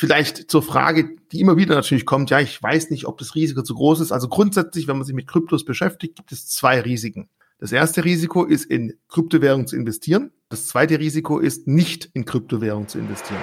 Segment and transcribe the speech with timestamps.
[0.00, 3.62] Vielleicht zur Frage, die immer wieder natürlich kommt, ja, ich weiß nicht, ob das Risiko
[3.62, 4.12] zu groß ist.
[4.12, 7.28] Also grundsätzlich, wenn man sich mit Kryptos beschäftigt, gibt es zwei Risiken.
[7.58, 10.30] Das erste Risiko ist, in Kryptowährung zu investieren.
[10.50, 13.42] Das zweite Risiko ist, nicht in Kryptowährung zu investieren.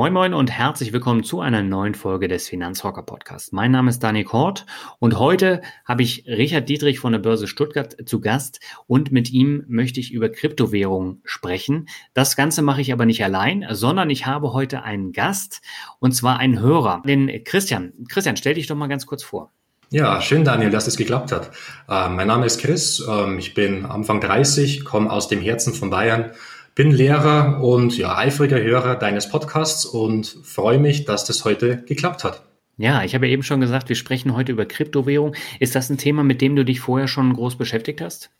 [0.00, 3.52] Moin Moin und herzlich willkommen zu einer neuen Folge des Finanzrocker Podcasts.
[3.52, 4.64] Mein Name ist Dani Kort
[4.98, 9.62] und heute habe ich Richard Dietrich von der Börse Stuttgart zu Gast und mit ihm
[9.68, 11.86] möchte ich über Kryptowährungen sprechen.
[12.14, 15.60] Das Ganze mache ich aber nicht allein, sondern ich habe heute einen Gast
[15.98, 17.92] und zwar einen Hörer, den Christian.
[18.08, 19.52] Christian, stell dich doch mal ganz kurz vor.
[19.90, 21.50] Ja, schön, Daniel, dass es geklappt hat.
[21.90, 25.90] Äh, mein Name ist Chris, äh, ich bin Anfang 30, komme aus dem Herzen von
[25.90, 26.30] Bayern
[26.82, 32.24] bin Lehrer und ja, eifriger Hörer deines Podcasts und freue mich, dass das heute geklappt
[32.24, 32.42] hat.
[32.78, 35.34] Ja, ich habe eben schon gesagt, wir sprechen heute über Kryptowährung.
[35.58, 38.30] Ist das ein Thema, mit dem du dich vorher schon groß beschäftigt hast?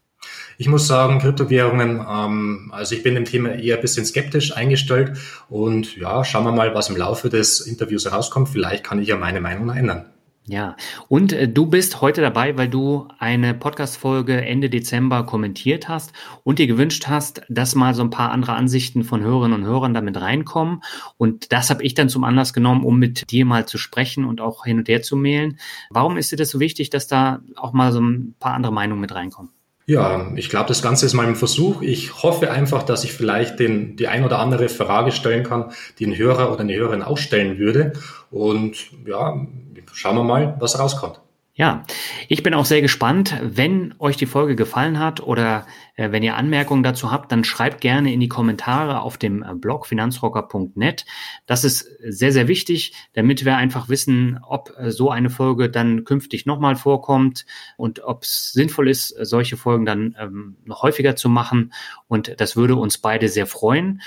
[0.57, 5.19] Ich muss sagen, Kryptowährungen, ähm, also ich bin dem Thema eher ein bisschen skeptisch eingestellt
[5.51, 8.49] und ja, schauen wir mal, was im Laufe des Interviews herauskommt.
[8.49, 10.07] Vielleicht kann ich ja meine Meinung ändern.
[10.51, 10.75] Ja,
[11.07, 16.13] und äh, du bist heute dabei, weil du eine Podcast-Folge Ende Dezember kommentiert hast
[16.43, 19.95] und dir gewünscht hast, dass mal so ein paar andere Ansichten von Hörerinnen und Hörern
[19.95, 20.83] damit reinkommen.
[21.17, 24.41] Und das habe ich dann zum Anlass genommen, um mit dir mal zu sprechen und
[24.41, 25.61] auch hin und her zu mailen.
[25.91, 29.01] Warum ist dir das so wichtig, dass da auch mal so ein paar andere Meinungen
[29.01, 29.53] mit reinkommen?
[29.91, 31.83] Ja, ich glaube, das Ganze ist mal ein Versuch.
[31.83, 36.07] Ich hoffe einfach, dass ich vielleicht den, die ein oder andere Frage stellen kann, die
[36.07, 37.95] ein Hörer oder eine Hörerin auch stellen würde.
[38.31, 39.45] Und ja,
[39.93, 41.21] schauen wir mal, was rauskommt.
[41.61, 41.85] Ja,
[42.29, 43.37] ich bin auch sehr gespannt.
[43.43, 47.83] Wenn euch die Folge gefallen hat oder äh, wenn ihr Anmerkungen dazu habt, dann schreibt
[47.83, 51.05] gerne in die Kommentare auf dem äh, Blog finanzrocker.net.
[51.45, 56.05] Das ist sehr, sehr wichtig, damit wir einfach wissen, ob äh, so eine Folge dann
[56.05, 57.45] künftig nochmal vorkommt
[57.77, 61.75] und ob es sinnvoll ist, solche Folgen dann ähm, noch häufiger zu machen.
[62.09, 64.01] Und das würde uns beide sehr freuen.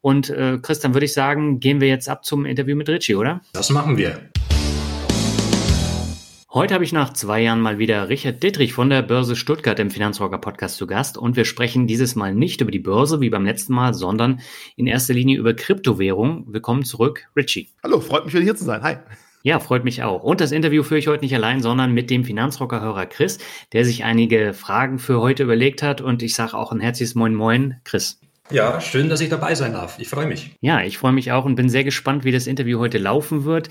[0.00, 3.40] Und äh, Christian, würde ich sagen, gehen wir jetzt ab zum Interview mit Richie, oder?
[3.52, 4.30] Das machen wir.
[6.52, 9.88] Heute habe ich nach zwei Jahren mal wieder Richard Dittrich von der Börse Stuttgart im
[9.88, 13.44] Finanzrocker Podcast zu Gast und wir sprechen dieses Mal nicht über die Börse wie beim
[13.44, 14.40] letzten Mal, sondern
[14.74, 16.46] in erster Linie über Kryptowährung.
[16.48, 17.68] Willkommen zurück, Richie.
[17.84, 18.82] Hallo, freut mich wieder hier zu sein.
[18.82, 18.96] Hi.
[19.44, 20.24] Ja, freut mich auch.
[20.24, 23.38] Und das Interview führe ich heute nicht allein, sondern mit dem Finanzrocker-Hörer Chris,
[23.72, 26.00] der sich einige Fragen für heute überlegt hat.
[26.00, 28.18] Und ich sage auch ein herzliches Moin Moin, Chris.
[28.50, 29.98] Ja, schön, dass ich dabei sein darf.
[29.98, 30.56] Ich freue mich.
[30.60, 33.68] Ja, ich freue mich auch und bin sehr gespannt, wie das Interview heute laufen wird.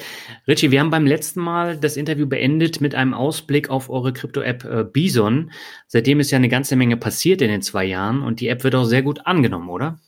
[0.48, 4.64] Richie, wir haben beim letzten Mal das Interview beendet mit einem Ausblick auf eure Krypto-App
[4.64, 5.52] äh, Bison.
[5.88, 8.76] Seitdem ist ja eine ganze Menge passiert in den zwei Jahren und die App wird
[8.76, 10.00] auch sehr gut angenommen, oder?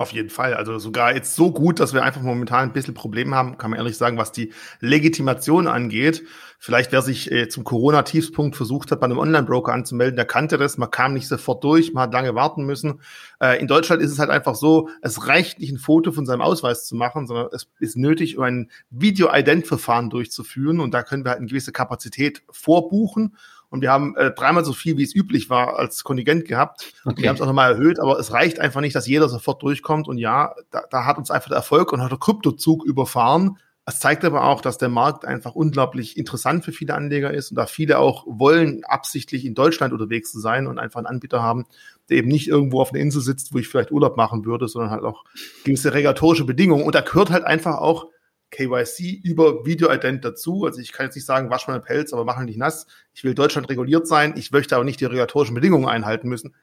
[0.00, 0.54] Auf jeden Fall.
[0.54, 3.78] Also sogar jetzt so gut, dass wir einfach momentan ein bisschen Probleme haben, kann man
[3.80, 6.22] ehrlich sagen, was die Legitimation angeht.
[6.60, 10.78] Vielleicht wer sich äh, zum Corona-Tiefspunkt versucht hat, bei einem Online-Broker anzumelden, der kannte das.
[10.78, 13.00] Man kam nicht sofort durch, man hat lange warten müssen.
[13.40, 16.42] Äh, in Deutschland ist es halt einfach so, es reicht nicht ein Foto von seinem
[16.42, 20.78] Ausweis zu machen, sondern es ist nötig, um ein Video-Ident-Verfahren durchzuführen.
[20.78, 23.36] Und da können wir halt eine gewisse Kapazität vorbuchen.
[23.70, 26.92] Und wir haben äh, dreimal so viel, wie es üblich war, als Kontingent gehabt.
[27.04, 27.22] Okay.
[27.22, 30.08] Wir haben es auch nochmal erhöht, aber es reicht einfach nicht, dass jeder sofort durchkommt.
[30.08, 33.58] Und ja, da, da hat uns einfach der Erfolg und hat der Kryptozug überfahren.
[33.84, 37.56] Es zeigt aber auch, dass der Markt einfach unglaublich interessant für viele Anleger ist und
[37.56, 41.64] da viele auch wollen, absichtlich in Deutschland unterwegs zu sein und einfach einen Anbieter haben,
[42.10, 44.90] der eben nicht irgendwo auf einer Insel sitzt, wo ich vielleicht Urlaub machen würde, sondern
[44.90, 45.24] halt auch
[45.64, 46.84] gewisse regulatorische Bedingungen.
[46.84, 48.08] Und da gehört halt einfach auch
[48.50, 50.64] KYC über Videoident dazu.
[50.64, 52.86] Also ich kann jetzt nicht sagen, wasch meinen Pelz, aber mach ihn nicht nass.
[53.14, 54.34] Ich will Deutschland reguliert sein.
[54.36, 56.54] Ich möchte aber nicht die regulatorischen Bedingungen einhalten müssen.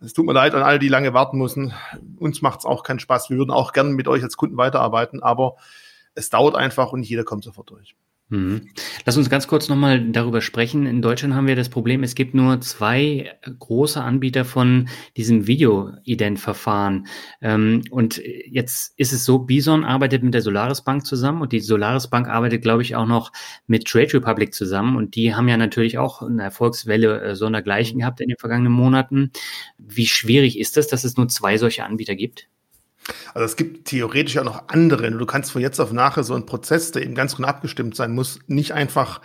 [0.00, 1.74] Es tut mir leid an alle, die lange warten müssen.
[2.18, 3.30] Uns macht es auch keinen Spaß.
[3.30, 5.56] Wir würden auch gerne mit euch als Kunden weiterarbeiten, aber
[6.14, 7.96] es dauert einfach und nicht jeder kommt sofort durch.
[8.30, 8.68] Mhm.
[9.06, 10.84] Lass uns ganz kurz nochmal darüber sprechen.
[10.84, 17.06] In Deutschland haben wir das Problem, es gibt nur zwei große Anbieter von diesem Video-Ident-Verfahren.
[17.40, 21.60] Ähm, und jetzt ist es so, Bison arbeitet mit der Solaris Bank zusammen und die
[21.60, 23.32] Solaris Bank arbeitet, glaube ich, auch noch
[23.66, 24.96] mit Trade Republic zusammen.
[24.96, 29.30] Und die haben ja natürlich auch eine Erfolgswelle äh, sondergleichen gehabt in den vergangenen Monaten.
[29.78, 32.48] Wie schwierig ist das, dass es nur zwei solche Anbieter gibt?
[33.34, 35.10] Also es gibt theoretisch auch noch andere.
[35.10, 38.14] Du kannst von jetzt auf nachher so einen Prozess, der eben ganz gut abgestimmt sein
[38.14, 39.20] muss, nicht einfach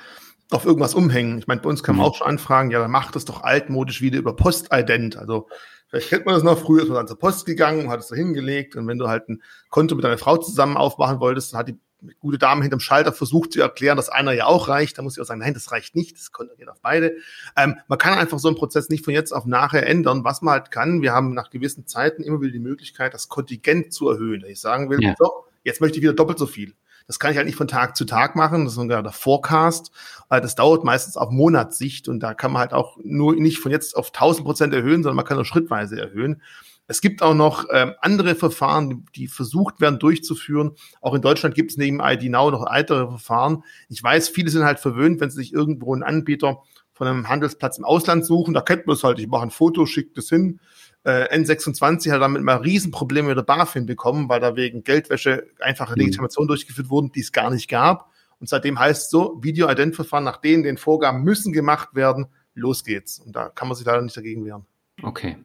[0.51, 1.39] auf irgendwas umhängen.
[1.39, 2.12] Ich meine, bei uns kann man mhm.
[2.12, 5.18] auch schon anfragen, ja, dann macht das doch altmodisch wieder über Postident.
[5.18, 5.47] Also
[5.88, 8.15] vielleicht kennt man das noch, früher ist man dann zur Post gegangen, hat es da
[8.15, 11.69] hingelegt und wenn du halt ein Konto mit deiner Frau zusammen aufmachen wolltest, dann hat
[11.69, 11.80] die
[12.19, 14.97] gute Dame hinterm Schalter versucht zu erklären, dass einer ja auch reicht.
[14.97, 17.15] Da muss ich auch sagen, nein, das reicht nicht, das Konto geht auf beide.
[17.57, 20.23] Ähm, man kann einfach so einen Prozess nicht von jetzt auf nachher ändern.
[20.23, 23.94] Was man halt kann, wir haben nach gewissen Zeiten immer wieder die Möglichkeit, das Kontingent
[23.94, 24.44] zu erhöhen.
[24.44, 25.15] Wenn ich sagen will, ja.
[25.17, 26.73] so, jetzt möchte ich wieder doppelt so viel.
[27.07, 29.91] Das kann ich halt nicht von Tag zu Tag machen, das ist sogar der Forecast.
[30.29, 33.71] Äh, das dauert meistens auf Monatssicht und da kann man halt auch nur nicht von
[33.71, 36.41] jetzt auf 1000 Prozent erhöhen, sondern man kann nur schrittweise erhöhen.
[36.88, 40.71] Es gibt auch noch ähm, andere Verfahren, die versucht werden durchzuführen.
[41.01, 43.63] Auch in Deutschland gibt es neben ID Now noch weitere Verfahren.
[43.89, 47.77] Ich weiß, viele sind halt verwöhnt, wenn sie sich irgendwo einen Anbieter von einem Handelsplatz
[47.77, 48.53] im Ausland suchen.
[48.53, 49.19] Da kennt man es halt.
[49.19, 50.59] Ich mache ein Foto, schicke das hin.
[51.06, 55.94] Äh, N26 hat damit mal Riesenprobleme mit der BaFin bekommen, weil da wegen Geldwäsche einfache
[55.94, 56.00] mhm.
[56.00, 58.09] Legitimationen durchgeführt wurden, die es gar nicht gab.
[58.39, 63.19] Und seitdem heißt es so, Video-Ident-Verfahren, nach denen den Vorgaben müssen gemacht werden, los geht's.
[63.19, 64.65] Und da kann man sich leider nicht dagegen wehren.
[65.03, 65.35] Okay.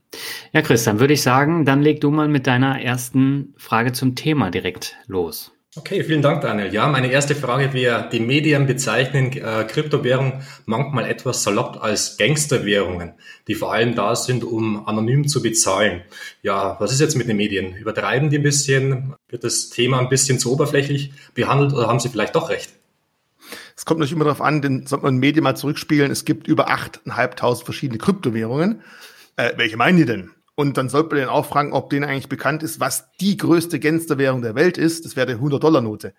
[0.52, 4.14] Ja, Chris, dann würde ich sagen, dann leg du mal mit deiner ersten Frage zum
[4.14, 5.52] Thema direkt los.
[5.76, 6.72] Okay, vielen Dank, Daniel.
[6.72, 13.12] Ja, meine erste Frage wäre, die Medien bezeichnen äh, Kryptowährungen manchmal etwas salopp als Gangsterwährungen,
[13.46, 16.02] die vor allem da sind, um anonym zu bezahlen.
[16.42, 17.76] Ja, was ist jetzt mit den Medien?
[17.76, 19.14] Übertreiben die ein bisschen?
[19.28, 22.70] Wird das Thema ein bisschen zu oberflächlich behandelt oder haben sie vielleicht doch recht?
[23.76, 26.70] Es kommt natürlich immer darauf an, denn sollte man Medien mal zurückspielen, es gibt über
[26.70, 28.82] 8.500 verschiedene Kryptowährungen.
[29.38, 30.30] Äh, welche meinen die denn?
[30.56, 33.78] Und dann sollte man den auch fragen, ob denen eigentlich bekannt ist, was die größte
[33.78, 35.04] Gangsterwährung der Welt ist.
[35.04, 36.12] Das wäre die 100-Dollar-Note.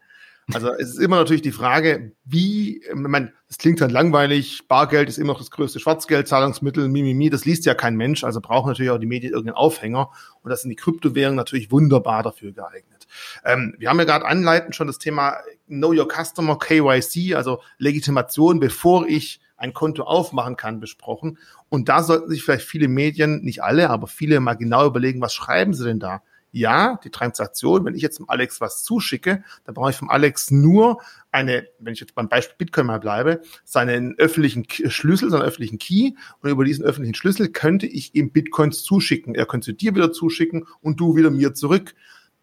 [0.54, 5.10] Also es ist immer natürlich die Frage, wie, ich meine, das klingt halt langweilig, Bargeld
[5.10, 8.90] ist immer noch das größte Schwarzgeldzahlungsmittel, Mimimi, das liest ja kein Mensch, also brauchen natürlich
[8.90, 10.10] auch die Medien irgendeinen Aufhänger
[10.42, 13.06] und das sind die Kryptowährungen natürlich wunderbar dafür geeignet.
[13.46, 15.36] Ähm, wir haben ja gerade anleitend schon das Thema
[15.68, 21.38] Know Your Customer, KYC, also Legitimation, bevor ich ein Konto aufmachen kann, besprochen.
[21.70, 25.34] Und da sollten sich vielleicht viele Medien, nicht alle, aber viele mal genau überlegen, was
[25.34, 26.24] schreiben sie denn da?
[26.52, 30.50] Ja, die Transaktion, wenn ich jetzt dem Alex was zuschicke, dann brauche ich vom Alex
[30.50, 31.00] nur
[31.32, 36.14] eine, wenn ich jetzt beim Beispiel Bitcoin mal bleibe, seinen öffentlichen Schlüssel, seinen öffentlichen Key
[36.42, 39.36] und über diesen öffentlichen Schlüssel könnte ich ihm Bitcoins zuschicken.
[39.36, 41.94] Er könnte dir wieder zuschicken und du wieder mir zurück.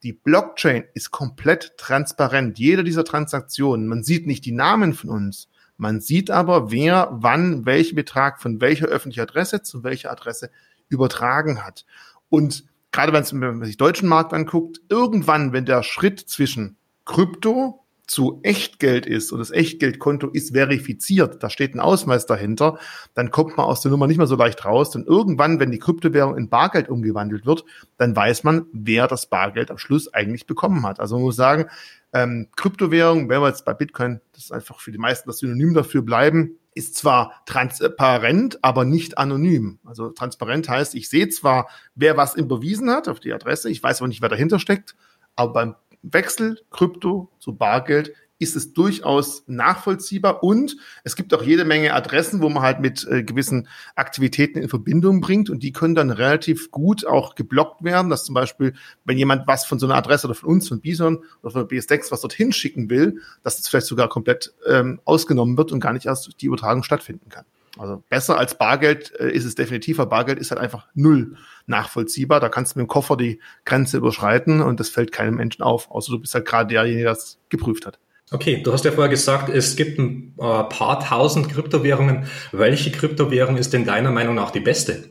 [0.05, 2.61] Die Blockchain ist komplett transparent.
[2.61, 7.67] Jede dieser Transaktionen, man sieht nicht die Namen von uns, man sieht aber, wer wann
[7.67, 10.51] welchen Betrag von welcher öffentlichen Adresse zu welcher Adresse
[10.89, 11.85] übertragen hat.
[12.29, 18.41] Und gerade wenn man sich deutschen Markt anguckt, irgendwann, wenn der Schritt zwischen Krypto zu
[18.43, 22.79] Echtgeld ist und das Echtgeldkonto ist verifiziert, da steht ein Ausweis dahinter,
[23.15, 24.91] dann kommt man aus der Nummer nicht mehr so leicht raus.
[24.91, 27.65] Denn irgendwann, wenn die Kryptowährung in Bargeld umgewandelt wird,
[27.97, 31.01] dann weiß man, wer das Bargeld am Schluss eigentlich bekommen hat.
[31.01, 31.67] Also man muss sagen,
[32.13, 35.75] ähm, Kryptowährung, wenn wir jetzt bei Bitcoin, das ist einfach für die meisten das Synonym
[35.75, 39.79] dafür bleiben, ist zwar transparent, aber nicht anonym.
[39.85, 44.01] Also transparent heißt, ich sehe zwar, wer was überwiesen hat auf die Adresse, ich weiß
[44.01, 44.95] aber nicht, wer dahinter steckt,
[45.35, 45.75] aber beim
[46.13, 52.43] Wechsel Krypto zu Bargeld ist es durchaus nachvollziehbar und es gibt auch jede Menge Adressen,
[52.43, 56.71] wo man halt mit äh, gewissen Aktivitäten in Verbindung bringt und die können dann relativ
[56.71, 58.75] gut auch geblockt werden, dass zum Beispiel,
[59.05, 62.13] wenn jemand was von so einer Adresse oder von uns, von Bison oder von BSDEX
[62.13, 66.07] was dorthin schicken will, dass das vielleicht sogar komplett ähm, ausgenommen wird und gar nicht
[66.07, 67.47] erst die Übertragung stattfinden kann.
[67.79, 71.37] Also besser als Bargeld äh, ist es definitiv, aber Bargeld ist halt einfach null
[71.67, 72.41] nachvollziehbar.
[72.41, 75.91] Da kannst du mit dem Koffer die Grenze überschreiten und das fällt keinem Menschen auf,
[75.91, 77.99] außer du bist halt gerade derjenige, der das geprüft hat.
[78.33, 82.27] Okay, du hast ja vorher gesagt, es gibt ein äh, paar tausend Kryptowährungen.
[82.51, 85.11] Welche Kryptowährung ist denn deiner Meinung nach die beste?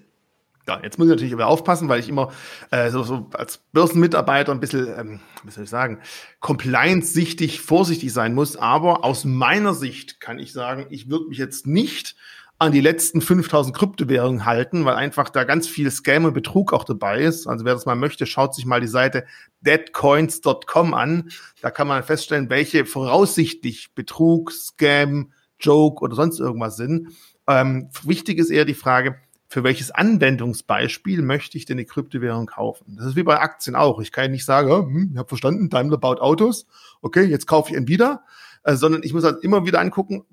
[0.67, 2.33] Ja, jetzt muss ich natürlich aber aufpassen, weil ich immer
[2.71, 5.99] äh, so, so als Börsenmitarbeiter ein bisschen, ähm, wie soll ich sagen,
[6.39, 8.57] compliance-sichtig vorsichtig sein muss.
[8.57, 12.15] Aber aus meiner Sicht kann ich sagen, ich würde mich jetzt nicht
[12.57, 16.85] an die letzten 5000 Kryptowährungen halten, weil einfach da ganz viel Scam und Betrug auch
[16.85, 17.47] dabei ist.
[17.47, 19.25] Also wer das mal möchte, schaut sich mal die Seite
[19.61, 21.29] deadcoins.com an.
[21.61, 27.09] Da kann man feststellen, welche voraussichtlich Betrug, Scam, Joke oder sonst irgendwas sind.
[27.47, 32.95] Ähm, wichtig ist eher die Frage, für welches Anwendungsbeispiel möchte ich denn eine Kryptowährung kaufen?
[32.97, 33.99] Das ist wie bei Aktien auch.
[33.99, 36.65] Ich kann ja nicht sagen, hm, ich habe verstanden, Daimler baut Autos,
[37.01, 38.23] okay, jetzt kaufe ich ihn wieder,
[38.63, 40.25] äh, sondern ich muss halt immer wieder angucken,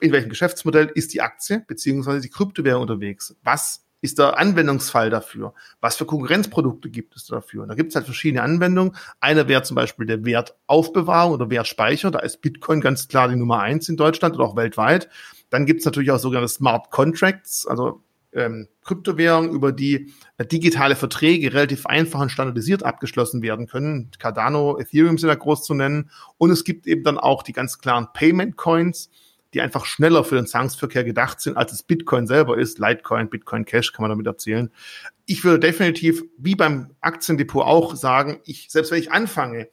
[0.00, 3.36] in welchem Geschäftsmodell ist die Aktie beziehungsweise die Kryptowährung unterwegs?
[3.42, 5.54] Was ist der Anwendungsfall dafür?
[5.80, 7.62] Was für Konkurrenzprodukte gibt es dafür?
[7.62, 8.96] Und da gibt es halt verschiedene Anwendungen.
[9.20, 12.10] Eine wäre zum Beispiel der Wertaufbewahrung oder Wertspeicher.
[12.10, 15.08] Da ist Bitcoin ganz klar die Nummer eins in Deutschland oder auch weltweit.
[15.50, 18.02] Dann gibt es natürlich auch sogenannte Smart Contracts, also
[18.32, 24.10] ähm, Kryptowährungen, über die äh, digitale Verträge relativ einfach und standardisiert abgeschlossen werden können.
[24.18, 26.10] Cardano, Ethereum sind da groß zu nennen.
[26.38, 29.10] Und es gibt eben dann auch die ganz klaren Payment Coins
[29.54, 32.78] die einfach schneller für den Zahlungsverkehr gedacht sind, als es Bitcoin selber ist.
[32.78, 34.70] Litecoin, Bitcoin Cash kann man damit erzählen.
[35.26, 39.68] Ich würde definitiv, wie beim Aktiendepot auch sagen, ich, selbst wenn ich anfange,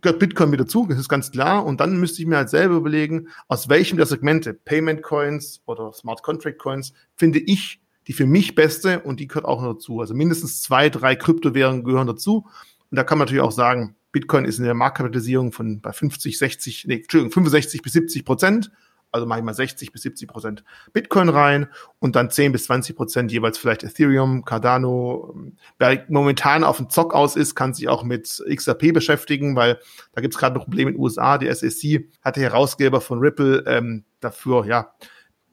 [0.00, 1.64] gehört Bitcoin mit dazu, das ist ganz klar.
[1.64, 5.92] Und dann müsste ich mir halt selber überlegen, aus welchem der Segmente, Payment Coins oder
[5.92, 10.00] Smart Contract Coins, finde ich die für mich beste und die gehört auch noch dazu.
[10.00, 12.46] Also mindestens zwei, drei Kryptowährungen gehören dazu.
[12.90, 16.36] Und da kann man natürlich auch sagen, Bitcoin ist in der Marktkapitalisierung von bei 50,
[16.36, 18.70] 60, nee, Entschuldigung, 65 bis 70 Prozent
[19.12, 21.68] also manchmal 60 bis 70 Prozent Bitcoin rein
[22.00, 25.34] und dann 10 bis 20 Prozent jeweils vielleicht Ethereum, Cardano.
[25.78, 29.78] Wer momentan auf dem Zock aus ist, kann sich auch mit XRP beschäftigen, weil
[30.12, 31.38] da gibt es gerade ein Problem in den USA.
[31.38, 34.92] Die SEC hat der Herausgeber von Ripple ähm, dafür, ja,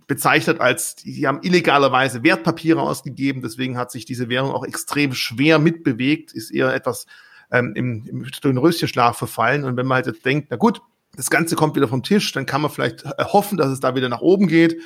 [0.07, 5.59] bezeichnet als, die haben illegalerweise Wertpapiere ausgegeben, deswegen hat sich diese Währung auch extrem schwer
[5.59, 7.05] mitbewegt, ist eher etwas
[7.51, 9.63] ähm, im, im Röschenschlaf verfallen.
[9.63, 10.81] Und wenn man halt jetzt denkt, na gut,
[11.15, 14.09] das Ganze kommt wieder vom Tisch, dann kann man vielleicht hoffen, dass es da wieder
[14.09, 14.77] nach oben geht.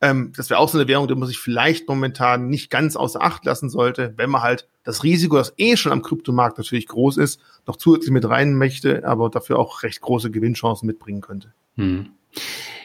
[0.00, 3.22] Ähm, das wäre auch so eine Währung, die man sich vielleicht momentan nicht ganz außer
[3.22, 7.16] Acht lassen sollte, wenn man halt das Risiko, das eh schon am Kryptomarkt natürlich groß
[7.16, 11.54] ist, noch zusätzlich mit rein möchte, aber dafür auch recht große Gewinnchancen mitbringen könnte.
[11.76, 12.10] Hm.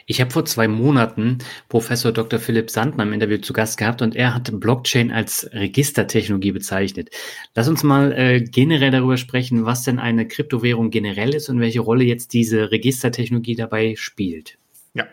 [0.06, 2.38] Ich habe vor zwei Monaten Professor Dr.
[2.38, 7.10] Philipp Sandmann im Interview zu Gast gehabt und er hat Blockchain als Registertechnologie bezeichnet.
[7.54, 11.80] Lass uns mal äh, generell darüber sprechen, was denn eine Kryptowährung generell ist und welche
[11.80, 14.58] Rolle jetzt diese Registertechnologie dabei spielt.
[14.94, 15.06] Ja,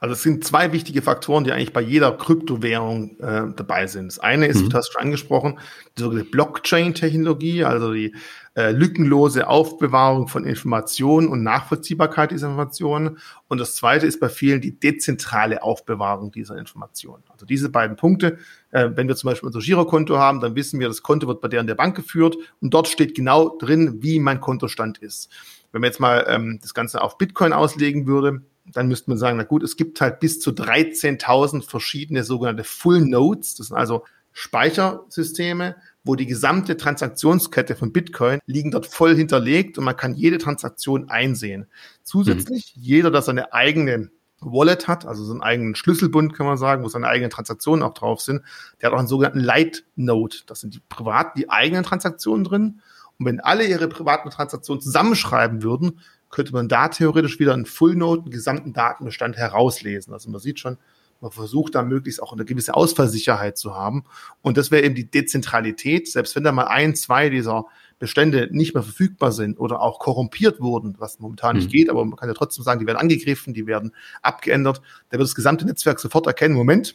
[0.00, 4.06] also es sind zwei wichtige Faktoren, die eigentlich bei jeder Kryptowährung äh, dabei sind.
[4.06, 4.70] Das eine ist, mhm.
[4.70, 5.58] du hast schon angesprochen,
[5.98, 8.14] die sogenannte Blockchain-Technologie, also die
[8.56, 13.18] äh, lückenlose Aufbewahrung von Informationen und Nachvollziehbarkeit dieser Informationen.
[13.48, 17.24] Und das zweite ist bei vielen die dezentrale Aufbewahrung dieser Informationen.
[17.28, 18.38] Also diese beiden Punkte,
[18.70, 21.48] äh, wenn wir zum Beispiel unser Girokonto haben, dann wissen wir, das Konto wird bei
[21.48, 25.30] der in der Bank geführt und dort steht genau drin, wie mein Kontostand ist.
[25.72, 29.36] Wenn man jetzt mal ähm, das Ganze auf Bitcoin auslegen würde, dann müsste man sagen,
[29.36, 33.56] na gut, es gibt halt bis zu 13.000 verschiedene sogenannte Full Nodes.
[33.56, 39.84] Das sind also Speichersysteme, wo die gesamte Transaktionskette von Bitcoin liegen dort voll hinterlegt und
[39.84, 41.66] man kann jede Transaktion einsehen.
[42.02, 42.82] Zusätzlich, mhm.
[42.82, 46.88] jeder, der seine eigene Wallet hat, also so einen eigenen Schlüsselbund, kann man sagen, wo
[46.88, 48.42] seine eigenen Transaktionen auch drauf sind,
[48.80, 50.36] der hat auch einen sogenannten Light Node.
[50.46, 52.80] Das sind die privaten, die eigenen Transaktionen drin.
[53.18, 57.94] Und wenn alle ihre privaten Transaktionen zusammenschreiben würden, könnte man da theoretisch wieder einen Full
[57.94, 60.12] Node, einen gesamten Datenbestand herauslesen.
[60.12, 60.78] Also man sieht schon,
[61.24, 64.04] man versucht da möglichst auch eine gewisse Ausfallsicherheit zu haben.
[64.42, 66.06] Und das wäre eben die Dezentralität.
[66.06, 67.64] Selbst wenn da mal ein, zwei dieser
[67.98, 71.62] Bestände nicht mehr verfügbar sind oder auch korrumpiert wurden, was momentan mhm.
[71.62, 75.18] nicht geht, aber man kann ja trotzdem sagen, die werden angegriffen, die werden abgeändert, da
[75.18, 76.94] wird das gesamte Netzwerk sofort erkennen, Moment,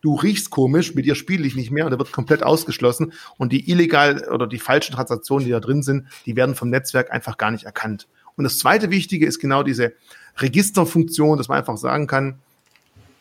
[0.00, 3.52] du riechst komisch, mit dir spiele ich nicht mehr und er wird komplett ausgeschlossen und
[3.52, 7.36] die illegal oder die falschen Transaktionen, die da drin sind, die werden vom Netzwerk einfach
[7.36, 8.08] gar nicht erkannt.
[8.36, 9.92] Und das zweite Wichtige ist genau diese
[10.38, 12.38] Registerfunktion, dass man einfach sagen kann,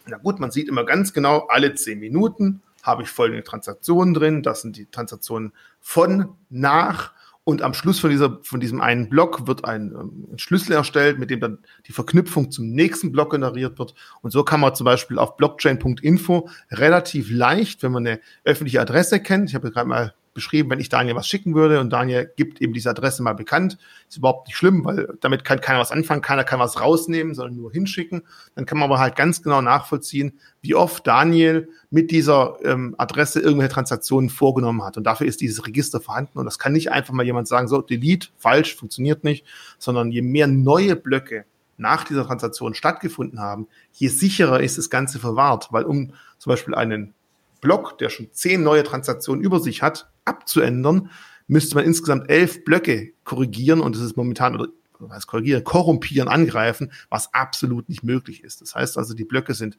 [0.09, 4.43] na gut, man sieht immer ganz genau, alle zehn Minuten habe ich folgende Transaktionen drin.
[4.43, 7.13] Das sind die Transaktionen von, nach
[7.47, 11.17] und am Schluss von, dieser, von diesem einen Block wird ein, ähm, ein, Schlüssel erstellt,
[11.17, 13.95] mit dem dann die Verknüpfung zum nächsten Block generiert wird.
[14.21, 19.21] Und so kann man zum Beispiel auf blockchain.info relativ leicht, wenn man eine öffentliche Adresse
[19.21, 22.61] kennt, ich habe gerade mal beschrieben, wenn ich Daniel was schicken würde und Daniel gibt
[22.61, 26.21] eben diese Adresse mal bekannt, ist überhaupt nicht schlimm, weil damit kann keiner was anfangen,
[26.21, 28.21] keiner kann was rausnehmen, sondern nur hinschicken.
[28.53, 33.39] Dann kann man aber halt ganz genau nachvollziehen, wie oft Daniel mit dieser ähm, Adresse
[33.39, 34.95] irgendwelche Transaktionen vorgenommen hat.
[34.95, 36.37] Und dafür ist dieses Register vorhanden.
[36.37, 39.43] Und das kann nicht einfach mal jemand sagen, so, delete, falsch, funktioniert nicht,
[39.79, 41.45] sondern je mehr neue Blöcke
[41.77, 46.75] nach dieser Transaktion stattgefunden haben, je sicherer ist das Ganze verwahrt, weil um zum Beispiel
[46.75, 47.13] einen
[47.61, 51.09] Block, der schon zehn neue Transaktionen über sich hat, abzuändern,
[51.47, 56.91] müsste man insgesamt elf Blöcke korrigieren und das ist momentan, oder was korrigieren, korrumpieren, angreifen,
[57.09, 58.61] was absolut nicht möglich ist.
[58.61, 59.77] Das heißt also, die Blöcke sind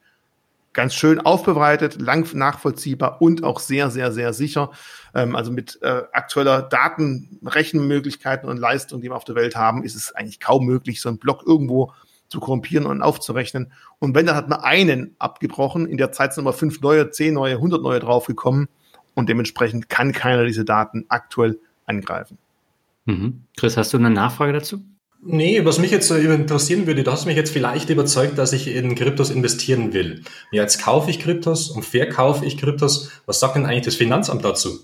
[0.73, 4.71] ganz schön aufbereitet, lang nachvollziehbar und auch sehr, sehr, sehr sicher.
[5.15, 9.97] Ähm, also mit äh, aktueller Datenrechenmöglichkeiten und Leistung, die wir auf der Welt haben, ist
[9.97, 11.93] es eigentlich kaum möglich, so einen Block irgendwo
[12.29, 13.73] zu korrumpieren und aufzurechnen.
[13.99, 15.87] Und wenn, dann hat man einen abgebrochen.
[15.87, 18.69] In der Zeit sind aber fünf neue, zehn neue, hundert neue draufgekommen.
[19.15, 22.39] Und dementsprechend kann keiner diese Daten aktuell angreifen.
[23.07, 23.45] Mhm.
[23.57, 24.81] Chris, hast du eine Nachfrage dazu?
[25.21, 28.95] Nee, was mich jetzt interessieren würde, du hast mich jetzt vielleicht überzeugt, dass ich in
[28.95, 30.23] Kryptos investieren will.
[30.53, 33.11] Jetzt kaufe ich Kryptos und verkaufe ich Kryptos.
[33.27, 34.79] Was sagt denn eigentlich das Finanzamt dazu?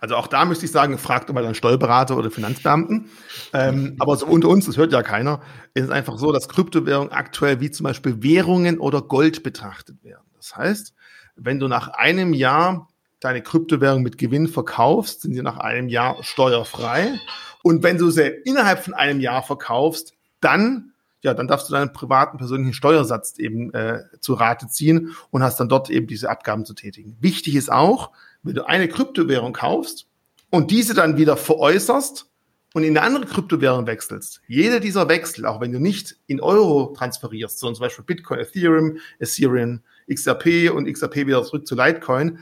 [0.00, 3.10] Also auch da müsste ich sagen, fragt mal einen Steuerberater oder Finanzbeamten.
[3.52, 5.40] Ähm, aber so unter uns, das hört ja keiner,
[5.74, 10.26] ist es einfach so, dass Kryptowährungen aktuell wie zum Beispiel Währungen oder Gold betrachtet werden.
[10.36, 10.94] Das heißt,
[11.36, 12.88] wenn du nach einem Jahr
[13.20, 17.18] deine Kryptowährung mit Gewinn verkaufst, sind sie nach einem Jahr steuerfrei.
[17.62, 21.92] Und wenn du sie innerhalb von einem Jahr verkaufst, dann ja, dann darfst du deinen
[21.92, 26.64] privaten persönlichen Steuersatz eben äh, zu Rate ziehen und hast dann dort eben diese Abgaben
[26.64, 27.16] zu tätigen.
[27.20, 28.12] Wichtig ist auch,
[28.46, 30.06] wenn du eine Kryptowährung kaufst
[30.50, 32.30] und diese dann wieder veräußerst
[32.74, 36.94] und in eine andere Kryptowährung wechselst, jeder dieser Wechsel, auch wenn du nicht in Euro
[36.96, 39.80] transferierst, sondern zum Beispiel Bitcoin, Ethereum, Ethereum,
[40.12, 42.38] XRP und XRP wieder zurück zu Litecoin,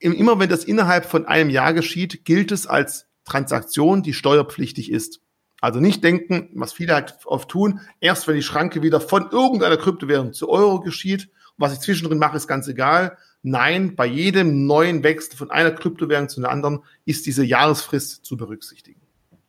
[0.00, 5.20] immer wenn das innerhalb von einem Jahr geschieht, gilt es als Transaktion, die steuerpflichtig ist.
[5.60, 9.76] Also nicht denken, was viele halt oft tun, erst wenn die Schranke wieder von irgendeiner
[9.76, 13.18] Kryptowährung zu Euro geschieht, was ich zwischendrin mache, ist ganz egal.
[13.42, 18.36] Nein, bei jedem neuen Wechsel von einer Kryptowährung zu einer anderen ist diese Jahresfrist zu
[18.36, 19.00] berücksichtigen.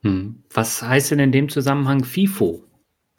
[0.02, 0.44] Hm.
[0.54, 2.64] Was heißt denn in dem Zusammenhang FIFO?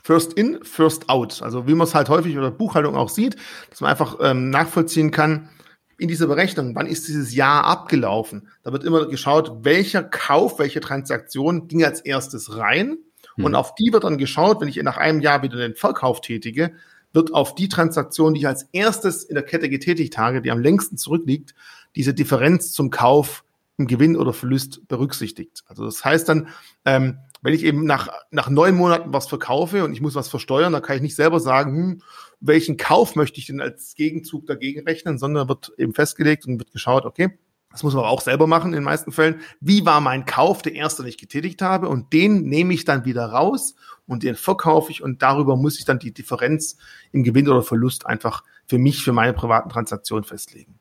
[0.02, 1.42] First in, first out.
[1.42, 3.36] Also wie man es halt häufig oder Buchhaltung auch sieht,
[3.68, 5.50] dass man einfach ähm, nachvollziehen kann,
[5.98, 8.48] in dieser Berechnung, wann ist dieses Jahr abgelaufen?
[8.62, 12.96] Da wird immer geschaut, welcher Kauf, welche Transaktion ging als erstes rein.
[13.36, 13.44] Hm.
[13.44, 16.72] Und auf die wird dann geschaut, wenn ich nach einem Jahr wieder den Verkauf tätige,
[17.12, 20.60] wird auf die Transaktion, die ich als erstes in der Kette getätigt habe, die am
[20.60, 21.54] längsten zurückliegt,
[21.96, 23.44] diese Differenz zum Kauf
[23.76, 25.64] im Gewinn oder Verlust berücksichtigt.
[25.66, 26.48] Also das heißt dann,
[26.84, 30.72] ähm, wenn ich eben nach, nach neun Monaten was verkaufe und ich muss was versteuern,
[30.72, 32.02] dann kann ich nicht selber sagen, hm,
[32.40, 36.72] welchen Kauf möchte ich denn als Gegenzug dagegen rechnen, sondern wird eben festgelegt und wird
[36.72, 37.38] geschaut, okay,
[37.70, 39.40] das muss man auch selber machen in den meisten Fällen.
[39.60, 41.88] Wie war mein Kauf, der erste, den ich getätigt habe?
[41.88, 45.84] Und den nehme ich dann wieder raus und den verkaufe ich und darüber muss ich
[45.84, 46.76] dann die Differenz
[47.12, 50.80] im Gewinn oder Verlust einfach für mich, für meine privaten Transaktionen festlegen.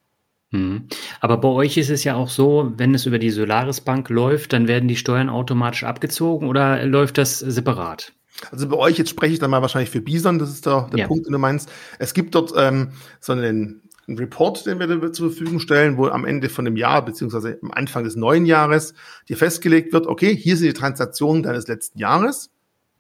[0.52, 0.88] Hm.
[1.20, 4.54] Aber bei euch ist es ja auch so, wenn es über die Solaris Bank läuft,
[4.54, 8.14] dann werden die Steuern automatisch abgezogen oder läuft das separat?
[8.52, 11.00] Also bei euch, jetzt spreche ich dann mal wahrscheinlich für Bison, das ist der, der
[11.00, 11.08] ja.
[11.08, 11.70] Punkt, den du meinst.
[12.00, 16.08] Es gibt dort ähm, so einen, einen Report, den wir dir zur Verfügung stellen, wo
[16.08, 18.94] am Ende von dem Jahr, beziehungsweise am Anfang des neuen Jahres,
[19.30, 22.52] dir festgelegt wird, okay, hier sind die Transaktionen deines letzten Jahres.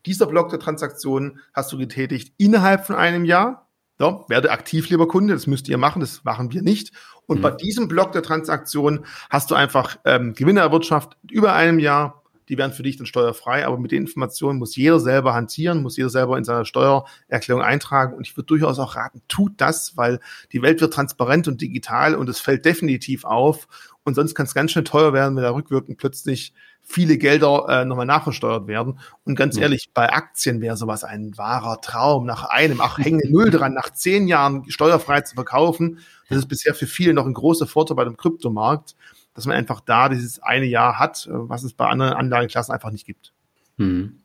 [0.06, 3.68] Dieser Block der Transaktionen hast du getätigt innerhalb von einem Jahr.
[4.00, 6.94] Ja, werde aktiv, lieber Kunde, das müsst ihr machen, das machen wir nicht.
[7.26, 7.42] Und mhm.
[7.42, 12.19] bei diesem Block der Transaktion hast du einfach ähm, Gewinne erwirtschaftet über einem Jahr.
[12.50, 15.98] Die werden für dich dann steuerfrei, aber mit den Informationen muss jeder selber hantieren, muss
[15.98, 18.16] jeder selber in seiner Steuererklärung eintragen.
[18.16, 20.20] Und ich würde durchaus auch raten, tut das, weil
[20.52, 23.68] die Welt wird transparent und digital und es fällt definitiv auf.
[24.04, 27.86] Und sonst kann es ganz schön teuer werden, wenn da rückwirkend plötzlich viele Gelder äh,
[27.86, 29.00] nochmal nachversteuert werden.
[29.24, 29.62] Und ganz mhm.
[29.62, 32.26] ehrlich, bei Aktien wäre sowas ein wahrer Traum.
[32.26, 36.00] Nach einem, ach, hänge Null dran, nach zehn Jahren steuerfrei zu verkaufen.
[36.30, 38.96] Das ist bisher für viele noch ein großer Vorteil bei dem Kryptomarkt,
[39.34, 42.92] dass man einfach da dieses eine Jahr hat, äh, was es bei anderen Anlageklassen einfach
[42.92, 43.34] nicht gibt.
[43.78, 44.20] Mhm.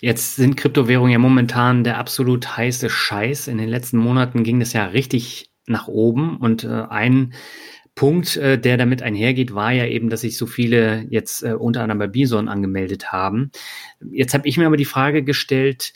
[0.00, 3.48] Jetzt sind Kryptowährungen ja momentan der absolut heiße Scheiß.
[3.48, 7.32] In den letzten Monaten ging das ja richtig nach oben und äh, ein
[7.94, 11.82] Punkt, äh, der damit einhergeht, war ja eben, dass sich so viele jetzt äh, unter
[11.82, 13.50] anderem bei Bison angemeldet haben.
[14.10, 15.92] Jetzt habe ich mir aber die Frage gestellt,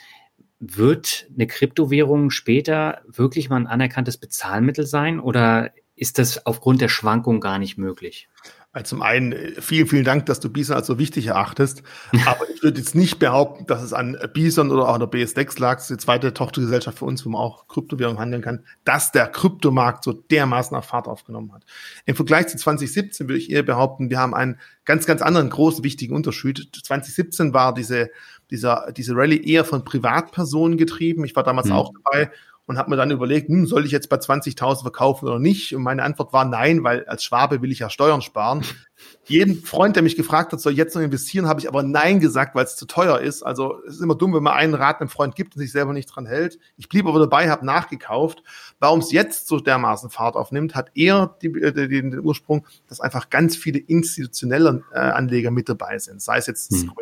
[0.59, 6.88] wird eine Kryptowährung später wirklich mal ein anerkanntes Bezahlmittel sein oder ist das aufgrund der
[6.88, 8.28] Schwankung gar nicht möglich?
[8.76, 11.82] Also zum einen, äh, vielen, vielen Dank, dass du Bison als so wichtig erachtest.
[12.26, 15.59] Aber ich würde jetzt nicht behaupten, dass es an Bison oder auch an der BSDEX
[15.59, 20.04] lag, die zweite Tochtergesellschaft für uns, wo man auch Kryptowährungen handeln kann, dass der Kryptomarkt
[20.04, 21.64] so dermaßen auf Fahrt aufgenommen hat.
[22.04, 25.82] Im Vergleich zu 2017 würde ich eher behaupten, wir haben einen ganz, ganz anderen großen,
[25.82, 26.68] wichtigen Unterschied.
[26.85, 28.11] 2017 war diese,
[28.50, 31.24] dieser, diese Rallye eher von Privatpersonen getrieben.
[31.24, 31.72] Ich war damals mhm.
[31.72, 32.30] auch dabei
[32.66, 35.74] und habe mir dann überlegt, hm, soll ich jetzt bei 20.000 verkaufen oder nicht?
[35.74, 38.62] Und meine Antwort war nein, weil als Schwabe will ich ja Steuern sparen.
[39.26, 42.55] Jeden Freund, der mich gefragt hat, soll jetzt noch investieren, habe ich aber nein gesagt,
[42.55, 43.42] weil es zu teuer ist.
[43.42, 45.92] Also es ist immer dumm, wenn man einen Rat einem Freund gibt und sich selber
[45.92, 46.59] nicht dran hält.
[46.76, 48.42] Ich blieb aber dabei, habe nachgekauft.
[48.81, 53.00] Warum es jetzt so dermaßen Fahrt aufnimmt, hat eher die, äh, den, den Ursprung, dass
[53.00, 56.22] einfach ganz viele institutionelle äh, Anleger mit dabei sind.
[56.22, 56.92] Sei es jetzt hm.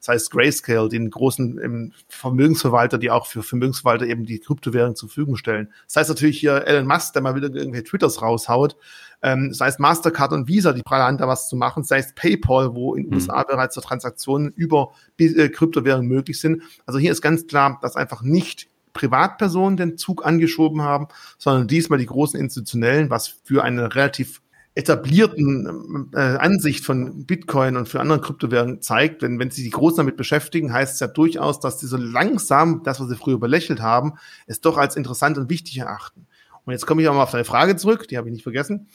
[0.00, 5.36] Sei es Grayscale, den großen Vermögensverwalter, die auch für Vermögensverwalter eben die Kryptowährung zur Verfügung
[5.36, 5.72] stellen.
[5.86, 8.76] Das heißt natürlich hier Elon Musk, der mal wieder irgendwelche Twitters raushaut,
[9.22, 12.74] ähm, sei es Mastercard und Visa, die Hand da was zu machen, sei es PayPal,
[12.74, 13.16] wo in den mhm.
[13.16, 16.62] USA bereits so Transaktionen über äh, Kryptowährungen möglich sind.
[16.86, 21.08] Also hier ist ganz klar, dass einfach nicht Privatpersonen den Zug angeschoben haben,
[21.38, 24.40] sondern diesmal die großen Institutionellen, was für eine relativ
[24.74, 29.98] etablierten äh, Ansicht von Bitcoin und für andere Kryptowährungen zeigt, wenn, wenn sie die Großen
[29.98, 33.80] damit beschäftigen, heißt es ja durchaus, dass sie so langsam das, was sie früher belächelt
[33.80, 34.14] haben,
[34.46, 36.26] es doch als interessant und wichtig erachten.
[36.64, 38.86] Und jetzt komme ich auch mal auf deine Frage zurück, die habe ich nicht vergessen.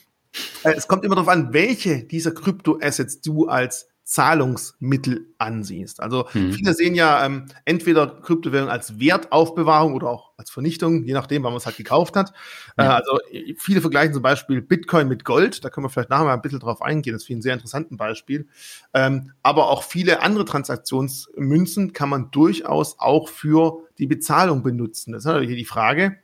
[0.63, 5.99] Äh, es kommt immer darauf an, welche dieser Kryptoassets du als Zahlungsmittel ansiehst.
[5.99, 6.53] Also mhm.
[6.53, 11.51] viele sehen ja ähm, entweder Kryptowährung als Wertaufbewahrung oder auch als Vernichtung, je nachdem, wann
[11.51, 12.31] man es halt gekauft hat.
[12.77, 12.85] Ja.
[12.85, 13.17] Äh, also
[13.57, 15.65] viele vergleichen zum Beispiel Bitcoin mit Gold.
[15.65, 17.13] Da können wir vielleicht nachher mal ein bisschen drauf eingehen.
[17.13, 18.47] Das ist ein sehr interessantes Beispiel.
[18.93, 25.13] Ähm, aber auch viele andere Transaktionsmünzen kann man durchaus auch für die Bezahlung benutzen.
[25.13, 26.17] Das ist natürlich die Frage,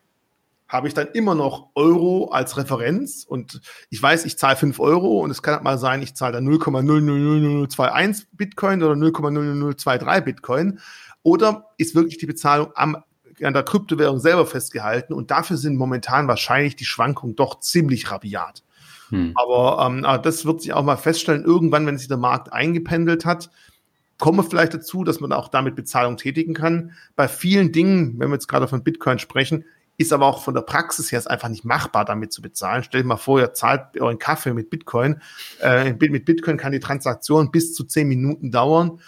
[0.71, 5.19] habe ich dann immer noch Euro als Referenz und ich weiß, ich zahle 5 Euro
[5.19, 10.79] und es kann halt mal sein, ich zahle dann 0,000021 Bitcoin oder 0,0023 Bitcoin
[11.23, 13.03] oder ist wirklich die Bezahlung am,
[13.43, 18.63] an der Kryptowährung selber festgehalten und dafür sind momentan wahrscheinlich die Schwankungen doch ziemlich rabiat.
[19.09, 19.33] Hm.
[19.35, 23.25] Aber, ähm, aber das wird sich auch mal feststellen, irgendwann, wenn sich der Markt eingependelt
[23.25, 23.49] hat,
[24.19, 26.93] kommen wir vielleicht dazu, dass man auch damit Bezahlung tätigen kann.
[27.17, 29.65] Bei vielen Dingen, wenn wir jetzt gerade von Bitcoin sprechen,
[29.97, 32.83] ist aber auch von der Praxis her ist einfach nicht machbar, damit zu bezahlen.
[32.83, 35.21] Stellt mal vor, ihr zahlt euren Kaffee mit Bitcoin.
[35.61, 38.99] Äh, mit Bitcoin kann die Transaktion bis zu zehn Minuten dauern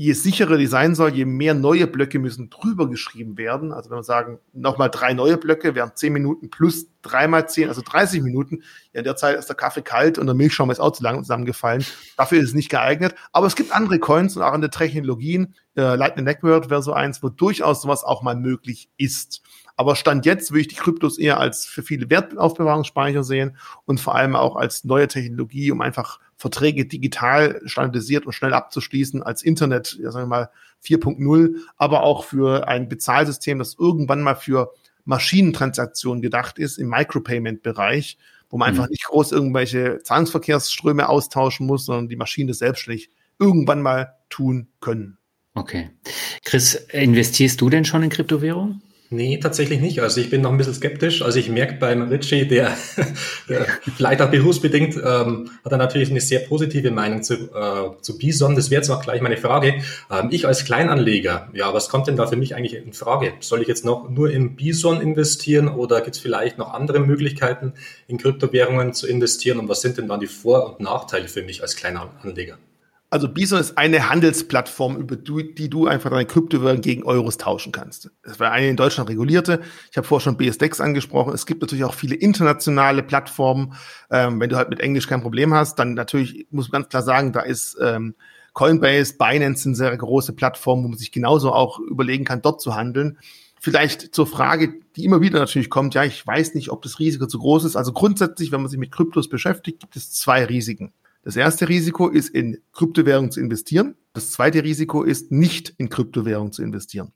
[0.00, 3.70] je sicherer die sein soll, je mehr neue Blöcke müssen drüber geschrieben werden.
[3.70, 7.82] Also wenn wir sagen, nochmal drei neue Blöcke wären zehn Minuten plus dreimal zehn, also
[7.82, 8.62] 30 Minuten.
[8.92, 11.22] Ja, in der Zeit ist der Kaffee kalt und der Milchschaum ist auch zu lang
[11.22, 11.84] zusammengefallen.
[12.16, 13.14] Dafür ist es nicht geeignet.
[13.32, 15.54] Aber es gibt andere Coins und auch andere Technologien.
[15.76, 19.42] Äh, Lightning Network wäre so eins, wo durchaus sowas auch mal möglich ist.
[19.76, 24.14] Aber Stand jetzt würde ich die Kryptos eher als für viele Wertaufbewahrungsspeicher sehen und vor
[24.14, 29.98] allem auch als neue Technologie, um einfach Verträge digital standardisiert und schnell abzuschließen als Internet,
[29.98, 30.50] ja, sagen wir mal
[30.84, 34.72] 4.0, aber auch für ein Bezahlsystem, das irgendwann mal für
[35.04, 38.80] Maschinentransaktionen gedacht ist im Micropayment-Bereich, wo man mhm.
[38.80, 44.68] einfach nicht groß irgendwelche Zahlungsverkehrsströme austauschen muss, sondern die Maschinen das selbstständig irgendwann mal tun
[44.80, 45.18] können.
[45.54, 45.90] Okay.
[46.44, 48.82] Chris, investierst du denn schon in Kryptowährungen?
[49.12, 49.98] Nee, tatsächlich nicht.
[49.98, 51.22] Also ich bin noch ein bisschen skeptisch.
[51.22, 52.76] Also ich merke beim Richie, der,
[53.48, 58.16] der vielleicht auch berufsbedingt, ähm, hat er natürlich eine sehr positive Meinung zu, äh, zu
[58.18, 58.54] Bison.
[58.54, 59.82] Das wäre jetzt auch gleich meine Frage.
[60.12, 63.32] Ähm, ich als Kleinanleger, ja, was kommt denn da für mich eigentlich in Frage?
[63.40, 67.72] Soll ich jetzt noch nur im Bison investieren oder gibt es vielleicht noch andere Möglichkeiten,
[68.06, 69.58] in Kryptowährungen zu investieren?
[69.58, 72.58] Und was sind denn dann die Vor- und Nachteile für mich als Kleinanleger?
[73.12, 78.08] Also Bison ist eine Handelsplattform, über die du einfach deine Kryptowährung gegen Euros tauschen kannst.
[78.22, 79.62] Das war eine in Deutschland regulierte.
[79.90, 81.34] Ich habe vorher schon BSDEX angesprochen.
[81.34, 83.74] Es gibt natürlich auch viele internationale Plattformen.
[84.10, 87.02] Ähm, wenn du halt mit Englisch kein Problem hast, dann natürlich muss man ganz klar
[87.02, 88.14] sagen, da ist ähm,
[88.52, 92.76] Coinbase, Binance sind sehr große Plattformen, wo man sich genauso auch überlegen kann, dort zu
[92.76, 93.18] handeln.
[93.58, 97.26] Vielleicht zur Frage, die immer wieder natürlich kommt, ja, ich weiß nicht, ob das Risiko
[97.26, 97.76] zu groß ist.
[97.76, 100.92] Also grundsätzlich, wenn man sich mit Kryptos beschäftigt, gibt es zwei Risiken.
[101.22, 103.94] Das erste Risiko ist, in Kryptowährung zu investieren.
[104.12, 107.12] Das zweite Risiko ist, nicht in Kryptowährung zu investieren.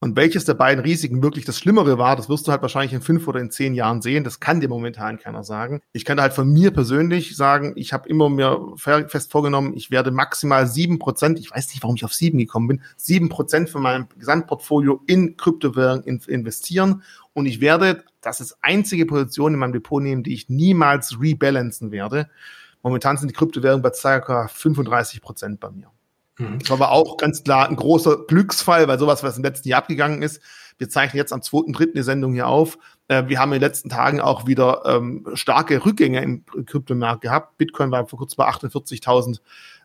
[0.00, 3.00] Und welches der beiden Risiken wirklich das Schlimmere war, das wirst du halt wahrscheinlich in
[3.00, 4.22] fünf oder in zehn Jahren sehen.
[4.22, 5.80] Das kann dir momentan keiner sagen.
[5.92, 10.12] Ich kann halt von mir persönlich sagen, ich habe immer mir fest vorgenommen, ich werde
[10.12, 13.82] maximal sieben Prozent, ich weiß nicht, warum ich auf sieben gekommen bin, sieben Prozent von
[13.82, 17.02] meinem Gesamtportfolio in Kryptowährung investieren.
[17.32, 21.90] Und ich werde, das ist einzige Position in meinem Depot nehmen, die ich niemals rebalancen
[21.90, 22.30] werde.
[22.82, 24.48] Momentan sind die Kryptowährungen bei ca.
[24.48, 25.90] 35 Prozent bei mir.
[26.38, 26.58] Mhm.
[26.60, 29.80] Das war aber auch ganz klar ein großer Glücksfall, weil sowas, was im letzten Jahr
[29.80, 30.40] abgegangen ist.
[30.78, 31.94] Wir zeichnen jetzt am 2.3.
[31.94, 32.78] die Sendung hier auf.
[33.08, 37.58] Äh, wir haben in den letzten Tagen auch wieder ähm, starke Rückgänge im Kryptomarkt gehabt.
[37.58, 39.40] Bitcoin war vor kurzem bei 48.000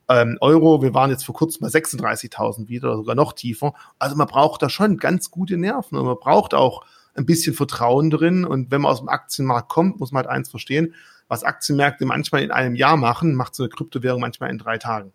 [0.10, 0.84] ähm, Euro.
[0.84, 3.74] Wir waren jetzt vor kurzem bei 36.000 wieder, sogar noch tiefer.
[3.98, 8.12] Also man braucht da schon ganz gute Nerven und man braucht auch ein bisschen Vertrauen
[8.12, 8.46] drin.
[8.46, 10.94] Und wenn man aus dem Aktienmarkt kommt, muss man halt eins verstehen
[11.34, 15.12] was Aktienmärkte manchmal in einem Jahr machen, macht so eine Kryptowährung manchmal in drei Tagen.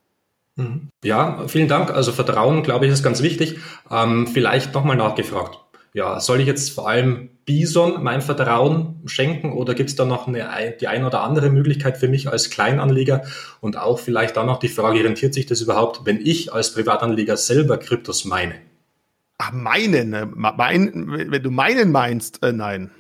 [0.57, 0.89] Mhm.
[1.05, 1.91] Ja, vielen Dank.
[1.91, 3.59] Also Vertrauen, glaube ich, ist ganz wichtig.
[3.91, 5.59] Ähm, vielleicht nochmal nachgefragt.
[5.95, 10.29] Ja, soll ich jetzt vor allem Bison mein Vertrauen schenken oder gibt es da noch
[10.29, 13.23] eine, die eine oder andere Möglichkeit für mich als Kleinanleger?
[13.61, 17.37] Und auch vielleicht da noch die Frage, rentiert sich das überhaupt, wenn ich als Privatanleger
[17.37, 18.57] selber Kryptos meine?
[19.39, 20.11] Ach, meinen?
[20.11, 20.31] Ne?
[20.35, 22.91] Mein, wenn du meinen meinst, äh, nein.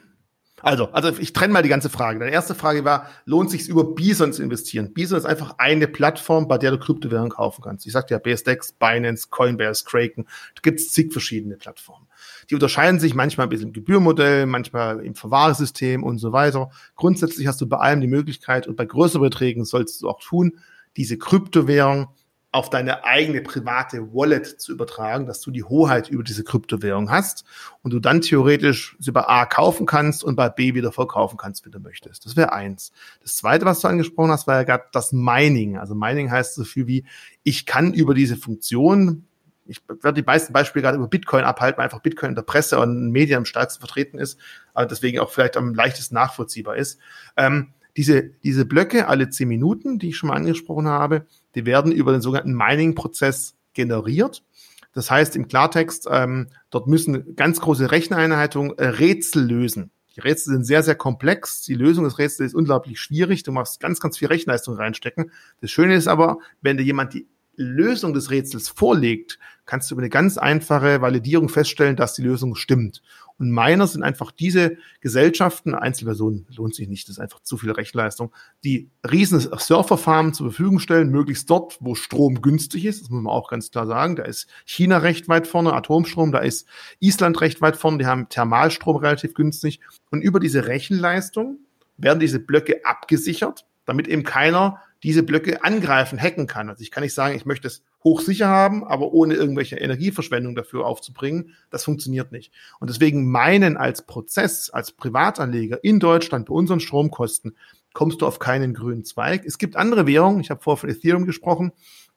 [0.62, 2.18] Also, also ich trenne mal die ganze Frage.
[2.18, 4.92] Deine erste Frage war, lohnt sich über Bison zu investieren?
[4.92, 7.86] Bison ist einfach eine Plattform, bei der du Kryptowährungen kaufen kannst.
[7.86, 10.24] Ich sagte ja BSDEX, Binance, Coinbase, Kraken.
[10.54, 12.06] Da gibt es zig verschiedene Plattformen.
[12.50, 16.70] Die unterscheiden sich manchmal ein bisschen im Gebührmodell, manchmal im Verwahrsystem und so weiter.
[16.96, 20.58] Grundsätzlich hast du bei allem die Möglichkeit und bei größeren Beträgen sollst du auch tun,
[20.96, 22.08] diese Kryptowährung
[22.50, 27.44] auf deine eigene private Wallet zu übertragen, dass du die Hoheit über diese Kryptowährung hast
[27.82, 31.66] und du dann theoretisch sie bei A kaufen kannst und bei B wieder verkaufen kannst,
[31.66, 32.24] wenn du möchtest.
[32.24, 32.92] Das wäre eins.
[33.22, 35.76] Das zweite, was du angesprochen hast, war ja gerade das Mining.
[35.76, 37.04] Also Mining heißt so viel wie,
[37.42, 39.26] ich kann über diese Funktion,
[39.66, 42.78] ich werde die meisten Beispiele gerade über Bitcoin abhalten, weil einfach Bitcoin in der Presse
[42.78, 44.38] und in Medien am stärksten vertreten ist,
[44.72, 46.98] aber deswegen auch vielleicht am leichtesten nachvollziehbar ist.
[47.36, 51.26] Ähm, diese, diese Blöcke alle zehn Minuten, die ich schon mal angesprochen habe,
[51.58, 54.44] die werden über den sogenannten Mining-Prozess generiert.
[54.92, 59.90] Das heißt im Klartext, ähm, dort müssen ganz große Recheneinheiten äh, Rätsel lösen.
[60.14, 61.62] Die Rätsel sind sehr, sehr komplex.
[61.62, 63.42] Die Lösung des Rätsels ist unglaublich schwierig.
[63.42, 65.32] Du machst ganz, ganz viel Rechenleistung reinstecken.
[65.60, 70.02] Das Schöne ist aber, wenn dir jemand die Lösung des Rätsels vorlegt, kannst du über
[70.02, 73.02] eine ganz einfache Validierung feststellen, dass die Lösung stimmt.
[73.38, 77.70] Und meiner sind einfach diese Gesellschaften, Einzelpersonen lohnt sich nicht, das ist einfach zu viel
[77.70, 83.22] Rechenleistung, die riesen Surferfarmen zur Verfügung stellen, möglichst dort, wo Strom günstig ist, das muss
[83.22, 84.16] man auch ganz klar sagen.
[84.16, 86.66] Da ist China recht weit vorne, Atomstrom, da ist
[86.98, 89.80] Island recht weit vorne, die haben Thermalstrom relativ günstig.
[90.10, 91.58] Und über diese Rechenleistung
[91.96, 96.68] werden diese Blöcke abgesichert, damit eben keiner diese Blöcke angreifen, hacken kann.
[96.68, 100.86] Also ich kann nicht sagen, ich möchte es hochsicher haben, aber ohne irgendwelche Energieverschwendung dafür
[100.86, 101.54] aufzubringen.
[101.70, 102.52] Das funktioniert nicht.
[102.80, 107.56] Und deswegen meinen als Prozess, als Privatanleger in Deutschland bei unseren Stromkosten,
[107.92, 109.44] kommst du auf keinen grünen Zweig.
[109.44, 111.72] Es gibt andere Währungen, ich habe vorher von Ethereum gesprochen,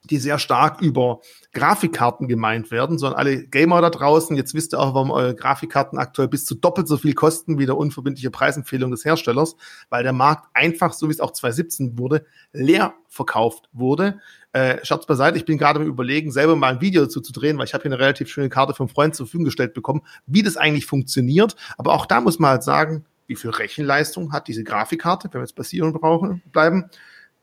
[0.10, 1.20] die sehr stark über
[1.54, 6.00] Grafikkarten gemeint werden, sondern alle Gamer da draußen, jetzt wisst ihr auch, warum eure Grafikkarten
[6.00, 9.56] aktuell bis zu doppelt so viel kosten wie der unverbindliche Preisempfehlung des Herstellers,
[9.90, 14.20] weil der Markt einfach, so wie es auch 2017 wurde, leer verkauft wurde.
[14.54, 17.58] Äh, Scherz beiseite, ich bin gerade im Überlegen, selber mal ein Video dazu zu drehen,
[17.58, 20.44] weil ich habe hier eine relativ schöne Karte vom Freund zur Verfügung gestellt bekommen, wie
[20.44, 21.56] das eigentlich funktioniert.
[21.78, 25.46] Aber auch da muss man halt sagen, wie viel Rechenleistung hat diese Grafikkarte, wenn wir
[25.46, 26.90] jetzt bei Sion brauchen, bleiben,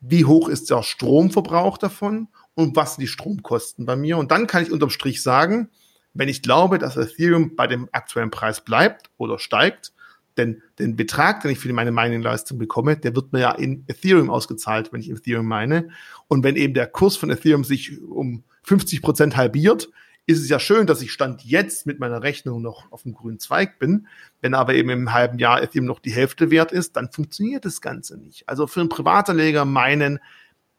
[0.01, 4.19] wie hoch ist der Stromverbrauch davon und was sind die Stromkosten bei mir.
[4.19, 5.69] Und dann kann ich unterm Strich sagen,
[6.13, 9.93] wenn ich glaube, dass Ethereum bei dem aktuellen Preis bleibt oder steigt,
[10.37, 14.29] denn den Betrag, den ich für meine Mining-Leistung bekomme, der wird mir ja in Ethereum
[14.29, 15.91] ausgezahlt, wenn ich Ethereum meine.
[16.27, 19.89] Und wenn eben der Kurs von Ethereum sich um 50 Prozent halbiert,
[20.27, 23.39] ist es ja schön, dass ich Stand jetzt mit meiner Rechnung noch auf dem grünen
[23.39, 24.09] Zweig bin.
[24.41, 27.81] Wenn aber eben im halben Jahr Ethereum noch die Hälfte wert ist, dann funktioniert das
[27.81, 28.49] Ganze nicht.
[28.49, 30.19] Also für einen Privatanleger meinen,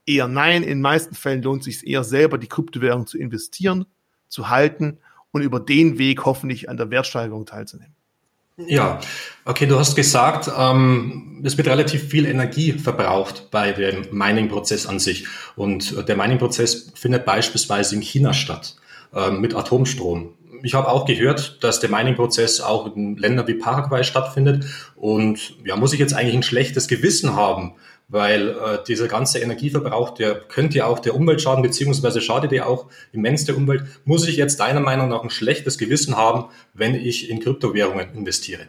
[0.09, 0.63] Eher nein.
[0.63, 3.85] In den meisten Fällen lohnt es sich eher selber, die Kryptowährung zu investieren,
[4.27, 4.97] zu halten
[5.31, 7.93] und über den Weg hoffentlich an der Wertsteigerung teilzunehmen.
[8.57, 8.99] Ja,
[9.45, 14.99] okay, du hast gesagt, ähm, es wird relativ viel Energie verbraucht bei dem Mining-Prozess an
[14.99, 15.27] sich.
[15.55, 18.75] Und äh, der Mining-Prozess findet beispielsweise in China statt
[19.13, 20.33] äh, mit Atomstrom.
[20.63, 24.65] Ich habe auch gehört, dass der Mining-Prozess auch in Ländern wie Paraguay stattfindet.
[24.95, 27.75] Und ja, muss ich jetzt eigentlich ein schlechtes Gewissen haben,
[28.09, 32.65] weil äh, dieser ganze Energieverbrauch, der könnte ja auch der Umwelt schaden, beziehungsweise schadet ja
[32.65, 33.83] auch immens der Umwelt.
[34.03, 38.67] Muss ich jetzt deiner Meinung nach ein schlechtes Gewissen haben, wenn ich in Kryptowährungen investiere?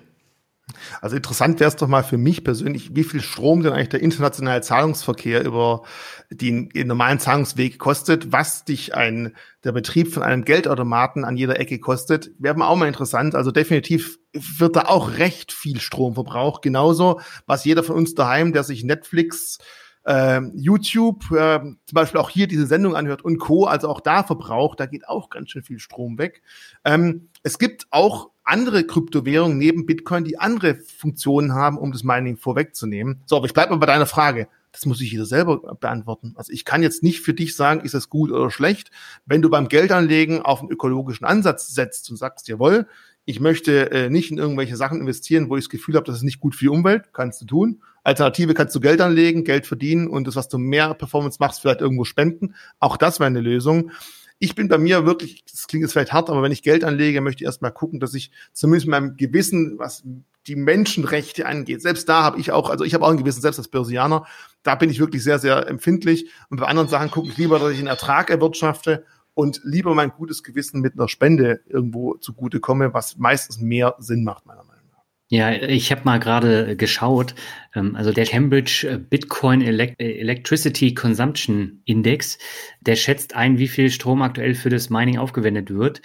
[1.00, 4.02] Also interessant wäre es doch mal für mich persönlich, wie viel Strom denn eigentlich der
[4.02, 5.83] internationale Zahlungsverkehr über
[6.30, 11.78] den normalen Zahlungsweg kostet, was dich ein, der Betrieb von einem Geldautomaten an jeder Ecke
[11.78, 13.35] kostet, wäre auch mal interessant.
[13.35, 16.62] Also definitiv wird da auch recht viel Strom verbraucht.
[16.62, 19.59] Genauso, was jeder von uns daheim, der sich Netflix
[20.04, 24.22] äh, YouTube, äh, zum Beispiel auch hier diese Sendung anhört und Co., also auch da
[24.22, 26.42] verbraucht, da geht auch ganz schön viel Strom weg.
[26.84, 32.36] Ähm, es gibt auch andere Kryptowährungen neben Bitcoin, die andere Funktionen haben, um das Mining
[32.36, 33.22] vorwegzunehmen.
[33.26, 34.48] So, aber ich bleibe mal bei deiner Frage.
[34.72, 36.34] Das muss ich jeder selber beantworten.
[36.36, 38.90] Also ich kann jetzt nicht für dich sagen, ist das gut oder schlecht.
[39.26, 42.86] Wenn du beim Geldanlegen auf einen ökologischen Ansatz setzt und sagst, jawohl,
[43.30, 46.22] ich möchte äh, nicht in irgendwelche Sachen investieren, wo ich das Gefühl habe, das ist
[46.24, 47.80] nicht gut für die Umwelt, kannst du tun.
[48.02, 51.80] Alternative kannst du Geld anlegen, Geld verdienen und das, was du mehr Performance machst, vielleicht
[51.80, 52.54] irgendwo spenden.
[52.80, 53.92] Auch das wäre eine Lösung.
[54.40, 57.20] Ich bin bei mir wirklich, das klingt jetzt vielleicht hart, aber wenn ich Geld anlege,
[57.20, 60.02] möchte ich erstmal gucken, dass ich zumindest meinem Gewissen, was
[60.46, 63.58] die Menschenrechte angeht, selbst da habe ich auch, also ich habe auch ein Gewissen, selbst
[63.58, 64.26] als Börsianer,
[64.62, 66.30] da bin ich wirklich sehr, sehr empfindlich.
[66.48, 70.10] Und bei anderen Sachen gucke ich lieber, dass ich einen Ertrag erwirtschafte und lieber mein
[70.10, 74.84] gutes Gewissen mit einer Spende irgendwo zugute komme, was meistens mehr Sinn macht, meiner Meinung
[74.92, 75.04] nach.
[75.28, 77.34] Ja, ich habe mal gerade geschaut,
[77.74, 82.38] ähm, also der Cambridge Bitcoin Electricity Consumption Index,
[82.80, 86.02] der schätzt ein, wie viel Strom aktuell für das Mining aufgewendet wird.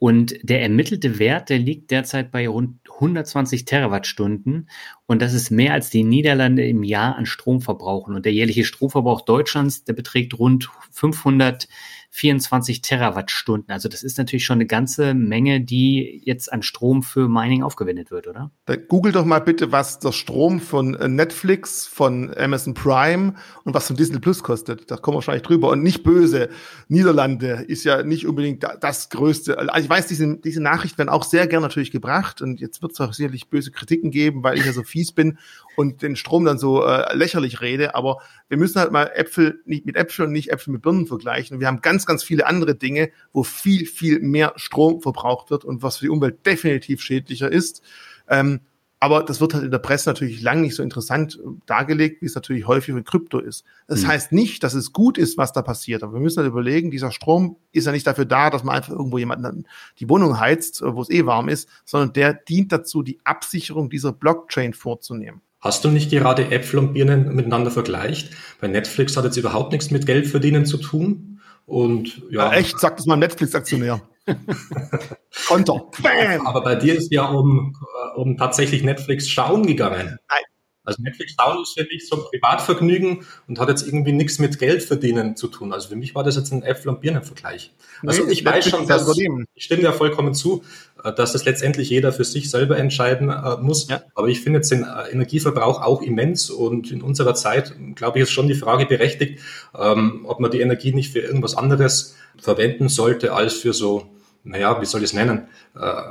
[0.00, 4.68] Und der ermittelte Wert, der liegt derzeit bei rund 120 Terawattstunden.
[5.08, 8.14] Und das ist mehr als die Niederlande im Jahr an Strom verbrauchen.
[8.14, 11.66] Und der jährliche Stromverbrauch Deutschlands, der beträgt rund 500
[12.10, 13.70] 24 Terawattstunden.
[13.70, 18.10] Also das ist natürlich schon eine ganze Menge, die jetzt an Strom für Mining aufgewendet
[18.10, 18.50] wird, oder?
[18.88, 23.86] Google doch mal bitte, was der Strom von äh, Netflix, von Amazon Prime und was
[23.86, 24.90] von Disney Plus kostet.
[24.90, 25.68] Da kommen wir wahrscheinlich drüber.
[25.68, 26.48] Und nicht böse.
[26.88, 29.58] Niederlande ist ja nicht unbedingt das größte.
[29.58, 32.40] Also ich weiß, diese, diese Nachricht werden auch sehr gern natürlich gebracht.
[32.40, 35.38] Und jetzt wird es auch sicherlich böse Kritiken geben, weil ich ja so fies bin
[35.76, 37.94] und den Strom dann so äh, lächerlich rede.
[37.94, 41.60] Aber wir müssen halt mal Äpfel nicht mit Äpfeln und nicht Äpfel mit Birnen vergleichen.
[41.60, 45.82] Wir haben ganz, ganz viele andere Dinge, wo viel, viel mehr Strom verbraucht wird und
[45.82, 47.82] was für die Umwelt definitiv schädlicher ist.
[48.28, 48.60] Ähm,
[49.00, 52.26] aber das wird halt in der Presse natürlich lang nicht so interessant äh, dargelegt, wie
[52.26, 53.64] es natürlich häufig mit Krypto ist.
[53.86, 54.08] Das mhm.
[54.08, 56.02] heißt nicht, dass es gut ist, was da passiert.
[56.02, 58.92] Aber wir müssen halt überlegen, dieser Strom ist ja nicht dafür da, dass man einfach
[58.92, 59.66] irgendwo jemanden
[60.00, 63.88] die Wohnung heizt, äh, wo es eh warm ist, sondern der dient dazu, die Absicherung
[63.90, 65.42] dieser Blockchain vorzunehmen.
[65.60, 68.30] Hast du nicht gerade Äpfel und Birnen miteinander vergleicht?
[68.60, 71.40] Bei Netflix hat jetzt überhaupt nichts mit Geld verdienen zu tun.
[71.66, 72.50] Und ja.
[72.50, 74.00] ja echt, sagt das mal Netflix-Aktionär.
[75.48, 75.84] Konter.
[76.02, 76.46] Bam.
[76.46, 77.74] Aber bei dir ist ja um,
[78.18, 80.18] um tatsächlich Netflix schauen gegangen.
[80.28, 80.42] Nein.
[80.88, 84.58] Also Netflix schauen ist für mich so ein Privatvergnügen und hat jetzt irgendwie nichts mit
[84.58, 85.74] Geld verdienen zu tun.
[85.74, 87.74] Also für mich war das jetzt ein Äpfel- und Birnen-Vergleich.
[88.06, 90.64] Also nee, ich weiß schon, dass, ich stimme ja vollkommen zu,
[91.04, 93.86] äh, dass das letztendlich jeder für sich selber entscheiden äh, muss.
[93.88, 94.00] Ja.
[94.14, 98.22] Aber ich finde jetzt den äh, Energieverbrauch auch immens und in unserer Zeit, glaube ich,
[98.22, 99.40] ist schon die Frage berechtigt,
[99.78, 104.06] ähm, ob man die Energie nicht für irgendwas anderes verwenden sollte als für so,
[104.44, 105.48] naja, wie soll ich es nennen,
[105.78, 106.02] äh,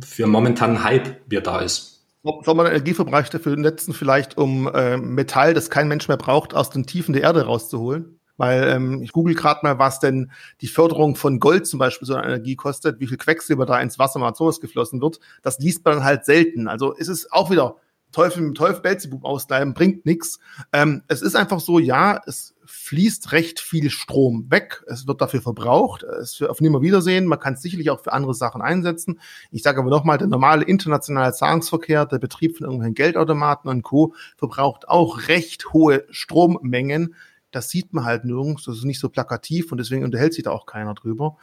[0.00, 2.04] für momentanen Hype, wie er da ist.
[2.22, 6.68] Soll man Energieverbrauch dafür nutzen, vielleicht um äh, Metall, das kein Mensch mehr braucht, aus
[6.68, 8.20] den Tiefen der Erde rauszuholen?
[8.36, 12.14] Weil ähm, ich google gerade mal, was denn die Förderung von Gold zum Beispiel so
[12.14, 15.20] eine Energie kostet, wie viel Quecksilber da ins Wasser Amazonas geflossen wird.
[15.42, 16.68] Das liest man halt selten.
[16.68, 17.76] Also ist es auch wieder
[18.12, 20.40] Teufel mit Teufel Belzebub ausleihen, bringt nichts.
[20.72, 24.82] Ähm, es ist einfach so, ja, es fließt recht viel Strom weg.
[24.86, 26.02] Es wird dafür verbraucht.
[26.02, 27.26] Es ist auf Nimmerwiedersehen.
[27.26, 29.20] Man kann es sicherlich auch für andere Sachen einsetzen.
[29.50, 34.14] Ich sage aber nochmal, der normale internationale Zahlungsverkehr, der Betrieb von irgendwelchen Geldautomaten und Co.
[34.36, 37.14] verbraucht auch recht hohe Strommengen.
[37.50, 38.64] Das sieht man halt nirgends.
[38.64, 41.36] Das ist nicht so plakativ und deswegen unterhält sich da auch keiner drüber.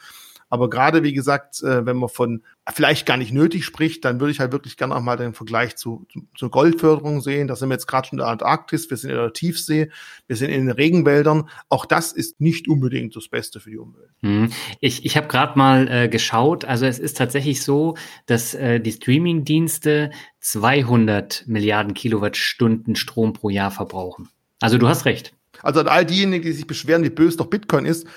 [0.49, 4.31] Aber gerade, wie gesagt, äh, wenn man von vielleicht gar nicht nötig spricht, dann würde
[4.31, 7.47] ich halt wirklich gerne auch mal den Vergleich zu, zu, zur Goldförderung sehen.
[7.47, 9.89] Da sind wir jetzt gerade schon in der Antarktis, wir sind in der Tiefsee,
[10.27, 11.49] wir sind in den Regenwäldern.
[11.69, 14.09] Auch das ist nicht unbedingt das Beste für die Umwelt.
[14.21, 14.49] Hm.
[14.79, 16.65] Ich, ich habe gerade mal äh, geschaut.
[16.65, 23.71] Also es ist tatsächlich so, dass äh, die Streaming-Dienste 200 Milliarden Kilowattstunden Strom pro Jahr
[23.71, 24.29] verbrauchen.
[24.61, 25.33] Also du hast recht.
[25.61, 28.07] Also an all diejenigen, die sich beschweren, wie böse doch Bitcoin ist,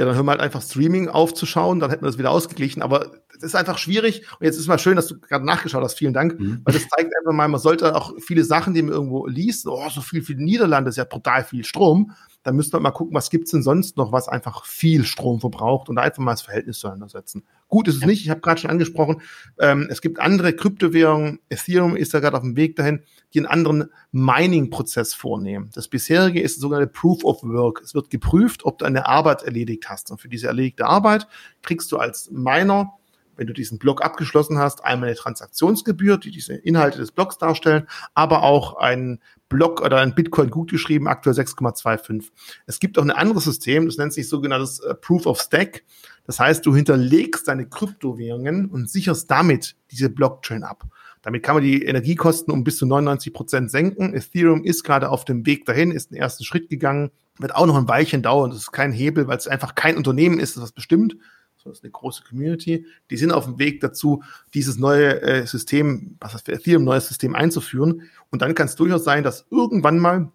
[0.00, 2.80] ja, dann hören wir halt einfach Streaming aufzuschauen, dann hätten wir das wieder ausgeglichen.
[2.80, 4.22] Aber es ist einfach schwierig.
[4.38, 5.98] Und jetzt ist mal schön, dass du gerade nachgeschaut hast.
[5.98, 6.40] Vielen Dank.
[6.40, 6.62] Mhm.
[6.64, 9.90] Weil das zeigt einfach mal, man sollte auch viele Sachen, die man irgendwo liest, oh,
[9.90, 12.12] so viel für die Niederlande ist ja total viel Strom.
[12.42, 15.88] Dann müsste man mal gucken, was gibt's denn sonst noch, was einfach viel Strom verbraucht
[15.88, 17.44] und da einfach mal das Verhältnis zueinander setzen.
[17.68, 18.06] Gut ist es ja.
[18.06, 19.20] nicht, ich habe gerade schon angesprochen,
[19.58, 23.02] ähm, es gibt andere Kryptowährungen, Ethereum ist da gerade auf dem Weg dahin,
[23.34, 25.70] die einen anderen Mining-Prozess vornehmen.
[25.74, 27.82] Das bisherige ist sogenannte Proof of Work.
[27.84, 30.10] Es wird geprüft, ob du eine Arbeit erledigt hast.
[30.10, 31.28] Und für diese erledigte Arbeit
[31.62, 32.94] kriegst du als Miner
[33.40, 37.88] wenn du diesen Block abgeschlossen hast, einmal eine Transaktionsgebühr, die diese Inhalte des Blocks darstellen,
[38.12, 42.32] aber auch einen Block oder ein Bitcoin gutgeschrieben, aktuell 6,25.
[42.66, 45.84] Es gibt auch ein anderes System, das nennt sich sogenanntes äh, Proof of Stack.
[46.26, 50.84] Das heißt, du hinterlegst deine Kryptowährungen und sicherst damit diese Blockchain ab.
[51.22, 54.12] Damit kann man die Energiekosten um bis zu 99 Prozent senken.
[54.12, 57.76] Ethereum ist gerade auf dem Weg dahin, ist einen ersten Schritt gegangen, wird auch noch
[57.76, 58.50] ein Weilchen dauern.
[58.50, 61.16] Das ist kein Hebel, weil es einfach kein Unternehmen ist, das was bestimmt,
[61.64, 62.86] das ist eine große Community.
[63.10, 64.22] Die sind auf dem Weg dazu,
[64.54, 68.02] dieses neue äh, System, was heißt Ethereum, neues System einzuführen.
[68.30, 70.32] Und dann kann es durchaus sein, dass irgendwann mal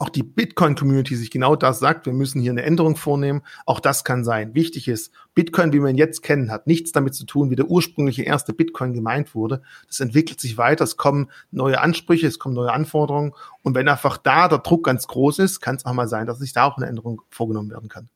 [0.00, 3.42] auch die Bitcoin-Community sich genau das sagt, wir müssen hier eine Änderung vornehmen.
[3.66, 4.54] Auch das kann sein.
[4.54, 7.66] Wichtig ist, Bitcoin, wie wir ihn jetzt kennen, hat nichts damit zu tun, wie der
[7.66, 9.60] ursprüngliche erste Bitcoin gemeint wurde.
[9.88, 13.32] Das entwickelt sich weiter, es kommen neue Ansprüche, es kommen neue Anforderungen.
[13.62, 16.38] Und wenn einfach da der Druck ganz groß ist, kann es auch mal sein, dass
[16.38, 18.08] sich da auch eine Änderung vorgenommen werden kann.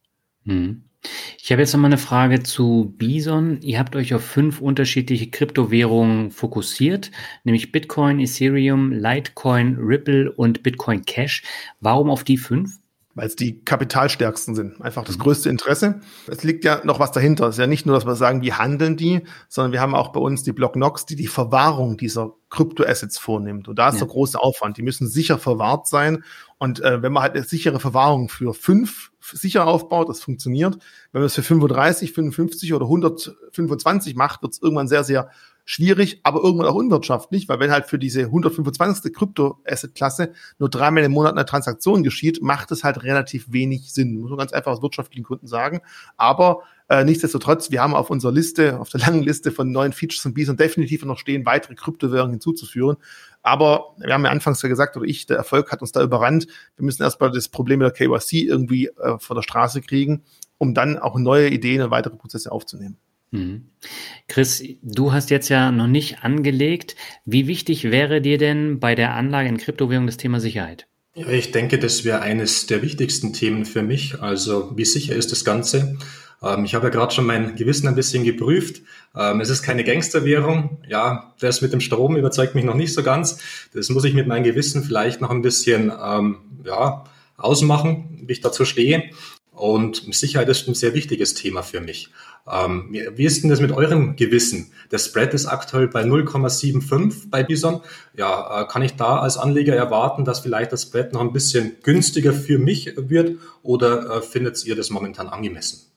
[0.44, 0.84] Hm.
[1.38, 3.60] Ich habe jetzt noch mal eine Frage zu Bison.
[3.60, 7.10] Ihr habt euch auf fünf unterschiedliche Kryptowährungen fokussiert,
[7.44, 11.42] nämlich Bitcoin, Ethereum, Litecoin, Ripple und Bitcoin Cash.
[11.80, 12.78] Warum auf die fünf?
[13.14, 14.80] Weil es die kapitalstärksten sind.
[14.80, 16.00] Einfach das größte Interesse.
[16.26, 17.46] Es liegt ja noch was dahinter.
[17.46, 20.08] Es ist ja nicht nur, dass wir sagen, wie handeln die, sondern wir haben auch
[20.12, 23.68] bei uns die Blocknox, die die Verwahrung dieser Kryptoassets vornimmt.
[23.68, 24.00] Und da ist ja.
[24.00, 24.76] der große Aufwand.
[24.76, 26.24] Die müssen sicher verwahrt sein.
[26.58, 30.76] Und äh, wenn man halt eine sichere Verwahrung für fünf sicher aufbaut, das funktioniert.
[31.12, 35.30] Wenn man es für 35, 55 oder 125 macht, wird es irgendwann sehr, sehr
[35.64, 39.12] schwierig, aber irgendwann auch unwirtschaftlich, weil wenn halt für diese 125.
[39.12, 44.20] Krypto-Asset-Klasse nur dreimal im Monat eine Transaktion geschieht, macht es halt relativ wenig Sinn.
[44.20, 45.80] Muss man ganz einfach aus wirtschaftlichen Gründen sagen.
[46.16, 50.20] Aber äh, nichtsdestotrotz, wir haben auf unserer Liste, auf der langen Liste von neuen Features
[50.20, 52.96] von Bison definitiv noch stehen, weitere Kryptowährungen hinzuzuführen.
[53.42, 56.46] Aber wir haben ja anfangs ja gesagt, oder ich, der Erfolg hat uns da überrannt.
[56.76, 60.24] Wir müssen erstmal das Problem mit der KYC irgendwie äh, vor der Straße kriegen,
[60.58, 62.98] um dann auch neue Ideen und weitere Prozesse aufzunehmen.
[63.34, 63.66] Mhm.
[64.28, 66.94] Chris, du hast jetzt ja noch nicht angelegt.
[67.24, 70.86] Wie wichtig wäre dir denn bei der Anlage in Kryptowährung das Thema Sicherheit?
[71.16, 74.20] Ja, ich denke, das wäre eines der wichtigsten Themen für mich.
[74.20, 75.96] Also wie sicher ist das Ganze?
[76.42, 78.82] Ähm, ich habe ja gerade schon mein Gewissen ein bisschen geprüft.
[79.16, 80.78] Ähm, es ist keine Gangsterwährung.
[80.88, 83.38] Ja, das mit dem Strom überzeugt mich noch nicht so ganz.
[83.74, 87.04] Das muss ich mit meinem Gewissen vielleicht noch ein bisschen ähm, ja,
[87.36, 89.10] ausmachen, wie ich dazu stehe.
[89.54, 92.10] Und Sicherheit ist ein sehr wichtiges Thema für mich.
[92.50, 94.72] Ähm, wie ist denn das mit eurem Gewissen?
[94.90, 97.80] Der Spread ist aktuell bei 0,75 bei Bison.
[98.16, 101.76] Ja, äh, kann ich da als Anleger erwarten, dass vielleicht das Spread noch ein bisschen
[101.82, 105.90] günstiger für mich wird oder äh, findet ihr das momentan angemessen?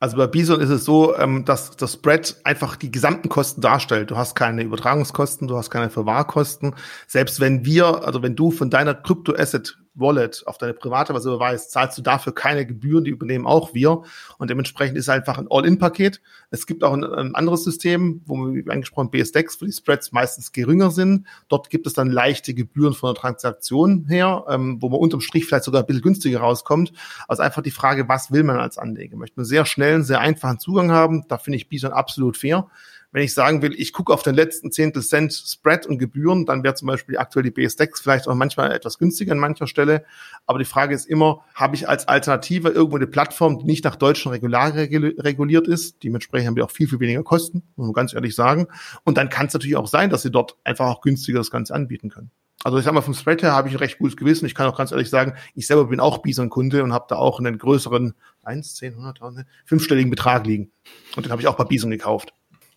[0.00, 4.10] Also bei Bison ist es so, ähm, dass das Spread einfach die gesamten Kosten darstellt.
[4.10, 6.74] Du hast keine Übertragungskosten, du hast keine Verwahrkosten.
[7.06, 11.70] Selbst wenn wir, also wenn du von deiner Krypto-Asset Wallet auf deine private was überweist,
[11.70, 14.02] zahlst du dafür keine Gebühren, die übernehmen auch wir.
[14.38, 16.20] Und dementsprechend ist es einfach ein All-In-Paket.
[16.50, 20.52] Es gibt auch ein, ein, anderes System, wo wir angesprochen BSDEX, wo die Spreads meistens
[20.52, 21.26] geringer sind.
[21.48, 25.46] Dort gibt es dann leichte Gebühren von der Transaktion her, ähm, wo man unterm Strich
[25.46, 26.92] vielleicht sogar ein bisschen günstiger rauskommt.
[27.28, 29.16] Also einfach die Frage, was will man als Anleger?
[29.16, 31.24] Möchte man sehr schnellen, sehr einfachen Zugang haben?
[31.28, 32.68] Da finde ich Bison absolut fair.
[33.12, 36.64] Wenn ich sagen will, ich gucke auf den letzten Zehntel Cent Spread und Gebühren, dann
[36.64, 40.04] wäre zum Beispiel aktuell die BSDEX vielleicht auch manchmal etwas günstiger an mancher Stelle.
[40.46, 43.96] Aber die Frage ist immer, habe ich als Alternative irgendwo eine Plattform, die nicht nach
[43.96, 46.02] deutschen Regularien reguliert ist?
[46.02, 48.66] Dementsprechend haben wir auch viel, viel weniger Kosten, muss man ganz ehrlich sagen.
[49.04, 51.74] Und dann kann es natürlich auch sein, dass sie dort einfach auch günstiger das Ganze
[51.74, 52.30] anbieten können.
[52.64, 54.46] Also ich sag mal, vom Spread her habe ich ein recht gutes Gewissen.
[54.46, 57.40] Ich kann auch ganz ehrlich sagen, ich selber bin auch Bison-Kunde und habe da auch
[57.40, 59.20] einen größeren, 1, 10, 100,
[59.66, 60.70] fünfstelligen Betrag liegen.
[61.16, 62.32] Und den habe ich auch bei Bison gekauft.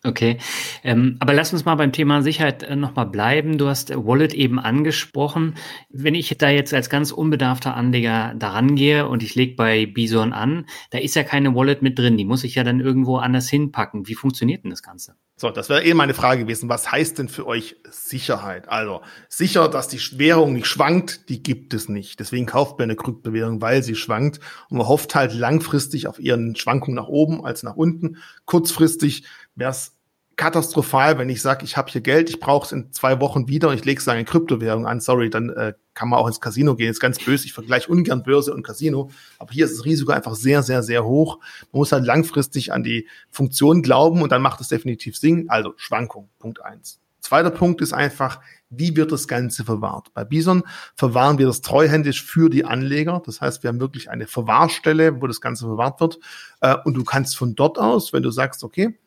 [0.06, 0.38] Okay,
[0.84, 3.58] ähm, aber lass uns mal beim Thema Sicherheit äh, nochmal bleiben.
[3.58, 5.56] Du hast Wallet eben angesprochen.
[5.90, 10.32] Wenn ich da jetzt als ganz unbedarfter Anleger daran gehe und ich lege bei Bison
[10.32, 12.16] an, da ist ja keine Wallet mit drin.
[12.16, 14.06] Die muss ich ja dann irgendwo anders hinpacken.
[14.06, 15.16] Wie funktioniert denn das Ganze?
[15.34, 16.68] So, das wäre eh meine Frage gewesen.
[16.68, 18.68] Was heißt denn für euch Sicherheit?
[18.68, 22.20] Also sicher, dass die Währung nicht schwankt, die gibt es nicht.
[22.20, 24.38] Deswegen kauft man eine Kryptowährung, weil sie schwankt.
[24.70, 28.18] Und man hofft halt langfristig auf ihren Schwankungen nach oben als nach unten.
[28.44, 29.24] Kurzfristig
[29.56, 29.95] wäre es
[30.36, 33.70] katastrophal, wenn ich sage, ich habe hier Geld, ich brauche es in zwei Wochen wieder
[33.70, 35.00] und ich lege es in Kryptowährung an.
[35.00, 36.90] Sorry, dann äh, kann man auch ins Casino gehen.
[36.90, 37.46] ist ganz böse.
[37.46, 39.10] Ich vergleiche ungern Börse und Casino.
[39.38, 41.38] Aber hier ist das Risiko einfach sehr, sehr, sehr hoch.
[41.72, 45.46] Man muss halt langfristig an die Funktion glauben und dann macht es definitiv Sinn.
[45.48, 47.00] Also Schwankung, Punkt eins.
[47.20, 50.12] Zweiter Punkt ist einfach, wie wird das Ganze verwahrt?
[50.14, 50.62] Bei Bison
[50.94, 53.22] verwahren wir das treuhändisch für die Anleger.
[53.24, 56.18] Das heißt, wir haben wirklich eine Verwahrstelle, wo das Ganze verwahrt wird.
[56.60, 58.98] Äh, und du kannst von dort aus, wenn du sagst, okay,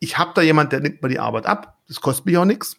[0.00, 2.76] ich habe da jemand, der nimmt mir die Arbeit ab, das kostet mich auch nichts,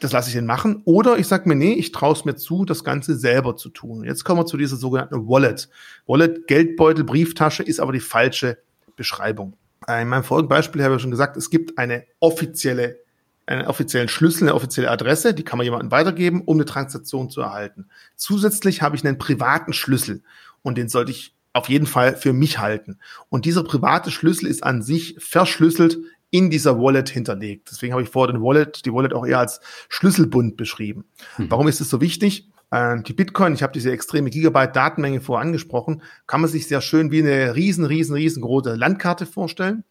[0.00, 0.82] das lasse ich ihn machen.
[0.84, 4.04] Oder ich sage mir, nee, ich traue es mir zu, das Ganze selber zu tun.
[4.04, 5.68] Jetzt kommen wir zu dieser sogenannten Wallet.
[6.06, 8.58] Wallet, Geldbeutel, Brieftasche ist aber die falsche
[8.96, 9.56] Beschreibung.
[9.88, 13.00] In meinem vorigen Beispiel habe ich schon gesagt, es gibt eine offizielle,
[13.46, 17.40] einen offiziellen Schlüssel, eine offizielle Adresse, die kann man jemandem weitergeben, um eine Transaktion zu
[17.40, 17.88] erhalten.
[18.14, 20.22] Zusätzlich habe ich einen privaten Schlüssel
[20.62, 22.98] und den sollte ich auf jeden Fall für mich halten.
[23.28, 25.98] Und dieser private Schlüssel ist an sich verschlüsselt
[26.30, 27.68] in dieser Wallet hinterlegt.
[27.70, 31.04] Deswegen habe ich vorher den Wallet, die Wallet auch eher als Schlüsselbund beschrieben.
[31.38, 31.50] Mhm.
[31.50, 32.48] Warum ist es so wichtig?
[32.70, 36.80] Äh, die Bitcoin, ich habe diese extreme Gigabyte Datenmenge vorher angesprochen, kann man sich sehr
[36.80, 39.84] schön wie eine riesen, riesen, riesengroße Landkarte vorstellen.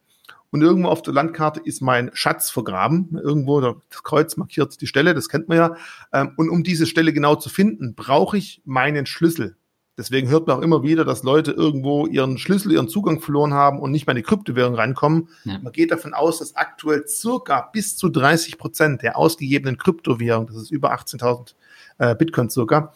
[0.52, 3.16] Und irgendwo auf der Landkarte ist mein Schatz vergraben.
[3.22, 5.76] Irgendwo, das Kreuz markiert die Stelle, das kennt man ja.
[6.12, 9.56] Ähm, und um diese Stelle genau zu finden, brauche ich meinen Schlüssel.
[9.98, 13.80] Deswegen hört man auch immer wieder, dass Leute irgendwo ihren Schlüssel, ihren Zugang verloren haben
[13.80, 15.28] und nicht mehr in die Kryptowährung reinkommen.
[15.44, 15.58] Ja.
[15.58, 20.56] Man geht davon aus, dass aktuell circa bis zu 30 Prozent der ausgegebenen Kryptowährung, das
[20.56, 21.54] ist über 18.000
[21.98, 22.92] äh, Bitcoin circa,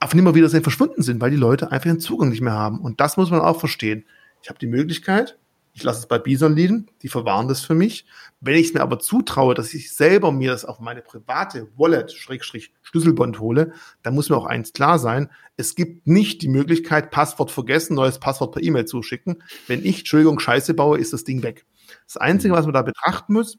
[0.00, 2.80] auf nimmer wieder verschwunden sind, weil die Leute einfach den Zugang nicht mehr haben.
[2.80, 4.04] Und das muss man auch verstehen.
[4.42, 5.38] Ich habe die Möglichkeit,
[5.76, 8.06] ich lasse es bei Bison liegen, die verwahren das für mich.
[8.40, 12.12] Wenn ich es mir aber zutraue, dass ich selber mir das auf meine private Wallet,
[12.12, 17.10] Schrägstrich, Schlüsselbond hole, dann muss mir auch eins klar sein, es gibt nicht die Möglichkeit,
[17.10, 19.42] Passwort vergessen, neues Passwort per E-Mail zuschicken.
[19.66, 21.66] Wenn ich, Entschuldigung, Scheiße baue, ist das Ding weg.
[22.06, 23.58] Das Einzige, was man da betrachten muss,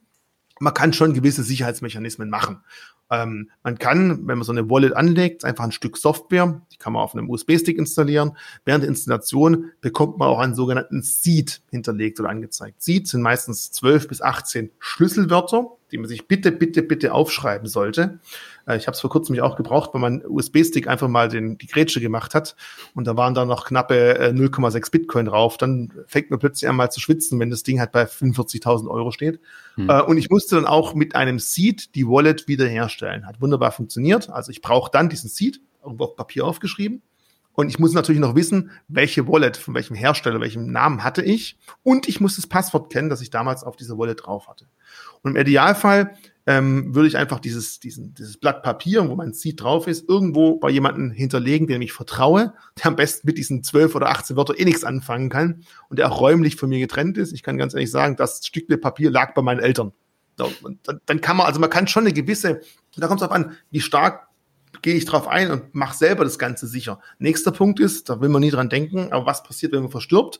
[0.60, 2.64] man kann schon gewisse Sicherheitsmechanismen machen.
[3.10, 6.94] Ähm, man kann, wenn man so eine Wallet anlegt, einfach ein Stück Software, die kann
[6.94, 8.38] man auf einem USB-Stick installieren.
[8.66, 12.82] Während der Installation bekommt man auch einen sogenannten Seed hinterlegt oder angezeigt.
[12.82, 18.20] Seed sind meistens 12 bis 18 Schlüsselwörter, die man sich bitte, bitte, bitte aufschreiben sollte.
[18.68, 21.58] Äh, ich habe es vor kurzem mich auch gebraucht, weil mein USB-Stick einfach mal den,
[21.58, 22.56] die Grätsche gemacht hat
[22.94, 25.58] und da waren da noch knappe äh, 0,6 Bitcoin drauf.
[25.58, 29.40] Dann fängt man plötzlich einmal zu schwitzen, wenn das Ding halt bei 45.000 Euro steht.
[29.76, 29.90] Hm.
[29.90, 33.26] Äh, und ich musste dann auch mit einem Seed die Wallet wiederherstellen.
[33.26, 34.30] Hat wunderbar funktioniert.
[34.30, 37.02] Also ich brauche dann diesen Seed, irgendwo auf Papier aufgeschrieben.
[37.60, 41.58] Und ich muss natürlich noch wissen, welche Wallet, von welchem Hersteller, welchem Namen hatte ich.
[41.82, 44.68] Und ich muss das Passwort kennen, das ich damals auf dieser Wallet drauf hatte.
[45.24, 46.14] Und im Idealfall
[46.46, 50.60] ähm, würde ich einfach dieses, diesen, dieses Blatt Papier, wo mein Seed drauf ist, irgendwo
[50.60, 54.60] bei jemandem hinterlegen, dem ich vertraue, der am besten mit diesen zwölf oder 18 Wörter
[54.60, 57.34] eh nichts anfangen kann und der auch räumlich von mir getrennt ist.
[57.34, 59.94] Ich kann ganz ehrlich sagen, das Stück Papier lag bei meinen Eltern.
[60.62, 62.62] Und dann, dann kann man, also man kann schon eine gewisse,
[62.96, 64.28] da kommt es darauf an, wie stark
[64.88, 67.02] gehe ich drauf ein und mache selber das Ganze sicher.
[67.20, 70.40] Nächster Punkt ist, da will man nie dran denken, aber was passiert, wenn man verstirbt?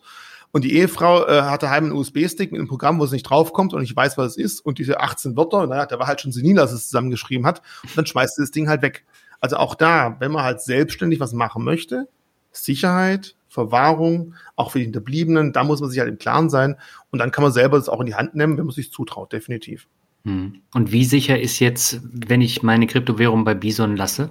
[0.54, 3.74] Und die Ehefrau äh, hatte heim einen USB-Stick mit einem Programm, wo es nicht draufkommt
[3.74, 4.60] und ich weiß, was es ist.
[4.62, 7.62] Und diese 18 Wörter, naja, der war halt schon senil, dass es zusammengeschrieben hat.
[7.84, 9.04] Und dann schmeißt sie das Ding halt weg.
[9.42, 12.08] Also auch da, wenn man halt selbstständig was machen möchte,
[12.54, 16.78] Sicherheit, Verwahrung, auch für die Hinterbliebenen, da muss man sich halt im Klaren sein
[17.12, 19.34] und dann kann man selber das auch in die Hand nehmen, wenn man sich zutraut,
[19.34, 19.90] definitiv.
[20.28, 20.62] Hm.
[20.74, 24.30] Und wie sicher ist jetzt, wenn ich meine Kryptowährung bei Bison lasse?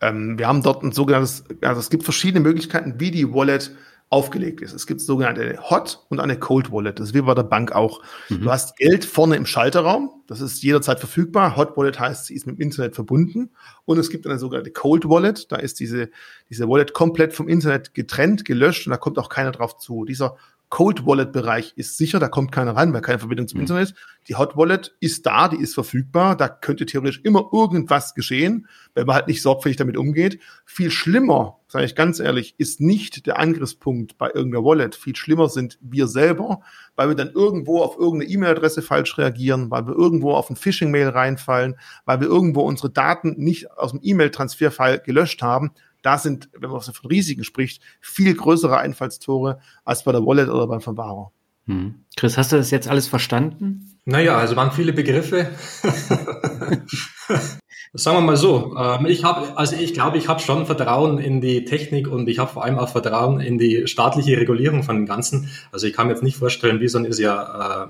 [0.00, 3.70] Ähm, wir haben dort ein sogenanntes, also es gibt verschiedene Möglichkeiten, wie die Wallet
[4.10, 4.72] aufgelegt ist.
[4.72, 6.98] Es gibt sogenannte Hot und eine Cold Wallet.
[6.98, 8.02] Das ist wie bei der Bank auch.
[8.30, 8.40] Mhm.
[8.40, 10.10] Du hast Geld vorne im Schalterraum.
[10.26, 11.56] Das ist jederzeit verfügbar.
[11.56, 13.50] Hot Wallet heißt, sie ist mit dem Internet verbunden.
[13.84, 15.52] Und es gibt eine sogenannte Cold Wallet.
[15.52, 16.10] Da ist diese,
[16.50, 20.04] diese Wallet komplett vom Internet getrennt, gelöscht und da kommt auch keiner drauf zu.
[20.04, 20.36] Dieser
[20.70, 23.62] Cold Wallet Bereich ist sicher, da kommt keiner rein, weil keine Verbindung zum mhm.
[23.62, 23.94] Internet.
[24.28, 29.06] Die Hot Wallet ist da, die ist verfügbar, da könnte theoretisch immer irgendwas geschehen, wenn
[29.06, 30.40] man halt nicht sorgfältig damit umgeht.
[30.66, 34.94] Viel schlimmer, sage ich ganz ehrlich, ist nicht der Angriffspunkt bei irgendeiner Wallet.
[34.94, 36.60] Viel schlimmer sind wir selber,
[36.96, 41.08] weil wir dann irgendwo auf irgendeine E-Mail-Adresse falsch reagieren, weil wir irgendwo auf ein Phishing-Mail
[41.08, 45.70] reinfallen, weil wir irgendwo unsere Daten nicht aus dem E-Mail-Transferfall gelöscht haben
[46.02, 50.66] da sind, wenn man von Risiken spricht, viel größere Einfallstore als bei der Wallet oder
[50.66, 51.32] beim Verwahrer.
[51.66, 52.04] Hm.
[52.16, 53.98] Chris, hast du das jetzt alles verstanden?
[54.06, 55.50] Naja, also waren viele Begriffe.
[57.92, 61.40] Sagen wir mal so, ähm, ich habe, also ich glaube, ich habe schon Vertrauen in
[61.40, 65.06] die Technik und ich habe vor allem auch Vertrauen in die staatliche Regulierung von dem
[65.06, 65.50] Ganzen.
[65.72, 67.88] Also ich kann mir jetzt nicht vorstellen, Bison ist ja äh,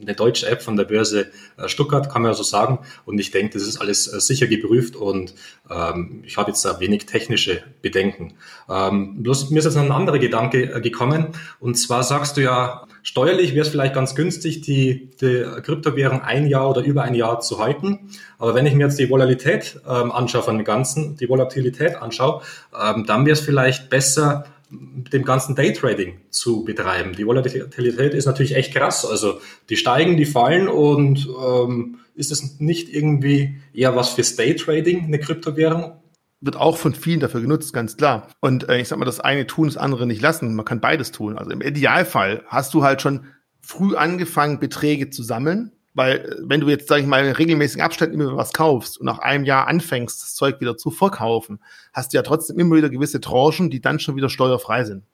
[0.00, 2.80] eine deutsche App von der Börse äh, Stuttgart, kann man ja so sagen.
[3.04, 5.34] Und ich denke, das ist alles äh, sicher geprüft und
[5.70, 8.34] ähm, ich habe jetzt da wenig technische Bedenken.
[8.68, 11.28] Ähm, bloß mir ist jetzt noch ein anderer Gedanke äh, gekommen.
[11.58, 16.46] Und zwar sagst du ja, steuerlich wäre es vielleicht ganz günstig, die, die Kryptowährung ein
[16.46, 18.10] Jahr oder über ein Jahr zu halten.
[18.38, 22.42] Aber wenn ich mir jetzt die Volatilität ähm, anschaue von dem Ganzen, die Volatilität anschaue,
[22.78, 27.14] ähm, dann wäre es vielleicht besser, dem ganzen Daytrading zu betreiben.
[27.16, 29.04] Die Volatilität ist natürlich echt krass.
[29.04, 35.04] Also die steigen, die fallen und ähm, ist es nicht irgendwie eher was fürs Daytrading,
[35.04, 35.94] eine Kryptowährung?
[36.40, 38.28] Wird auch von vielen dafür genutzt, ganz klar.
[38.40, 40.54] Und äh, ich sag mal, das eine tun, das andere nicht lassen.
[40.54, 41.36] Man kann beides tun.
[41.36, 43.26] Also im Idealfall hast du halt schon
[43.60, 47.82] früh angefangen, Beträge zu sammeln weil äh, wenn du jetzt, sag ich mal, in regelmäßigen
[47.82, 51.60] Abständen immer was kaufst und nach einem Jahr anfängst, das Zeug wieder zu verkaufen,
[51.92, 55.04] hast du ja trotzdem immer wieder gewisse Tranchen, die dann schon wieder steuerfrei sind.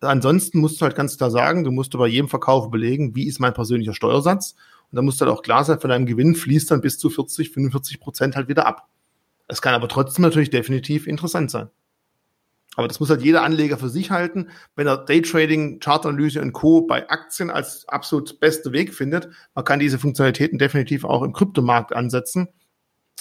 [0.00, 3.38] Ansonsten musst du halt ganz klar sagen, du musst bei jedem Verkauf überlegen, wie ist
[3.38, 4.54] mein persönlicher Steuersatz.
[4.90, 7.10] Und dann musst du halt auch klar sein, von deinem Gewinn fließt dann bis zu
[7.10, 8.88] 40, 45 Prozent halt wieder ab.
[9.46, 11.68] Es kann aber trotzdem natürlich definitiv interessant sein.
[12.76, 14.48] Aber das muss halt jeder Anleger für sich halten.
[14.76, 16.82] Wenn er Daytrading, Chartanalyse und Co.
[16.82, 21.92] bei Aktien als absolut beste Weg findet, man kann diese Funktionalitäten definitiv auch im Kryptomarkt
[21.92, 22.48] ansetzen.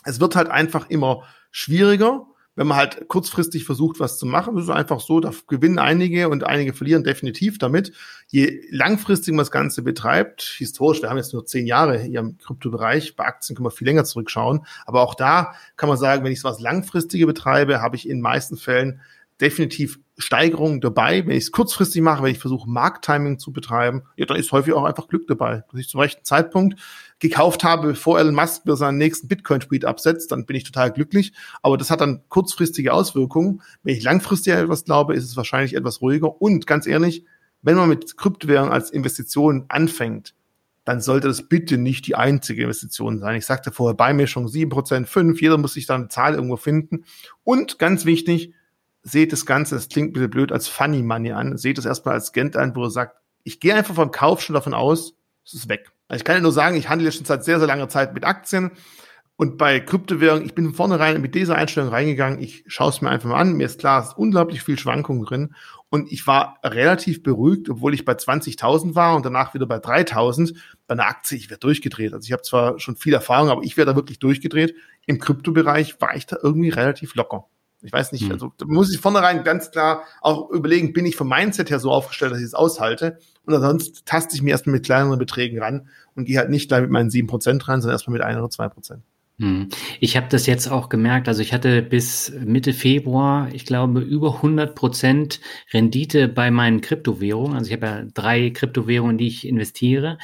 [0.05, 4.57] Es wird halt einfach immer schwieriger, wenn man halt kurzfristig versucht, was zu machen.
[4.57, 7.93] Es ist einfach so, da gewinnen einige und einige verlieren definitiv damit.
[8.27, 12.37] Je langfristig man das Ganze betreibt, historisch, wir haben jetzt nur zehn Jahre hier im
[12.37, 16.33] Kryptobereich, bei Aktien können wir viel länger zurückschauen, aber auch da kann man sagen, wenn
[16.33, 18.99] ich was Langfristige betreibe, habe ich in den meisten Fällen
[19.41, 21.25] definitiv Steigerungen dabei.
[21.25, 24.73] Wenn ich es kurzfristig mache, wenn ich versuche, Markttiming zu betreiben, ja, dann ist häufig
[24.73, 25.63] auch einfach Glück dabei.
[25.71, 26.79] Dass ich zum rechten Zeitpunkt
[27.19, 31.33] gekauft habe, bevor Elon Musk mir seinen nächsten Bitcoin-Tweet absetzt, dann bin ich total glücklich.
[31.61, 33.61] Aber das hat dann kurzfristige Auswirkungen.
[33.83, 36.41] Wenn ich langfristig etwas glaube, ist es wahrscheinlich etwas ruhiger.
[36.41, 37.25] Und ganz ehrlich,
[37.61, 40.33] wenn man mit Kryptowährungen als Investition anfängt,
[40.85, 43.35] dann sollte das bitte nicht die einzige Investition sein.
[43.35, 47.03] Ich sagte vorher Beimischung 7%, 5%, jeder muss sich da eine Zahl irgendwo finden.
[47.43, 48.53] Und ganz wichtig,
[49.09, 51.57] seht das Ganze, das klingt ein bisschen blöd, als Funny Money an.
[51.57, 54.53] Seht es erstmal als Geld an, wo ihr sagt, ich gehe einfach vom Kauf schon
[54.53, 55.91] davon aus, es ist weg.
[56.07, 58.25] Also ich kann ja nur sagen, ich handle schon seit sehr, sehr langer Zeit mit
[58.25, 58.71] Aktien.
[59.35, 62.41] Und bei Kryptowährungen, ich bin von vornherein mit dieser Einstellung reingegangen.
[62.41, 63.53] Ich schaue es mir einfach mal an.
[63.53, 65.55] Mir ist klar, es ist unglaublich viel Schwankungen drin.
[65.89, 70.57] Und ich war relativ beruhigt, obwohl ich bei 20.000 war und danach wieder bei 3.000.
[70.87, 72.13] Bei einer Aktie, ich werde durchgedreht.
[72.13, 74.75] Also ich habe zwar schon viel Erfahrung, aber ich werde da wirklich durchgedreht.
[75.05, 77.45] Im Kryptobereich war ich da irgendwie relativ locker.
[77.81, 78.31] Ich weiß nicht, hm.
[78.33, 81.91] also da muss ich vornherein ganz klar auch überlegen, bin ich vom Mindset her so
[81.91, 83.19] aufgestellt, dass ich es aushalte.
[83.45, 86.81] Und ansonsten taste ich mir erstmal mit kleineren Beträgen ran und gehe halt nicht gleich
[86.81, 89.03] mit meinen sieben Prozent ran, sondern erstmal mit ein oder zwei Prozent.
[89.39, 89.69] Hm.
[90.01, 91.29] Ich habe das jetzt auch gemerkt.
[91.29, 95.39] Also ich hatte bis Mitte Februar, ich glaube, über 100 Prozent
[95.73, 97.57] Rendite bei meinen Kryptowährungen.
[97.57, 100.17] Also ich habe ja drei Kryptowährungen, die ich investiere.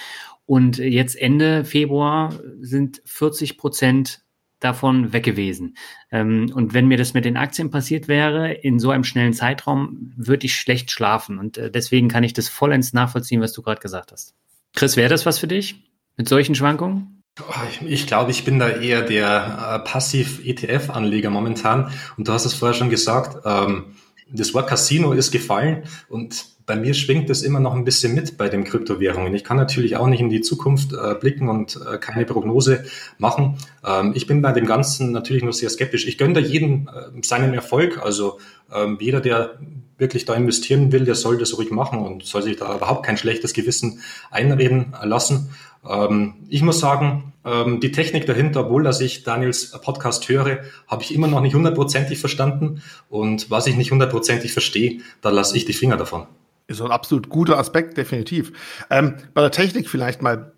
[0.45, 4.24] Und jetzt Ende Februar sind 40 Prozent
[4.65, 5.77] davon weg gewesen.
[6.11, 10.11] Ähm, und wenn mir das mit den Aktien passiert wäre, in so einem schnellen Zeitraum,
[10.17, 11.39] würde ich schlecht schlafen.
[11.39, 14.33] Und äh, deswegen kann ich das vollends nachvollziehen, was du gerade gesagt hast.
[14.73, 15.75] Chris, wäre das was für dich
[16.17, 17.23] mit solchen Schwankungen?
[17.69, 21.91] Ich, ich glaube, ich bin da eher der äh, Passiv-ETF-Anleger momentan.
[22.17, 23.95] Und du hast es vorher schon gesagt, ähm,
[24.29, 28.37] das Wort Casino ist gefallen und bei mir schwingt es immer noch ein bisschen mit
[28.37, 29.35] bei den Kryptowährungen.
[29.35, 32.85] Ich kann natürlich auch nicht in die Zukunft äh, blicken und äh, keine Prognose
[33.17, 33.57] machen.
[33.85, 36.07] Ähm, ich bin bei dem Ganzen natürlich nur sehr skeptisch.
[36.07, 38.01] Ich gönne da jedem äh, seinen Erfolg.
[38.03, 38.39] Also
[38.73, 39.59] Ähm, jeder, der
[39.99, 43.15] wirklich da investieren will, der soll das ruhig machen und soll sich da überhaupt kein
[43.15, 43.99] schlechtes Gewissen
[44.31, 45.51] einreden lassen.
[45.87, 51.03] Ähm, ich muss sagen, ähm, die Technik dahinter, obwohl dass ich Daniels Podcast höre, habe
[51.03, 52.81] ich immer noch nicht hundertprozentig verstanden.
[53.09, 56.25] Und was ich nicht hundertprozentig verstehe, da lasse ich die Finger davon.
[56.67, 58.51] Ist ein absolut guter Aspekt, definitiv.
[58.89, 60.53] Ähm, bei der Technik vielleicht mal,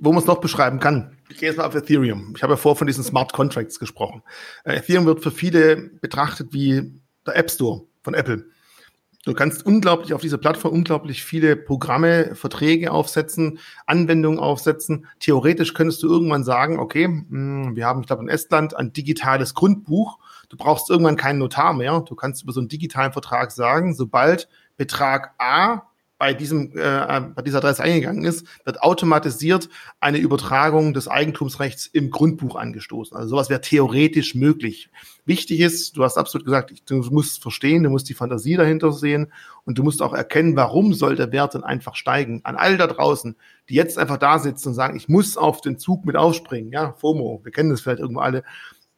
[0.00, 1.16] wo man es noch beschreiben kann.
[1.28, 2.34] Ich gehe jetzt mal auf Ethereum.
[2.36, 4.22] Ich habe ja vorher von diesen Smart Contracts gesprochen.
[4.64, 6.92] Äh, Ethereum wird für viele betrachtet wie
[7.26, 8.46] der App Store von Apple.
[9.26, 15.06] Du kannst unglaublich auf dieser Plattform unglaublich viele Programme, Verträge aufsetzen, Anwendungen aufsetzen.
[15.18, 19.52] Theoretisch könntest du irgendwann sagen, okay, hm, wir haben, ich glaube, in Estland ein digitales
[19.54, 20.18] Grundbuch.
[20.48, 22.00] Du brauchst irgendwann keinen Notar mehr.
[22.00, 24.48] Du kannst über so einen digitalen Vertrag sagen, sobald
[24.78, 25.89] Betrag A
[26.20, 32.10] bei diesem äh, bei dieser Adresse eingegangen ist, wird automatisiert eine Übertragung des Eigentumsrechts im
[32.10, 33.16] Grundbuch angestoßen.
[33.16, 34.90] Also sowas wäre theoretisch möglich.
[35.24, 39.32] Wichtig ist, du hast absolut gesagt, du musst verstehen, du musst die Fantasie dahinter sehen
[39.64, 42.42] und du musst auch erkennen, warum soll der Wert denn einfach steigen.
[42.44, 43.34] An all da draußen,
[43.70, 46.92] die jetzt einfach da sitzen und sagen, ich muss auf den Zug mit aufspringen, ja,
[46.98, 48.44] FOMO, wir kennen das vielleicht irgendwo alle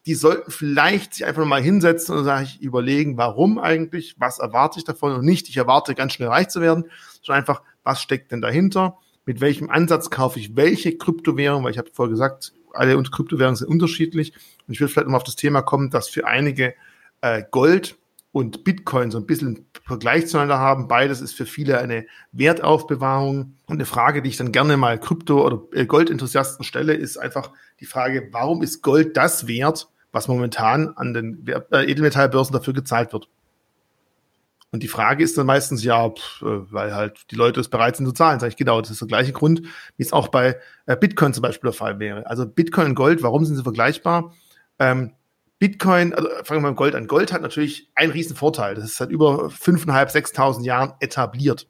[0.06, 4.78] die sollten vielleicht sich einfach mal hinsetzen und sagen, ich überlegen, warum eigentlich, was erwarte
[4.78, 6.86] ich davon und nicht, ich erwarte ganz schnell reich zu werden,
[7.22, 11.78] sondern einfach, was steckt denn dahinter, mit welchem Ansatz kaufe ich welche Kryptowährung, weil ich
[11.78, 14.32] habe vorher gesagt, alle Kryptowährungen sind unterschiedlich.
[14.66, 16.74] Und ich will vielleicht mal auf das Thema kommen, dass für einige
[17.20, 17.96] äh, Gold
[18.32, 20.88] und Bitcoin so ein bisschen Vergleich zueinander haben.
[20.88, 23.58] Beides ist für viele eine Wertaufbewahrung.
[23.66, 27.50] Und eine Frage, die ich dann gerne mal Krypto- oder äh, Goldenthusiasten stelle, ist einfach
[27.80, 33.12] die Frage, warum ist Gold das wert, was momentan an den äh, Edelmetallbörsen dafür gezahlt
[33.12, 33.28] wird?
[34.70, 37.96] Und die Frage ist dann meistens, ja, pff, äh, weil halt die Leute es bereit
[37.96, 38.40] sind zu zahlen.
[38.40, 39.62] Sag ich, genau, das ist der gleiche Grund,
[39.96, 42.26] wie es auch bei Bitcoin zum Beispiel der Fall wäre.
[42.26, 44.32] Also Bitcoin und Gold, warum sind sie vergleichbar?
[44.78, 45.12] Ähm,
[45.62, 47.06] Bitcoin, also fangen wir mal mit Gold an.
[47.06, 48.74] Gold hat natürlich einen riesen Vorteil.
[48.74, 51.68] Das ist seit über 5.500, 6.000 Jahren etabliert.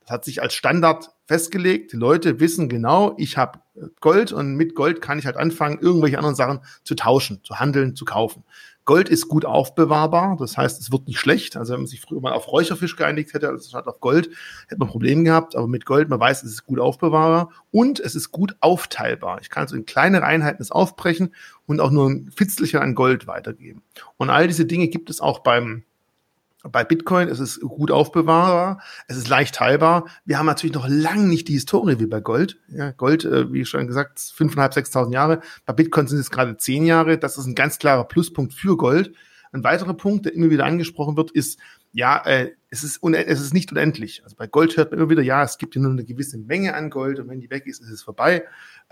[0.00, 1.92] Das hat sich als Standard festgelegt.
[1.92, 3.60] Die Leute wissen genau, ich habe
[4.00, 7.96] Gold und mit Gold kann ich halt anfangen, irgendwelche anderen Sachen zu tauschen, zu handeln,
[7.96, 8.44] zu kaufen.
[8.84, 11.56] Gold ist gut aufbewahrbar, das heißt, es wird nicht schlecht.
[11.56, 14.28] Also wenn man sich früher mal auf Räucherfisch geeinigt hätte, also statt auf Gold,
[14.68, 15.56] hätte man Probleme gehabt.
[15.56, 19.38] Aber mit Gold, man weiß, es ist gut aufbewahrbar und es ist gut aufteilbar.
[19.40, 23.26] Ich kann also in kleinere Einheiten es aufbrechen und auch nur ein Fitzelchen an Gold
[23.26, 23.82] weitergeben.
[24.18, 25.84] Und all diese Dinge gibt es auch beim
[26.70, 30.06] bei Bitcoin ist es gut aufbewahrbar, es ist leicht teilbar.
[30.24, 32.58] Wir haben natürlich noch lange nicht die Historie wie bei Gold.
[32.68, 35.40] Ja, Gold, äh, wie schon gesagt, 5.500, 6.000 Jahre.
[35.66, 37.18] Bei Bitcoin sind es gerade 10 Jahre.
[37.18, 39.12] Das ist ein ganz klarer Pluspunkt für Gold.
[39.52, 41.60] Ein weiterer Punkt, der immer wieder angesprochen wird, ist,
[41.92, 44.24] ja, äh, es, ist es ist nicht unendlich.
[44.24, 46.74] Also bei Gold hört man immer wieder, ja, es gibt ja nur eine gewisse Menge
[46.74, 48.44] an Gold und wenn die weg ist, ist es vorbei.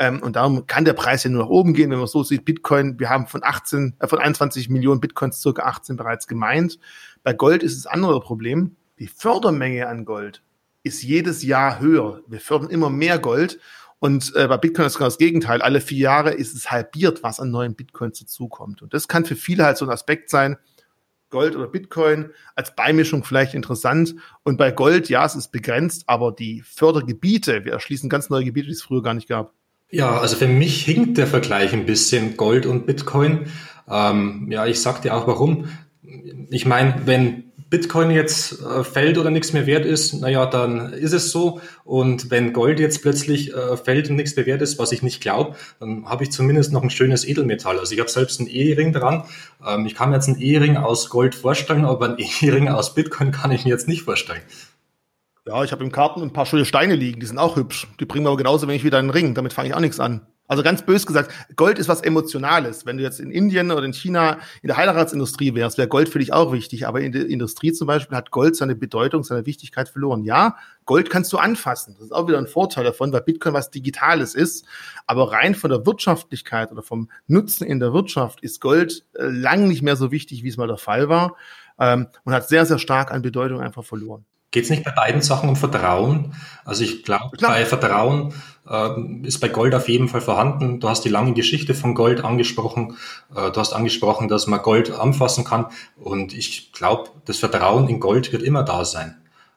[0.02, 2.44] Ähm, und darum kann der Preis ja nur nach oben gehen, wenn man so sieht.
[2.44, 6.80] Bitcoin, wir haben von 18, äh, von 21 Millionen Bitcoins circa 18 bereits gemeint.
[7.22, 8.74] Bei Gold ist das andere Problem.
[8.98, 10.42] Die Fördermenge an Gold
[10.82, 12.20] ist jedes Jahr höher.
[12.26, 13.60] Wir fördern immer mehr Gold.
[14.00, 15.62] Und äh, bei Bitcoin ist genau das Gegenteil.
[15.62, 18.82] Alle vier Jahre ist es halbiert, was an neuen Bitcoins dazukommt.
[18.82, 20.56] Und das kann für viele halt so ein Aspekt sein.
[21.30, 24.16] Gold oder Bitcoin als Beimischung vielleicht interessant.
[24.42, 28.66] Und bei Gold, ja, es ist begrenzt, aber die Fördergebiete, wir erschließen ganz neue Gebiete,
[28.66, 29.54] die es früher gar nicht gab.
[29.92, 33.46] Ja, also für mich hinkt der Vergleich ein bisschen Gold und Bitcoin.
[33.88, 35.68] Ähm, ja, ich sag dir auch warum
[36.50, 41.14] ich meine, wenn Bitcoin jetzt äh, fällt oder nichts mehr wert ist, naja, dann ist
[41.14, 41.60] es so.
[41.84, 45.22] Und wenn Gold jetzt plötzlich äh, fällt und nichts mehr wert ist, was ich nicht
[45.22, 47.78] glaube, dann habe ich zumindest noch ein schönes Edelmetall.
[47.78, 49.24] Also ich habe selbst einen Ehering dran.
[49.66, 53.32] Ähm, ich kann mir jetzt einen Ehering aus Gold vorstellen, aber einen Ehering aus Bitcoin
[53.32, 54.42] kann ich mir jetzt nicht vorstellen.
[55.44, 57.88] Ja, ich habe im Karten ein paar schöne Steine liegen, die sind auch hübsch.
[57.98, 59.34] Die bringen mir aber genauso wenig wie einen Ring.
[59.34, 60.24] Damit fange ich auch nichts an.
[60.46, 62.84] Also ganz bös gesagt, Gold ist was Emotionales.
[62.86, 66.18] Wenn du jetzt in Indien oder in China in der Heiratsindustrie wärst, wäre Gold für
[66.20, 66.86] dich auch wichtig.
[66.86, 70.24] Aber in der Industrie zum Beispiel hat Gold seine Bedeutung, seine Wichtigkeit verloren.
[70.24, 71.94] Ja, Gold kannst du anfassen.
[71.94, 74.66] Das ist auch wieder ein Vorteil davon, weil Bitcoin was Digitales ist.
[75.06, 79.66] Aber rein von der Wirtschaftlichkeit oder vom Nutzen in der Wirtschaft ist Gold äh, lang
[79.66, 81.34] nicht mehr so wichtig, wie es mal der Fall war.
[81.80, 84.24] Ähm, und hat sehr, sehr stark an Bedeutung einfach verloren.
[84.52, 86.34] Geht es nicht bei beiden Sachen um Vertrauen?
[86.64, 88.34] Also ich glaube, bei Vertrauen
[88.68, 90.78] äh, ist bei Gold auf jeden Fall vorhanden.
[90.78, 92.98] Du hast die lange Geschichte von Gold angesprochen.
[93.34, 95.66] Äh, du hast angesprochen, dass man Gold anfassen kann.
[95.96, 99.16] Und ich glaube, das Vertrauen in Gold wird immer da sein.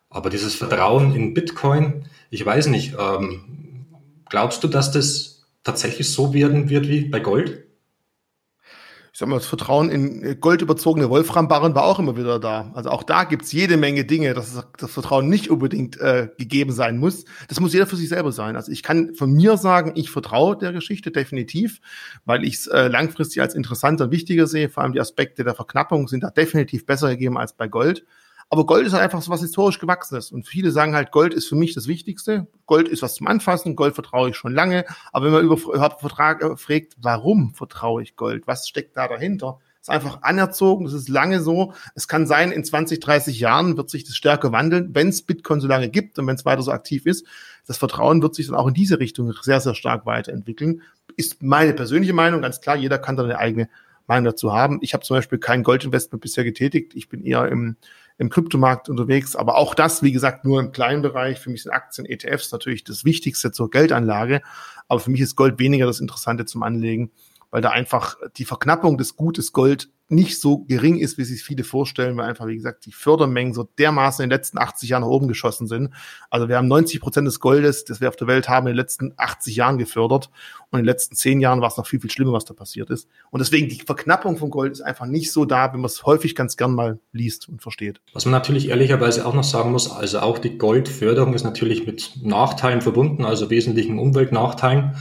[0.10, 3.86] Aber dieses Vertrauen in Bitcoin, ich weiß nicht, ähm,
[4.30, 7.65] glaubst du, dass das tatsächlich so werden wird wie bei Gold?
[9.16, 12.70] Ich sag mal, das Vertrauen in goldüberzogene Wolframbarren war auch immer wieder da.
[12.74, 16.98] Also auch da gibt's jede Menge Dinge, dass das Vertrauen nicht unbedingt äh, gegeben sein
[16.98, 17.24] muss.
[17.48, 18.58] Das muss jeder für sich selber sein.
[18.58, 21.80] Also ich kann von mir sagen, ich vertraue der Geschichte definitiv,
[22.26, 24.68] weil ich es äh, langfristig als interessanter und wichtiger sehe.
[24.68, 28.06] Vor allem die Aspekte der Verknappung sind da definitiv besser gegeben als bei Gold.
[28.50, 30.32] Aber Gold ist halt einfach so was historisch gewachsenes.
[30.32, 32.48] Und viele sagen halt, Gold ist für mich das Wichtigste.
[32.68, 33.76] Gold ist was zum Anfassen.
[33.76, 34.86] Gold vertraue ich schon lange.
[35.12, 38.48] Aber wenn man über, überhaupt Vertrag, äh, fragt, warum vertraue ich Gold?
[38.48, 39.60] Was steckt da dahinter?
[39.86, 41.74] ist einfach anerzogen, das ist lange so.
[41.94, 45.62] Es kann sein, in 20, 30 Jahren wird sich das stärker wandeln, wenn es Bitcoin
[45.62, 47.28] so lange gibt und wenn es weiter so aktiv ist.
[47.68, 50.82] Das Vertrauen wird sich dann auch in diese Richtung sehr, sehr stark weiterentwickeln.
[51.18, 53.70] Ist meine persönliche Meinung, ganz klar, jeder kann da eine eigene
[54.08, 54.80] Meinung dazu haben.
[54.82, 56.96] Ich habe zum Beispiel kein Goldinvestment bisher getätigt.
[56.96, 57.76] Ich bin eher im
[58.18, 59.36] im Kryptomarkt unterwegs.
[59.36, 61.40] Aber auch das, wie gesagt, nur im kleinen Bereich.
[61.40, 64.42] Für mich sind Aktien, ETFs natürlich das Wichtigste zur Geldanlage.
[64.88, 67.12] Aber für mich ist Gold weniger das Interessante zum Anlegen,
[67.56, 71.64] weil da einfach die Verknappung des Gutes Gold nicht so gering ist, wie sich viele
[71.64, 75.08] vorstellen, weil einfach, wie gesagt, die Fördermengen so dermaßen in den letzten 80 Jahren nach
[75.08, 75.94] oben geschossen sind.
[76.30, 78.76] Also wir haben 90 Prozent des Goldes, das wir auf der Welt haben, in den
[78.76, 80.30] letzten 80 Jahren gefördert.
[80.70, 82.90] Und in den letzten 10 Jahren war es noch viel, viel schlimmer, was da passiert
[82.90, 83.08] ist.
[83.32, 86.36] Und deswegen die Verknappung von Gold ist einfach nicht so da, wie man es häufig
[86.36, 88.02] ganz gern mal liest und versteht.
[88.12, 92.18] Was man natürlich ehrlicherweise auch noch sagen muss, also auch die Goldförderung ist natürlich mit
[92.22, 94.98] Nachteilen verbunden, also wesentlichen Umweltnachteilen.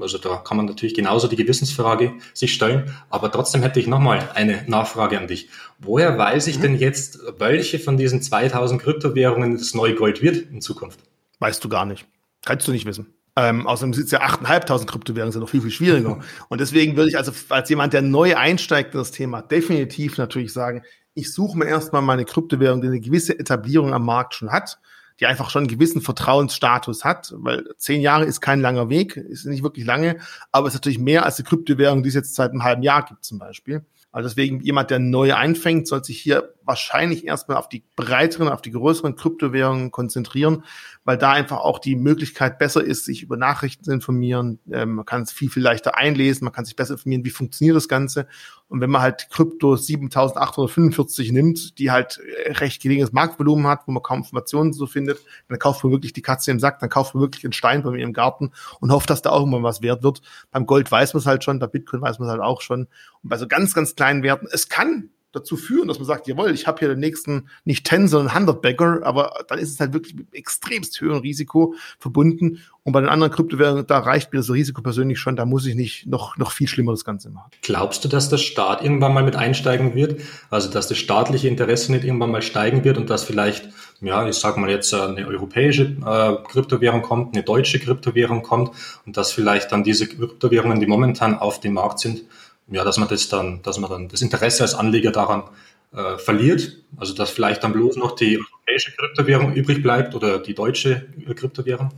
[0.00, 2.94] Also da kann man natürlich genauso die Gewissensfrage sich stellen.
[3.10, 5.48] Aber trotzdem hätte ich nochmal eine Nachfrage an dich.
[5.78, 6.62] Woher weiß ich mhm.
[6.62, 11.00] denn jetzt, welche von diesen 2000 Kryptowährungen das neue Gold wird in Zukunft?
[11.38, 12.06] Weißt du gar nicht.
[12.44, 13.12] Kannst du nicht wissen.
[13.38, 16.20] Ähm, außerdem sind es ja 8.500 Kryptowährungen, sind noch viel, viel schwieriger.
[16.48, 20.54] Und deswegen würde ich also als jemand, der neu einsteigt in das Thema, definitiv natürlich
[20.54, 20.82] sagen,
[21.12, 24.78] ich suche mir erstmal meine Kryptowährung, die eine gewisse Etablierung am Markt schon hat
[25.20, 29.46] die einfach schon einen gewissen Vertrauensstatus hat, weil zehn Jahre ist kein langer Weg, ist
[29.46, 30.18] nicht wirklich lange,
[30.52, 33.04] aber es ist natürlich mehr als die Kryptowährung, die es jetzt seit einem halben Jahr
[33.04, 33.84] gibt zum Beispiel.
[34.12, 38.60] Also deswegen jemand, der neu einfängt, soll sich hier wahrscheinlich erstmal auf die breiteren, auf
[38.60, 40.64] die größeren Kryptowährungen konzentrieren,
[41.04, 44.58] weil da einfach auch die Möglichkeit besser ist, sich über Nachrichten zu informieren.
[44.70, 47.76] Ähm, man kann es viel, viel leichter einlesen, man kann sich besser informieren, wie funktioniert
[47.76, 48.26] das Ganze.
[48.68, 53.92] Und wenn man halt Krypto 7845 nimmt, die halt äh, recht geringes Marktvolumen hat, wo
[53.92, 57.14] man kaum Informationen so findet, dann kauft man wirklich die Katze im Sack, dann kauft
[57.14, 58.50] man wirklich einen Stein bei mir im Garten
[58.80, 60.20] und hofft, dass da auch immer was wert wird.
[60.50, 62.88] Beim Gold weiß man es halt schon, bei Bitcoin weiß man es halt auch schon.
[63.22, 66.50] Und bei so ganz, ganz kleinen Werten, es kann dazu führen, dass man sagt, jawohl,
[66.50, 69.92] ich habe hier den nächsten nicht 10, sondern 100 Bagger, aber dann ist es halt
[69.92, 72.60] wirklich mit extremst höherem Risiko verbunden.
[72.82, 75.74] Und bei den anderen Kryptowährungen, da reicht mir das Risiko persönlich schon, da muss ich
[75.74, 77.50] nicht noch, noch viel schlimmer das Ganze machen.
[77.62, 80.20] Glaubst du, dass der Staat irgendwann mal mit einsteigen wird?
[80.50, 83.68] Also, dass das staatliche Interesse nicht irgendwann mal steigen wird und dass vielleicht,
[84.00, 88.70] ja, ich sag mal jetzt eine europäische äh, Kryptowährung kommt, eine deutsche Kryptowährung kommt
[89.04, 92.22] und dass vielleicht dann diese Kryptowährungen, die momentan auf dem Markt sind,
[92.68, 95.44] ja, dass man das dann, dass man dann das Interesse als Anleger daran
[95.92, 96.84] äh, verliert.
[96.96, 101.34] Also dass vielleicht dann bloß noch die europäische Kryptowährung übrig bleibt oder die deutsche äh,
[101.34, 101.90] Kryptowährung.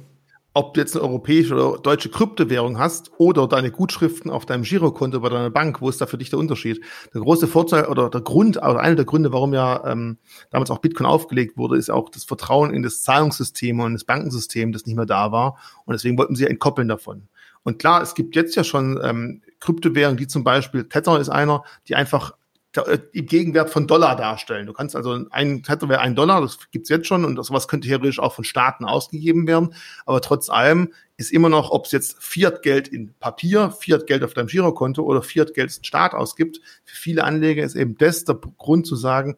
[0.54, 5.20] Ob du jetzt eine europäische oder deutsche Kryptowährung hast oder deine Gutschriften auf deinem Girokonto
[5.20, 6.84] bei deiner Bank, wo ist da für dich der Unterschied?
[7.14, 10.18] Der große Vorteil oder der Grund, oder einer der Gründe, warum ja ähm,
[10.50, 14.72] damals auch Bitcoin aufgelegt wurde, ist auch das Vertrauen in das Zahlungssystem und das Bankensystem,
[14.72, 15.58] das nicht mehr da war.
[15.84, 17.28] Und deswegen wollten sie entkoppeln davon.
[17.62, 21.64] Und klar, es gibt jetzt ja schon ähm, Kryptowährungen, die zum Beispiel, Tether ist einer,
[21.88, 22.32] die einfach
[22.76, 24.66] äh, im Gegenwert von Dollar darstellen.
[24.66, 27.88] Du kannst also ein Tether wäre ein Dollar, das gibt's jetzt schon und sowas könnte
[27.88, 29.74] theoretisch auch von Staaten ausgegeben werden.
[30.06, 34.46] Aber trotz allem ist immer noch, ob es jetzt Fiat-Geld in Papier, Fiat-Geld auf deinem
[34.48, 38.96] Girokonto oder Fiat-Geld ein Staat ausgibt, für viele Anleger ist eben das der Grund zu
[38.96, 39.36] sagen,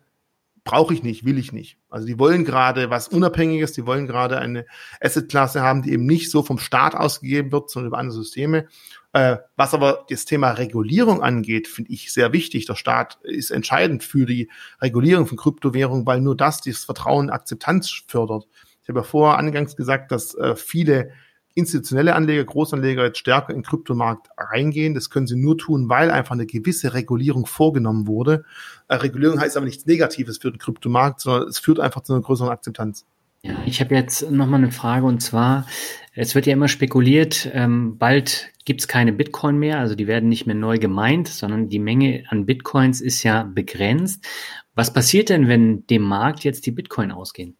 [0.65, 1.79] brauche ich nicht, will ich nicht.
[1.89, 4.67] Also die wollen gerade was Unabhängiges, die wollen gerade eine
[5.01, 8.69] Asset-Klasse haben, die eben nicht so vom Staat ausgegeben wird, sondern über andere Systeme.
[9.13, 12.67] Äh, was aber das Thema Regulierung angeht, finde ich sehr wichtig.
[12.67, 14.51] Der Staat ist entscheidend für die
[14.81, 18.47] Regulierung von Kryptowährungen, weil nur das das Vertrauen Akzeptanz fördert.
[18.83, 21.13] Ich habe ja vorher angangs gesagt, dass äh, viele
[21.55, 24.95] institutionelle Anleger, Großanleger jetzt stärker in den Kryptomarkt reingehen.
[24.95, 28.45] Das können sie nur tun, weil einfach eine gewisse Regulierung vorgenommen wurde.
[28.89, 32.23] Äh, Regulierung heißt aber nichts Negatives für den Kryptomarkt, sondern es führt einfach zu einer
[32.23, 33.05] größeren Akzeptanz.
[33.43, 35.67] Ja, ich habe jetzt nochmal eine Frage und zwar,
[36.15, 40.29] es wird ja immer spekuliert, ähm, bald gibt es keine Bitcoin mehr, also die werden
[40.29, 44.27] nicht mehr neu gemeint, sondern die Menge an Bitcoins ist ja begrenzt.
[44.75, 47.57] Was passiert denn, wenn dem Markt jetzt die Bitcoin ausgehen?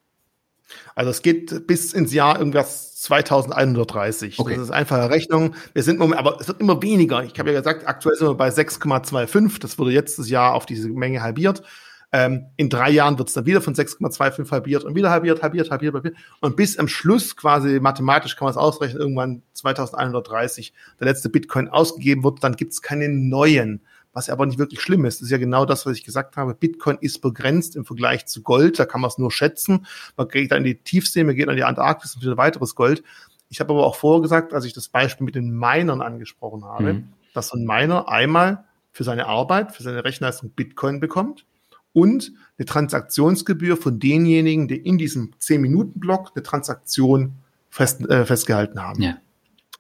[0.95, 4.39] Also es geht bis ins Jahr irgendwas 2130.
[4.39, 4.55] Okay.
[4.57, 5.55] Das ist einfache Rechnung.
[5.73, 7.23] Wir sind moment, aber es wird immer weniger.
[7.25, 9.61] Ich habe ja gesagt, aktuell sind wir bei 6,25.
[9.61, 11.63] Das wurde jetzt das Jahr auf diese Menge halbiert.
[12.13, 15.71] Ähm, in drei Jahren wird es dann wieder von 6,25 halbiert und wieder halbiert, halbiert,
[15.71, 16.17] halbiert, halbiert.
[16.41, 21.69] Und bis am Schluss quasi mathematisch kann man es ausrechnen, irgendwann 2130 der letzte Bitcoin
[21.69, 23.81] ausgegeben wird, dann gibt es keine neuen
[24.13, 25.21] was aber nicht wirklich schlimm ist.
[25.21, 26.55] Das ist ja genau das, was ich gesagt habe.
[26.55, 28.79] Bitcoin ist begrenzt im Vergleich zu Gold.
[28.79, 29.87] Da kann man es nur schätzen.
[30.17, 33.03] Man geht dann in die Tiefsee, man geht an die Antarktis und wieder weiteres Gold.
[33.49, 36.95] Ich habe aber auch vorher gesagt, als ich das Beispiel mit den Minern angesprochen habe,
[36.95, 37.09] mhm.
[37.35, 41.47] dass so ein Miner einmal für seine Arbeit, für seine Rechenleistung Bitcoin bekommt
[41.93, 47.37] und eine Transaktionsgebühr von denjenigen, die in diesem 10-Minuten-Block eine Transaktion
[47.71, 49.03] fest, äh, festgehalten haben.
[49.03, 49.19] Ja.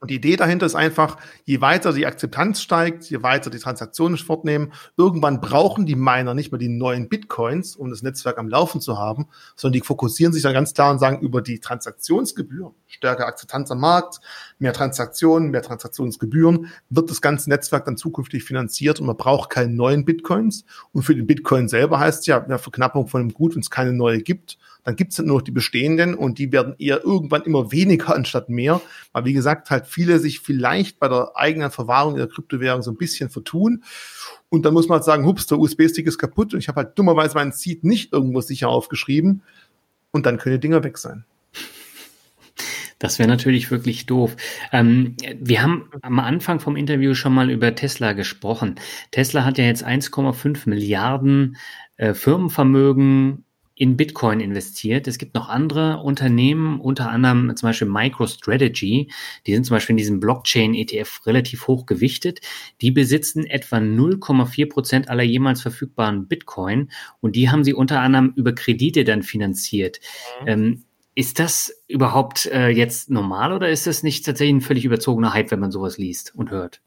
[0.00, 4.16] Und die Idee dahinter ist einfach, je weiter die Akzeptanz steigt, je weiter die Transaktionen
[4.16, 8.80] fortnehmen, irgendwann brauchen die Miner nicht mehr die neuen Bitcoins, um das Netzwerk am Laufen
[8.80, 9.26] zu haben,
[9.56, 13.80] sondern die fokussieren sich dann ganz klar und sagen, über die Transaktionsgebühr, stärker Akzeptanz am
[13.80, 14.20] Markt,
[14.58, 19.74] mehr Transaktionen, mehr Transaktionsgebühren, wird das ganze Netzwerk dann zukünftig finanziert und man braucht keine
[19.74, 20.64] neuen Bitcoins.
[20.92, 23.68] Und für den Bitcoin selber heißt es ja, eine Verknappung von dem Gut, wenn es
[23.68, 27.42] keine neue gibt, dann gibt es nur noch die bestehenden und die werden eher irgendwann
[27.42, 28.80] immer weniger anstatt mehr,
[29.12, 32.96] weil wie gesagt halt viele sich vielleicht bei der eigenen Verwahrung der Kryptowährung so ein
[32.96, 33.84] bisschen vertun
[34.48, 36.98] und dann muss man halt sagen, hups, der USB-Stick ist kaputt und ich habe halt
[36.98, 39.42] dummerweise meinen Seed nicht irgendwo sicher aufgeschrieben
[40.12, 41.24] und dann können die Dinger weg sein.
[43.00, 44.36] Das wäre natürlich wirklich doof.
[44.72, 48.74] Ähm, wir haben am Anfang vom Interview schon mal über Tesla gesprochen.
[49.10, 51.56] Tesla hat ja jetzt 1,5 Milliarden
[51.96, 53.46] äh, Firmenvermögen
[53.80, 55.08] in Bitcoin investiert.
[55.08, 59.10] Es gibt noch andere Unternehmen, unter anderem zum Beispiel MicroStrategy.
[59.46, 62.40] Die sind zum Beispiel in diesem Blockchain-ETF relativ hoch gewichtet.
[62.82, 66.90] Die besitzen etwa 0,4 Prozent aller jemals verfügbaren Bitcoin
[67.22, 70.00] und die haben sie unter anderem über Kredite dann finanziert.
[70.42, 70.46] Mhm.
[70.46, 75.32] Ähm, ist das überhaupt äh, jetzt normal oder ist das nicht tatsächlich ein völlig überzogener
[75.32, 76.82] Hype, wenn man sowas liest und hört?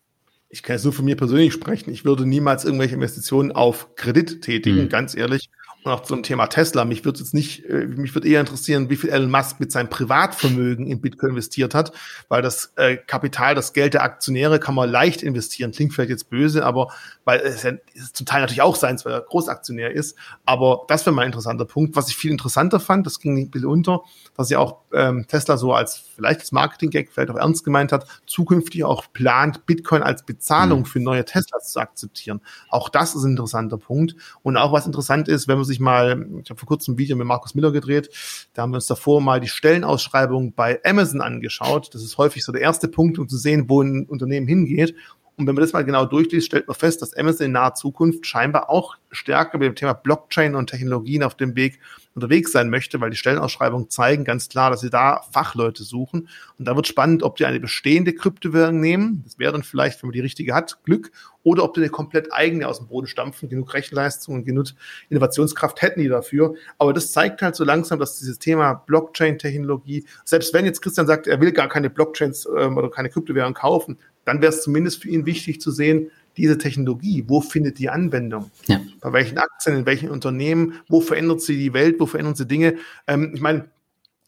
[0.49, 1.91] Ich kann jetzt nur von mir persönlich sprechen.
[1.91, 4.89] Ich würde niemals irgendwelche Investitionen auf Kredit tätigen, mhm.
[4.89, 5.49] ganz ehrlich.
[5.85, 6.85] Auch zum Thema Tesla.
[6.85, 9.89] Mich würde jetzt nicht, äh, mich würde eher interessieren, wie viel Elon Musk mit seinem
[9.89, 11.91] Privatvermögen in Bitcoin investiert hat,
[12.29, 15.71] weil das äh, Kapital, das Geld der Aktionäre kann man leicht investieren.
[15.71, 16.87] Klingt vielleicht jetzt böse, aber
[17.25, 20.17] weil es, ja, es zum Teil natürlich auch sein, weil er Großaktionär ist.
[20.45, 21.95] Aber das wäre mal ein interessanter Punkt.
[21.95, 24.01] Was ich viel interessanter fand, das ging ein bisschen unter,
[24.37, 28.07] dass ja auch ähm, Tesla so als vielleicht das Marketing-Gag vielleicht auch ernst gemeint hat,
[28.25, 30.85] zukünftig auch plant, Bitcoin als Bezahlung mhm.
[30.85, 32.41] für neue Teslas zu akzeptieren.
[32.69, 34.15] Auch das ist ein interessanter Punkt.
[34.41, 37.15] Und auch was interessant ist, wenn man sich mal, ich habe vor kurzem ein Video
[37.15, 38.09] mit Markus Miller gedreht,
[38.53, 41.93] da haben wir uns davor mal die Stellenausschreibung bei Amazon angeschaut.
[41.93, 44.95] Das ist häufig so der erste Punkt, um zu sehen, wo ein Unternehmen hingeht.
[45.35, 48.27] Und wenn man das mal genau durchliest, stellt man fest, dass Amazon in naher Zukunft
[48.27, 51.79] scheinbar auch stärker mit dem Thema Blockchain und Technologien auf dem Weg
[52.15, 56.29] unterwegs sein möchte, weil die Stellenausschreibungen zeigen ganz klar, dass sie da Fachleute suchen.
[56.59, 59.23] Und da wird spannend, ob die eine bestehende Kryptowährung nehmen.
[59.25, 61.11] Das wäre dann vielleicht, wenn man die richtige hat, Glück.
[61.41, 63.49] Oder ob die eine komplett eigene aus dem Boden stampfen.
[63.49, 64.67] Genug Rechenleistung und genug
[65.09, 66.53] Innovationskraft hätten die dafür.
[66.77, 71.25] Aber das zeigt halt so langsam, dass dieses Thema Blockchain-Technologie, selbst wenn jetzt Christian sagt,
[71.25, 75.09] er will gar keine Blockchains ähm, oder keine Kryptowährung kaufen, dann wäre es zumindest für
[75.09, 78.49] ihn wichtig zu sehen, diese Technologie, wo findet die Anwendung?
[78.67, 78.81] Ja.
[79.01, 82.75] Bei welchen Aktien, in welchen Unternehmen, wo verändert sie die Welt, wo verändern sie Dinge?
[83.07, 83.69] Ähm, ich meine,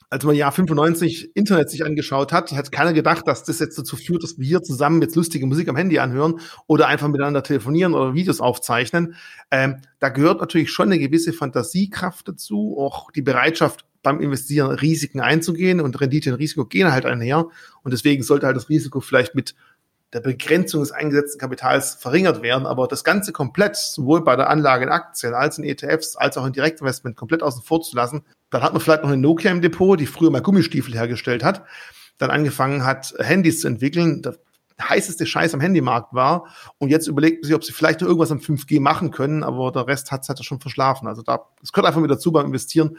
[0.09, 3.95] als man Jahr 95 Internet sich angeschaut hat, hat keiner gedacht, dass das jetzt dazu
[3.95, 7.93] führt, dass wir hier zusammen jetzt lustige Musik am Handy anhören oder einfach miteinander telefonieren
[7.93, 9.15] oder Videos aufzeichnen.
[9.49, 15.19] Ähm, da gehört natürlich schon eine gewisse Fantasiekraft dazu, auch die Bereitschaft, beim Investieren Risiken
[15.19, 17.47] einzugehen und Rendite und Risiko gehen halt einher.
[17.81, 19.55] Und deswegen sollte halt das Risiko vielleicht mit
[20.15, 24.85] der Begrenzung des eingesetzten Kapitals verringert werden, aber das Ganze komplett, sowohl bei der Anlage
[24.85, 28.63] in Aktien als in ETFs, als auch in Direktinvestment komplett außen vor zu lassen, dann
[28.63, 31.63] hat man vielleicht noch eine Nokia im Depot, die früher mal Gummistiefel hergestellt hat,
[32.17, 34.37] dann angefangen hat, Handys zu entwickeln, der
[34.81, 36.47] heißeste Scheiß am Handymarkt war
[36.77, 39.73] und jetzt überlegt man sich, ob sie vielleicht noch irgendwas am 5G machen können, aber
[39.73, 41.09] der Rest hat es halt schon verschlafen.
[41.09, 42.97] Also da, es gehört einfach mit dazu beim Investieren,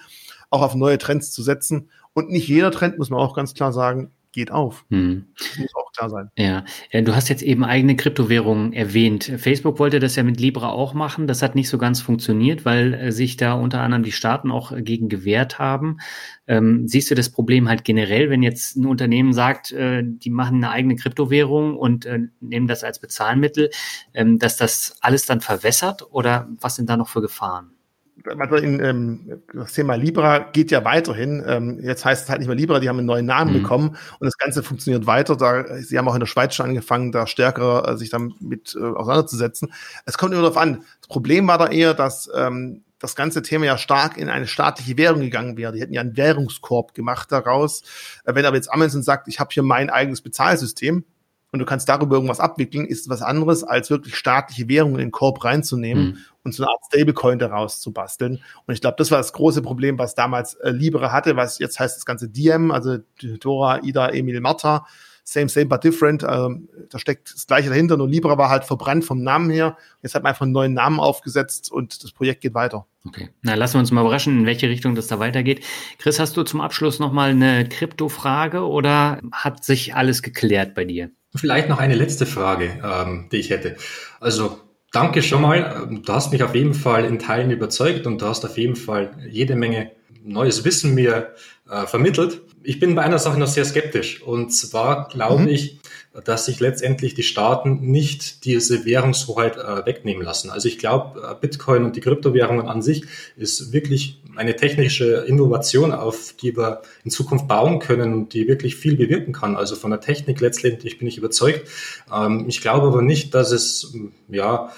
[0.51, 3.73] auch auf neue Trends zu setzen und nicht jeder Trend, muss man auch ganz klar
[3.73, 4.85] sagen, geht auf.
[4.91, 5.25] Hm.
[5.39, 6.31] Das muss auch klar sein.
[6.37, 6.65] Ja.
[6.93, 9.33] du hast jetzt eben eigene Kryptowährungen erwähnt.
[9.39, 11.27] Facebook wollte das ja mit Libra auch machen.
[11.27, 14.73] Das hat nicht so ganz funktioniert, weil äh, sich da unter anderem die Staaten auch
[14.73, 15.99] äh, gegen gewehrt haben.
[16.47, 20.57] Ähm, siehst du das Problem halt generell, wenn jetzt ein Unternehmen sagt, äh, die machen
[20.57, 23.71] eine eigene Kryptowährung und äh, nehmen das als Bezahlmittel,
[24.13, 27.76] ähm, dass das alles dann verwässert oder was sind da noch für Gefahren?
[28.25, 31.45] In, ähm, das Thema Libra geht ja weiterhin.
[31.47, 33.63] Ähm, jetzt heißt es halt nicht mehr Libra, die haben einen neuen Namen mhm.
[33.63, 35.37] bekommen und das Ganze funktioniert weiter.
[35.37, 38.85] Da, sie haben auch in der Schweiz schon angefangen, da stärker äh, sich damit äh,
[38.85, 39.73] auseinanderzusetzen.
[40.07, 40.85] Es kommt immer darauf an.
[41.01, 44.97] Das Problem war da eher, dass ähm, das ganze Thema ja stark in eine staatliche
[44.97, 45.73] Währung gegangen wäre.
[45.73, 47.83] Die hätten ja einen Währungskorb gemacht daraus.
[48.25, 51.05] Äh, wenn aber jetzt Amazon sagt, ich habe hier mein eigenes Bezahlsystem,
[51.53, 55.11] und du kannst darüber irgendwas abwickeln, ist was anderes, als wirklich staatliche Währungen in den
[55.11, 56.19] Korb reinzunehmen mhm.
[56.47, 58.41] Und so eine Art Stablecoin daraus zu basteln.
[58.67, 61.79] Und ich glaube, das war das große Problem, was damals äh, Libera hatte, was jetzt
[61.79, 62.99] heißt das ganze Diem, also
[63.41, 64.87] Dora, Ida, Emil, Martha,
[65.25, 66.23] same, same, but different.
[66.23, 67.97] Ähm, da steckt das Gleiche dahinter.
[67.97, 69.77] Nur Libra war halt verbrannt vom Namen her.
[70.03, 72.87] Jetzt hat man einfach einen neuen Namen aufgesetzt und das Projekt geht weiter.
[73.05, 75.65] Okay, na lassen wir uns mal überraschen, in welche Richtung das da weitergeht.
[75.99, 81.11] Chris, hast du zum Abschluss nochmal eine Krypto-Frage oder hat sich alles geklärt bei dir?
[81.35, 83.77] Vielleicht noch eine letzte Frage, ähm, die ich hätte.
[84.21, 84.61] Also
[84.97, 85.89] danke schon mal.
[85.91, 89.11] Du hast mich auf jeden Fall in Teilen überzeugt und du hast auf jeden Fall
[89.29, 89.93] jede Menge
[90.25, 91.35] neues Wissen mir
[91.71, 92.43] äh, vermittelt.
[92.63, 94.23] Ich bin bei einer Sache noch sehr skeptisch.
[94.23, 95.49] Und zwar glaube mhm.
[95.49, 95.79] ich,
[96.25, 100.51] dass sich letztendlich die Staaten nicht diese Währungshoheit äh, wegnehmen lassen.
[100.51, 103.05] Also ich glaube, äh, Bitcoin und die Kryptowährungen an sich
[103.37, 108.77] ist wirklich eine technische Innovation, auf die wir in Zukunft bauen können und die wirklich
[108.77, 109.57] viel bewirken kann.
[109.57, 111.69] Also von der Technik letztendlich bin ich überzeugt.
[112.13, 113.95] Ähm, ich glaube aber nicht, dass es
[114.29, 114.71] ja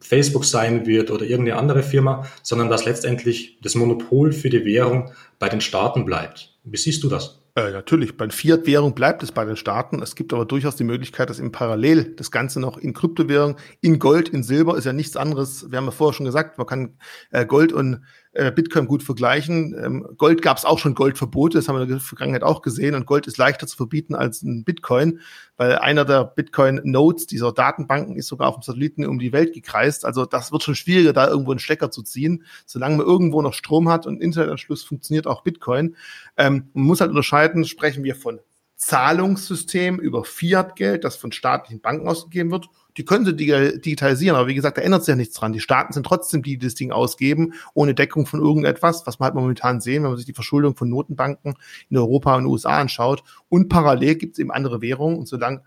[0.00, 5.12] Facebook sein wird oder irgendeine andere Firma, sondern dass letztendlich das Monopol für die Währung
[5.38, 6.56] bei den Staaten bleibt.
[6.64, 7.42] Wie siehst du das?
[7.54, 10.00] Äh, natürlich, bei Fiat-Währung bleibt es bei den Staaten.
[10.00, 13.98] Es gibt aber durchaus die Möglichkeit, dass im Parallel das Ganze noch in Kryptowährung, in
[13.98, 15.70] Gold, in Silber ist ja nichts anderes.
[15.70, 16.96] Wir haben ja vorher schon gesagt, man kann
[17.30, 19.74] äh, Gold und äh, Bitcoin gut vergleichen.
[19.78, 22.94] Ähm, Gold gab es auch schon Goldverbote, das haben wir in der Vergangenheit auch gesehen.
[22.94, 25.20] Und Gold ist leichter zu verbieten als ein Bitcoin,
[25.56, 30.04] weil einer der Bitcoin-Nodes dieser Datenbanken ist sogar auf dem Satelliten um die Welt gekreist.
[30.04, 32.44] Also das wird schon schwieriger, da irgendwo einen Stecker zu ziehen.
[32.64, 35.96] Solange man irgendwo noch Strom hat und Internetanschluss funktioniert auch Bitcoin.
[36.36, 38.40] Ähm, man muss halt unterscheiden, sprechen wir von
[38.76, 44.54] Zahlungssystem über Fiat-Geld, das von staatlichen Banken ausgegeben wird die können sie digitalisieren, aber wie
[44.54, 45.52] gesagt, da ändert sich ja nichts dran.
[45.52, 49.26] Die Staaten sind trotzdem die, die das Ding ausgeben, ohne Deckung von irgendetwas, was man
[49.26, 51.54] halt momentan sehen, wenn man sich die Verschuldung von Notenbanken
[51.88, 53.22] in Europa und USA anschaut.
[53.48, 55.62] Und parallel gibt es eben andere Währungen und solange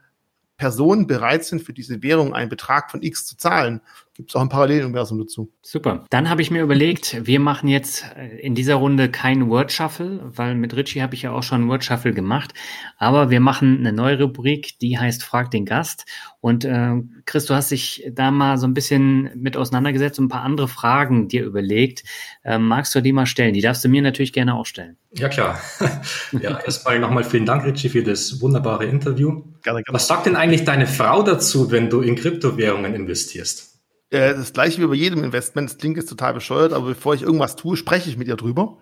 [0.57, 3.81] Personen bereit sind, für diese Währung einen Betrag von X zu zahlen,
[4.15, 5.51] gibt es auch ein Paralleluniversum dazu.
[5.61, 6.05] Super.
[6.09, 10.21] Dann habe ich mir überlegt, wir machen jetzt äh, in dieser Runde kein Word Shuffle,
[10.23, 12.53] weil mit Richie habe ich ja auch schon Word Shuffle gemacht.
[12.97, 16.05] Aber wir machen eine neue Rubrik, die heißt Frag den Gast.
[16.39, 16.93] Und äh,
[17.25, 20.69] Chris, du hast dich da mal so ein bisschen mit auseinandergesetzt und ein paar andere
[20.69, 22.05] Fragen dir überlegt.
[22.45, 23.53] Äh, magst du die mal stellen?
[23.53, 24.95] Die darfst du mir natürlich gerne auch stellen.
[25.11, 25.59] Ja, klar.
[26.31, 29.43] ja, erstmal nochmal vielen Dank, Richie, für das wunderbare Interview.
[29.61, 29.83] Gerne, gerne.
[29.91, 33.74] Was sagt denn eigentlich deine Frau dazu, wenn du in Kryptowährungen investierst?
[34.09, 35.69] Äh, das gleiche wie bei jedem Investment.
[35.69, 38.77] Das klingt jetzt total bescheuert, aber bevor ich irgendwas tue, spreche ich mit ihr drüber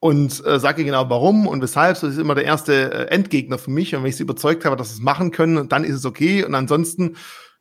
[0.00, 2.00] und äh, sage ihr genau warum und weshalb.
[2.00, 3.94] Das ist immer der erste äh, Endgegner für mich.
[3.94, 6.44] Und wenn ich sie überzeugt habe, dass sie es machen können, dann ist es okay.
[6.44, 7.16] Und ansonsten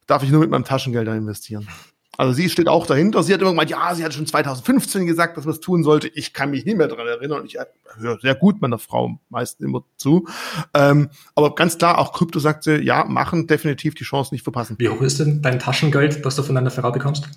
[0.07, 1.67] darf ich nur mit meinem Taschengeld investieren.
[2.19, 3.23] Also sie steht auch dahinter.
[3.23, 6.09] Sie hat immer gemeint, ja, sie hat schon 2015 gesagt, dass man es tun sollte.
[6.09, 7.45] Ich kann mich nicht mehr daran erinnern.
[7.45, 7.57] Ich
[7.97, 10.27] höre sehr gut meiner Frau meistens immer zu.
[10.73, 14.75] Ähm, aber ganz klar, auch Krypto sagt sie, ja, machen, definitiv die Chance nicht verpassen.
[14.79, 17.29] Wie hoch ist denn dein Taschengeld, das du von deiner Frau bekommst?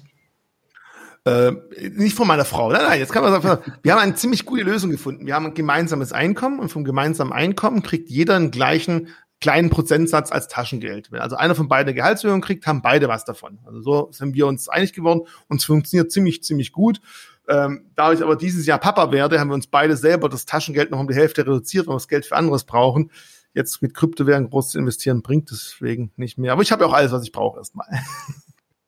[1.26, 1.52] Äh,
[1.92, 2.72] nicht von meiner Frau.
[2.72, 5.26] Nein, nein, jetzt kann man sagen, wir haben eine ziemlich gute Lösung gefunden.
[5.26, 9.06] Wir haben ein gemeinsames Einkommen und vom gemeinsamen Einkommen kriegt jeder einen gleichen
[9.42, 11.12] kleinen Prozentsatz als Taschengeld.
[11.12, 13.58] Wenn also einer von beiden Gehaltserhöhung kriegt, haben beide was davon.
[13.66, 17.00] Also so sind wir uns einig geworden und es funktioniert ziemlich, ziemlich gut.
[17.48, 20.92] Ähm, da ich aber dieses Jahr Papa werde, haben wir uns beide selber das Taschengeld
[20.92, 23.10] noch um die Hälfte reduziert, weil wir das Geld für anderes brauchen.
[23.52, 26.52] Jetzt mit Kryptowährungen groß zu investieren, bringt deswegen nicht mehr.
[26.52, 27.86] Aber ich habe ja auch alles, was ich brauche erstmal.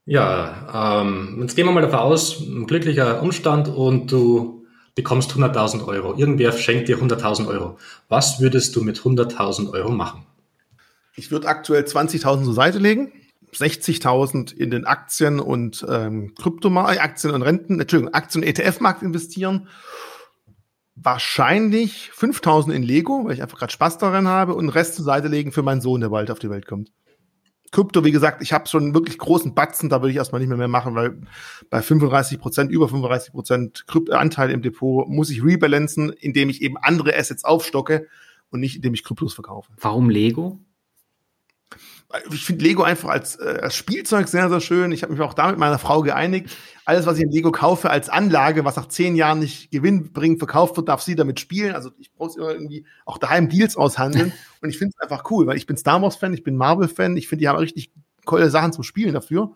[0.07, 5.87] Ja, ähm, jetzt gehen wir mal davon aus, ein glücklicher Umstand und du bekommst 100.000
[5.87, 6.15] Euro.
[6.15, 7.79] Irgendwer schenkt dir 100.000 Euro.
[8.11, 10.27] Was würdest du mit 100.000 Euro machen?
[11.17, 13.12] Ich würde aktuell 20.000 zur Seite legen,
[13.53, 19.69] 60.000 in den Aktien und ähm, Kryptomarkt, Aktien und Renten, Entschuldigung, Aktien- und ETF-Markt investieren.
[20.97, 25.05] Wahrscheinlich 5.000 in Lego, weil ich einfach gerade Spaß daran habe und den Rest zur
[25.05, 26.91] Seite legen für meinen Sohn, der bald auf die Welt kommt.
[27.71, 30.57] Krypto, wie gesagt, ich habe schon wirklich großen Batzen, da würde ich erstmal nicht mehr,
[30.57, 31.21] mehr machen, weil
[31.71, 36.77] bei 35 Prozent, über 35 Prozent Anteil im Depot muss ich rebalancen, indem ich eben
[36.77, 38.07] andere Assets aufstocke
[38.51, 39.73] und nicht indem ich Kryptos verkaufe.
[39.81, 40.61] Warum Lego?
[42.31, 44.93] Ich finde Lego einfach als, äh, als Spielzeug sehr, sehr schön.
[44.93, 46.57] Ich habe mich auch da mit meiner Frau geeinigt.
[46.85, 50.77] Alles, was ich in Lego kaufe als Anlage, was nach zehn Jahren nicht gewinnbringend verkauft
[50.77, 51.75] wird, darf sie damit spielen.
[51.75, 54.33] Also ich brauche irgendwie auch daheim Deals aushandeln.
[54.61, 57.17] Und ich finde es einfach cool, weil ich bin Star Wars-Fan, ich bin Marvel-Fan.
[57.17, 57.93] Ich finde, die haben richtig
[58.25, 59.53] coole Sachen zum Spielen dafür.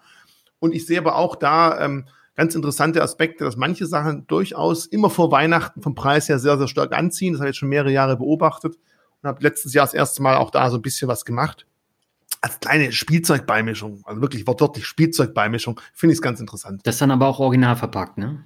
[0.58, 5.10] Und ich sehe aber auch da ähm, ganz interessante Aspekte, dass manche Sachen durchaus immer
[5.10, 7.34] vor Weihnachten vom Preis her sehr, sehr stark anziehen.
[7.34, 8.76] Das habe ich jetzt schon mehrere Jahre beobachtet
[9.22, 11.66] und habe letztes Jahr das erste Mal auch da so ein bisschen was gemacht
[12.40, 16.80] als kleine Spielzeugbeimischung, also wirklich wortwörtlich Spielzeugbeimischung, finde ich es ganz interessant.
[16.84, 18.44] Das ist dann aber auch original verpackt, ne?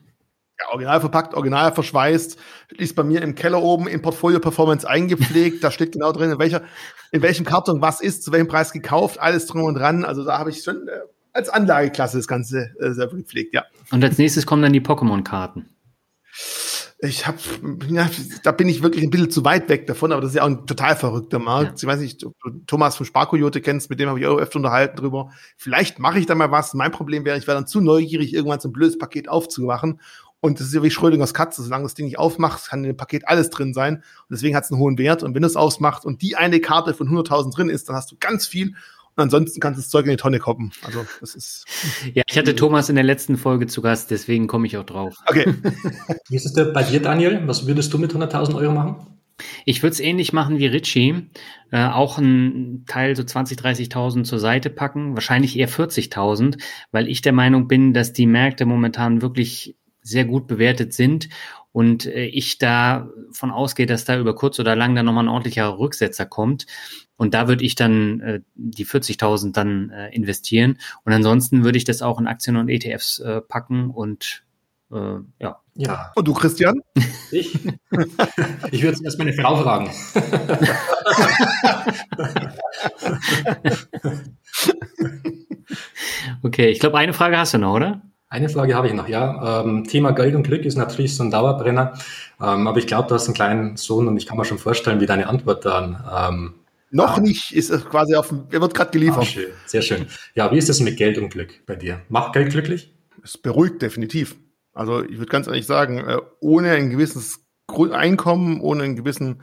[0.61, 2.38] Ja, original verpackt, original verschweißt,
[2.76, 5.64] ist bei mir im Keller oben in Portfolio Performance eingepflegt.
[5.64, 6.62] da steht genau drin, in welcher,
[7.11, 10.05] in welchem Karton was ist, zu welchem Preis gekauft, alles drum und dran.
[10.05, 11.01] Also da habe ich schon äh,
[11.32, 13.64] als Anlageklasse das Ganze äh, sehr gepflegt, ja.
[13.90, 15.68] Und als nächstes kommen dann die Pokémon-Karten.
[17.05, 17.39] Ich habe,
[17.89, 18.09] ja,
[18.45, 20.49] da bin ich wirklich ein bisschen zu weit weg davon, aber das ist ja auch
[20.49, 21.71] ein total verrückter Markt.
[21.71, 21.75] Ja.
[21.77, 22.25] Ich weiß nicht,
[22.69, 25.33] Thomas von Sparkoyote kennst, mit dem habe ich auch öfter unterhalten drüber.
[25.57, 26.75] Vielleicht mache ich da mal was.
[26.75, 30.01] Mein Problem wäre, ich wäre dann zu neugierig, irgendwann so ein blödes Paket aufzumachen.
[30.39, 31.65] Und das ist ja wie Schrödingers Katze.
[31.65, 33.97] Solange das Ding nicht aufmacht, kann in dem Paket alles drin sein.
[33.97, 35.25] Und deswegen hat es einen hohen Wert.
[35.25, 38.13] Und wenn du es ausmacht und die eine Karte von 100.000 drin ist, dann hast
[38.13, 38.77] du ganz viel
[39.17, 40.73] ansonsten kannst du das Zeug in die Tonne koppen.
[40.83, 41.65] Also das ist.
[42.15, 45.15] Ja, ich hatte Thomas in der letzten Folge zu Gast, deswegen komme ich auch drauf.
[45.27, 45.55] Okay.
[46.29, 47.43] Wie ist es denn bei dir, Daniel?
[47.47, 48.97] Was würdest du mit 100.000 Euro machen?
[49.65, 51.31] Ich würde es ähnlich machen wie Richie.
[51.71, 55.15] Äh, auch einen Teil so 20, 30.000 zur Seite packen.
[55.15, 56.61] Wahrscheinlich eher 40.000,
[56.91, 61.29] weil ich der Meinung bin, dass die Märkte momentan wirklich sehr gut bewertet sind
[61.71, 65.29] und äh, ich da von ausgehe, dass da über kurz oder lang dann nochmal ein
[65.29, 66.67] ordentlicher Rücksetzer kommt.
[67.23, 70.79] Und da würde ich dann äh, die 40.000 dann äh, investieren.
[71.05, 74.43] Und ansonsten würde ich das auch in Aktien und ETFs äh, packen und
[74.91, 75.61] äh, ja.
[75.77, 76.11] Ja.
[76.16, 76.83] Und du, Christian?
[77.31, 77.55] Ich?
[78.73, 79.89] ich würde erst meine Frau fragen.
[86.43, 88.03] okay, ich glaube, eine Frage hast du noch, oder?
[88.31, 89.62] Eine Frage habe ich noch, ja.
[89.62, 91.93] Ähm, Thema Geld und Glück ist natürlich so ein Dauerbrenner.
[92.43, 95.01] Ähm, aber ich glaube, du hast einen kleinen Sohn und ich kann mir schon vorstellen,
[95.01, 96.03] wie deine Antwort dann.
[96.12, 96.55] Ähm,
[96.93, 99.22] noch nicht, ist es quasi auf dem, er wird gerade geliefert.
[99.22, 100.07] Ah, schön, sehr schön.
[100.34, 102.03] Ja, wie ist es mit Geld und Glück bei dir?
[102.09, 102.95] Macht Geld glücklich?
[103.24, 104.36] Es beruhigt definitiv.
[104.74, 107.40] Also ich würde ganz ehrlich sagen, äh, ohne ein gewisses
[107.93, 109.43] Einkommen, ohne einen gewissen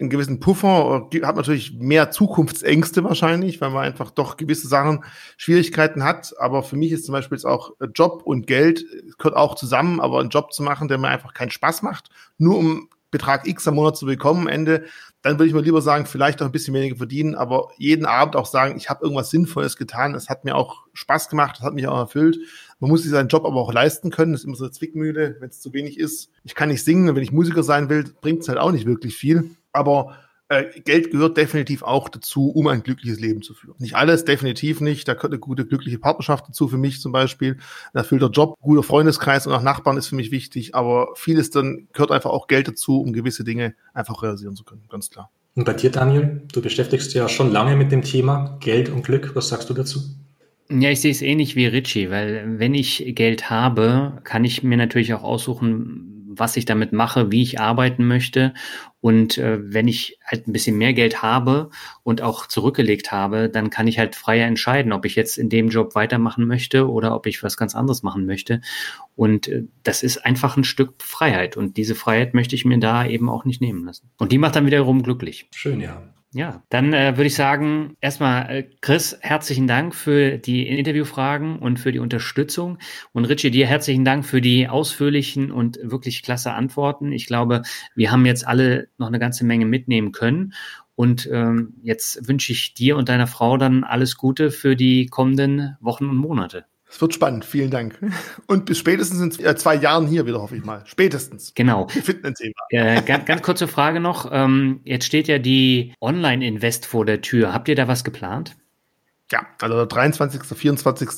[0.00, 5.04] einen gewissen Puffer, hat natürlich mehr Zukunftsängste wahrscheinlich, weil man einfach doch gewisse Sachen,
[5.36, 6.34] Schwierigkeiten hat.
[6.38, 8.84] Aber für mich ist zum Beispiel jetzt auch äh, Job und Geld
[9.18, 12.56] gehört auch zusammen, aber einen Job zu machen, der mir einfach keinen Spaß macht, nur
[12.56, 14.84] um Betrag X am Monat zu bekommen am Ende,
[15.22, 18.36] dann würde ich mir lieber sagen, vielleicht auch ein bisschen weniger verdienen, aber jeden Abend
[18.36, 21.74] auch sagen, ich habe irgendwas Sinnvolles getan, es hat mir auch Spaß gemacht, es hat
[21.74, 22.38] mich auch erfüllt.
[22.78, 25.36] Man muss sich seinen Job aber auch leisten können, das ist immer so eine Zwickmühle,
[25.40, 26.30] wenn es zu wenig ist.
[26.44, 29.14] Ich kann nicht singen, wenn ich Musiker sein will, bringt es halt auch nicht wirklich
[29.14, 29.50] viel.
[29.72, 30.16] Aber
[30.50, 33.76] äh, Geld gehört definitiv auch dazu, um ein glückliches Leben zu führen.
[33.78, 35.06] Nicht alles, definitiv nicht.
[35.06, 37.56] Da gehört eine gute, glückliche Partnerschaft dazu für mich zum Beispiel.
[37.92, 40.74] Ein erfüllter Job, guter Freundeskreis und auch Nachbarn ist für mich wichtig.
[40.74, 44.82] Aber vieles dann gehört einfach auch Geld dazu, um gewisse Dinge einfach realisieren zu können.
[44.90, 45.30] Ganz klar.
[45.54, 49.04] Und bei dir, Daniel, du beschäftigst dich ja schon lange mit dem Thema Geld und
[49.04, 49.36] Glück.
[49.36, 50.00] Was sagst du dazu?
[50.68, 54.76] Ja, ich sehe es ähnlich wie Richie, weil wenn ich Geld habe, kann ich mir
[54.76, 58.54] natürlich auch aussuchen, was ich damit mache, wie ich arbeiten möchte.
[59.00, 61.70] Und äh, wenn ich halt ein bisschen mehr Geld habe
[62.02, 65.70] und auch zurückgelegt habe, dann kann ich halt freier entscheiden, ob ich jetzt in dem
[65.70, 68.60] Job weitermachen möchte oder ob ich was ganz anderes machen möchte.
[69.16, 71.56] Und äh, das ist einfach ein Stück Freiheit.
[71.56, 74.10] Und diese Freiheit möchte ich mir da eben auch nicht nehmen lassen.
[74.18, 75.48] Und die macht dann wiederum glücklich.
[75.52, 76.02] Schön, ja.
[76.32, 81.80] Ja, dann äh, würde ich sagen, erstmal, äh, Chris, herzlichen Dank für die Interviewfragen und
[81.80, 82.78] für die Unterstützung.
[83.12, 87.10] Und Richie, dir herzlichen Dank für die ausführlichen und wirklich klasse Antworten.
[87.10, 87.62] Ich glaube,
[87.96, 90.54] wir haben jetzt alle noch eine ganze Menge mitnehmen können.
[90.94, 95.76] Und ähm, jetzt wünsche ich dir und deiner Frau dann alles Gute für die kommenden
[95.80, 96.66] Wochen und Monate.
[96.90, 97.98] Es wird spannend, vielen Dank.
[98.48, 100.82] Und bis spätestens in äh, zwei Jahren hier wieder, hoffe ich mal.
[100.86, 101.52] Spätestens.
[101.54, 101.86] Genau.
[101.92, 102.54] Wir finden ein Thema.
[102.70, 104.28] Äh, ganz, ganz kurze Frage noch.
[104.32, 107.54] Ähm, jetzt steht ja die Online-Invest vor der Tür.
[107.54, 108.56] Habt ihr da was geplant?
[109.32, 111.10] Ja, also der 23., 24.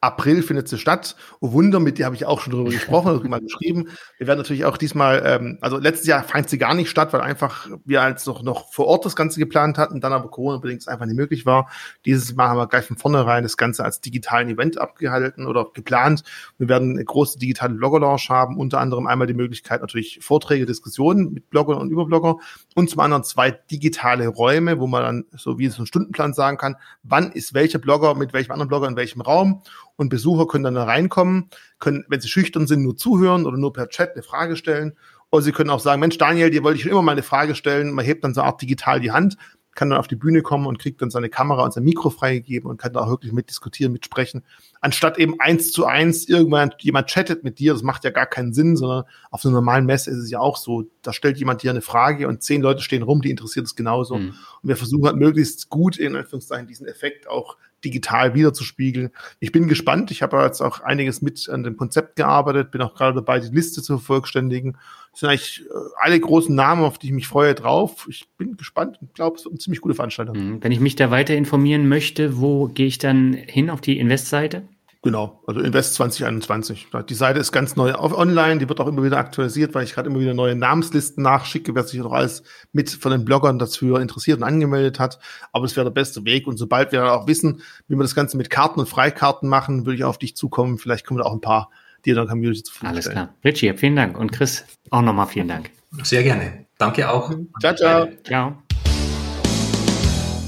[0.00, 1.14] April findet sie statt.
[1.40, 3.88] Oh Wunder, mit dir habe ich auch schon drüber gesprochen, mal geschrieben.
[4.16, 7.20] Wir werden natürlich auch diesmal, ähm, also letztes Jahr fand sie gar nicht statt, weil
[7.20, 11.04] einfach wir als noch, noch vor Ort das Ganze geplant hatten, dann aber Corona-bedingt einfach
[11.04, 11.68] nicht möglich war.
[12.06, 16.22] Dieses Mal haben wir gleich von vornherein das Ganze als digitalen Event abgehalten oder geplant.
[16.56, 21.34] Wir werden eine große digitale Blogger-Launch haben, unter anderem einmal die Möglichkeit natürlich Vorträge, Diskussionen
[21.34, 22.36] mit Bloggern und Überblogger
[22.74, 26.56] und zum anderen zwei digitale Räume, wo man dann so wie so ein Stundenplan sagen
[26.56, 29.62] kann, wann ist welcher Blogger mit welchem anderen Blogger in welchem Raum
[29.96, 33.72] und Besucher können dann da reinkommen, können, wenn sie schüchtern sind, nur zuhören oder nur
[33.72, 34.96] per Chat eine Frage stellen.
[35.30, 37.54] Oder sie können auch sagen, Mensch, Daniel, dir wollte ich schon immer mal eine Frage
[37.54, 37.92] stellen.
[37.92, 39.36] Man hebt dann so eine Art digital die Hand,
[39.74, 42.68] kann dann auf die Bühne kommen und kriegt dann seine Kamera und sein Mikro freigegeben
[42.68, 44.42] und kann da auch wirklich mitdiskutieren, mitsprechen.
[44.80, 48.52] Anstatt eben eins zu eins irgendwann jemand chattet mit dir, das macht ja gar keinen
[48.52, 51.70] Sinn, sondern auf einer normalen Messe ist es ja auch so, da stellt jemand dir
[51.70, 54.16] eine Frage und zehn Leute stehen rum, die interessiert es genauso.
[54.16, 54.34] Mhm.
[54.62, 59.10] Und wir versuchen halt möglichst gut in Anführungszeichen diesen Effekt auch digital wiederzuspiegeln.
[59.38, 60.10] Ich bin gespannt.
[60.10, 63.54] Ich habe jetzt auch einiges mit an dem Konzept gearbeitet, bin auch gerade dabei, die
[63.54, 64.76] Liste zu vervollständigen.
[65.12, 68.06] Das sind eigentlich äh, alle großen Namen, auf die ich mich freue, drauf.
[68.08, 70.36] Ich bin gespannt und glaube, es wird eine ziemlich gute Veranstaltung.
[70.36, 70.62] Mhm.
[70.62, 74.62] Wenn ich mich da weiter informieren möchte, wo gehe ich dann hin auf die Investseite?
[75.02, 76.88] Genau, also Invest 2021.
[77.08, 79.94] Die Seite ist ganz neu auf online, die wird auch immer wieder aktualisiert, weil ich
[79.94, 84.02] gerade immer wieder neue Namenslisten nachschicke, wer sich noch alles mit von den Bloggern dafür
[84.02, 85.18] interessiert und angemeldet hat.
[85.52, 86.46] Aber es wäre der beste Weg.
[86.46, 89.96] Und sobald wir auch wissen, wie wir das Ganze mit Karten und Freikarten machen, würde
[89.96, 90.76] ich auf dich zukommen.
[90.76, 91.70] Vielleicht wir da auch ein paar
[92.04, 93.34] dir der Community zu Alles klar.
[93.42, 94.18] Richie, vielen Dank.
[94.18, 95.70] Und Chris, auch nochmal vielen Dank.
[96.02, 96.66] Sehr gerne.
[96.76, 97.32] Danke auch.
[97.60, 98.08] Ciao, ciao.
[98.22, 98.62] Ciao.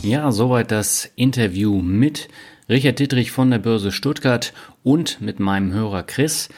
[0.02, 2.28] Ja, soweit das Interview mit
[2.72, 6.48] Richard Dittrich von der Börse Stuttgart und mit meinem Hörer Chris.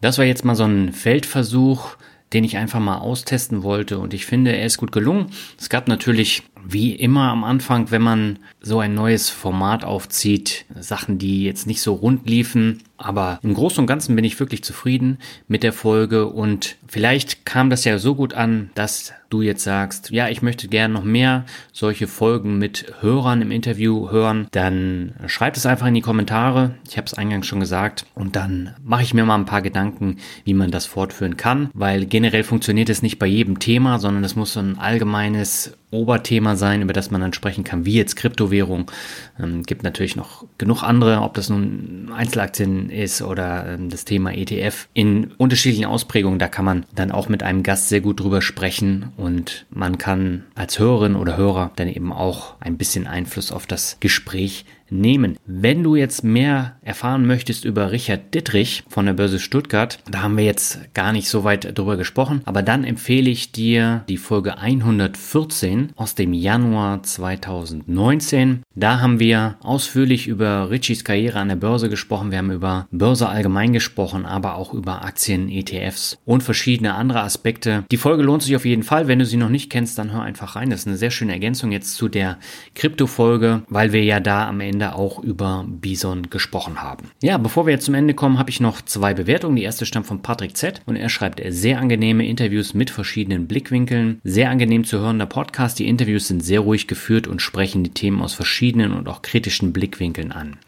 [0.00, 1.98] Das war jetzt mal so ein Feldversuch,
[2.32, 5.26] den ich einfach mal austesten wollte und ich finde, er ist gut gelungen.
[5.58, 11.18] Es gab natürlich wie immer am Anfang, wenn man so ein neues Format aufzieht, Sachen,
[11.18, 15.18] die jetzt nicht so rund liefen, aber im Großen und Ganzen bin ich wirklich zufrieden
[15.46, 16.26] mit der Folge.
[16.26, 20.68] Und vielleicht kam das ja so gut an, dass du jetzt sagst, ja, ich möchte
[20.68, 25.94] gerne noch mehr solche Folgen mit Hörern im Interview hören, dann schreib es einfach in
[25.94, 26.74] die Kommentare.
[26.88, 28.04] Ich habe es eingangs schon gesagt.
[28.14, 32.04] Und dann mache ich mir mal ein paar Gedanken, wie man das fortführen kann, weil
[32.04, 36.82] generell funktioniert es nicht bei jedem Thema, sondern es muss so ein allgemeines Oberthema sein,
[36.82, 38.90] über das man dann sprechen kann, wie jetzt Kryptowährung.
[39.38, 44.32] Ähm, gibt natürlich noch genug andere, ob das nun Einzelaktien ist oder ähm, das Thema
[44.32, 46.38] ETF in unterschiedlichen Ausprägungen.
[46.38, 50.44] Da kann man dann auch mit einem Gast sehr gut drüber sprechen und man kann
[50.54, 55.36] als Hörerin oder Hörer dann eben auch ein bisschen Einfluss auf das Gespräch nehmen.
[55.46, 60.36] Wenn du jetzt mehr erfahren möchtest über Richard Dittrich von der Börse Stuttgart, da haben
[60.36, 64.58] wir jetzt gar nicht so weit drüber gesprochen, aber dann empfehle ich dir die Folge
[64.58, 68.62] 114 aus dem Januar 2019.
[68.74, 72.30] Da haben wir ausführlich über Richies Karriere an der Börse gesprochen.
[72.30, 77.84] Wir haben über Börse allgemein gesprochen, aber auch über Aktien, ETFs und verschiedene andere Aspekte.
[77.90, 79.08] Die Folge lohnt sich auf jeden Fall.
[79.08, 80.70] Wenn du sie noch nicht kennst, dann hör einfach rein.
[80.70, 82.38] Das ist eine sehr schöne Ergänzung jetzt zu der
[82.74, 87.10] Krypto-Folge, weil wir ja da am Ende Ende auch über Bison gesprochen haben.
[87.20, 89.56] Ja, bevor wir jetzt zum Ende kommen, habe ich noch zwei Bewertungen.
[89.56, 94.20] Die erste stammt von Patrick Z und er schreibt sehr angenehme Interviews mit verschiedenen Blickwinkeln.
[94.22, 95.80] Sehr angenehm zu hörender Podcast.
[95.80, 99.72] Die Interviews sind sehr ruhig geführt und sprechen die Themen aus verschiedenen und auch kritischen
[99.72, 100.58] Blickwinkeln an.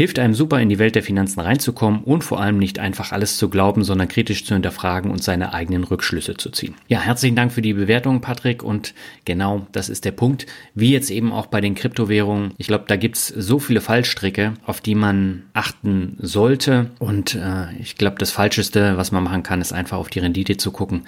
[0.00, 3.36] Hilft einem super in die Welt der Finanzen reinzukommen und vor allem nicht einfach alles
[3.36, 6.74] zu glauben, sondern kritisch zu hinterfragen und seine eigenen Rückschlüsse zu ziehen.
[6.88, 8.62] Ja, herzlichen Dank für die Bewertung, Patrick.
[8.62, 8.94] Und
[9.26, 10.46] genau das ist der Punkt.
[10.74, 12.54] Wie jetzt eben auch bei den Kryptowährungen.
[12.56, 16.92] Ich glaube, da gibt es so viele Fallstricke, auf die man achten sollte.
[16.98, 20.56] Und äh, ich glaube, das Falscheste, was man machen kann, ist einfach auf die Rendite
[20.56, 21.02] zu gucken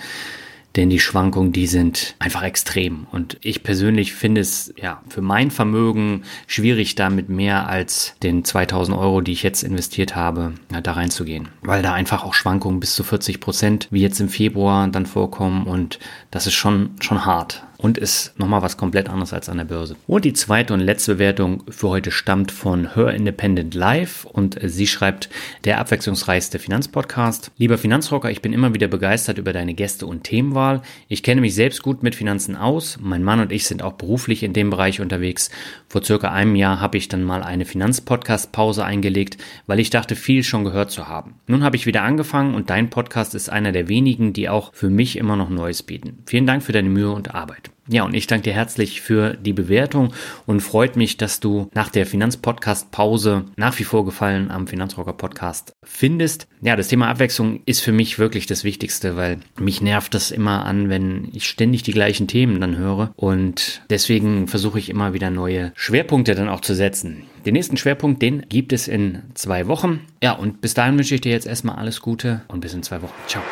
[0.77, 3.07] denn die Schwankungen, die sind einfach extrem.
[3.11, 8.45] Und ich persönlich finde es ja für mein Vermögen schwierig, da mit mehr als den
[8.45, 12.95] 2000 Euro, die ich jetzt investiert habe, da reinzugehen, weil da einfach auch Schwankungen bis
[12.95, 15.67] zu 40 Prozent, wie jetzt im Februar, dann vorkommen.
[15.67, 15.99] Und
[16.31, 19.97] das ist schon schon hart und ist nochmal was komplett anderes als an der Börse.
[20.07, 24.87] Und die zweite und letzte Bewertung für heute stammt von Her Independent Live und sie
[24.87, 25.29] schreibt,
[25.65, 27.51] der abwechslungsreichste Finanzpodcast.
[27.59, 30.83] Lieber Finanzrocker, ich bin immer wieder begeistert über deine Gäste und Themenwahl.
[31.09, 32.99] Ich kenne mich selbst gut mit Finanzen aus.
[33.01, 35.51] Mein Mann und ich sind auch beruflich in dem Bereich unterwegs.
[35.89, 40.45] Vor circa einem Jahr habe ich dann mal eine Finanzpodcast-Pause eingelegt, weil ich dachte, viel
[40.45, 41.35] schon gehört zu haben.
[41.49, 44.89] Nun habe ich wieder angefangen und dein Podcast ist einer der wenigen, die auch für
[44.89, 46.23] mich immer noch Neues bieten.
[46.27, 47.72] Vielen Dank für deine Mühe und Arbeit.
[47.93, 50.15] Ja, und ich danke dir herzlich für die Bewertung
[50.47, 55.75] und freut mich, dass du nach der Finanzpodcast-Pause nach wie vor Gefallen am Finanzrocker Podcast
[55.85, 56.49] findest.
[56.63, 60.65] Ja, das Thema Abwechslung ist für mich wirklich das Wichtigste, weil mich nervt das immer
[60.65, 65.29] an, wenn ich ständig die gleichen Themen dann höre und deswegen versuche ich immer wieder
[65.29, 67.25] neue Schwerpunkte dann auch zu setzen.
[67.45, 70.01] Den nächsten Schwerpunkt, den gibt es in zwei Wochen.
[70.23, 73.03] Ja, und bis dahin wünsche ich dir jetzt erstmal alles Gute und bis in zwei
[73.03, 73.13] Wochen.
[73.27, 73.43] Ciao.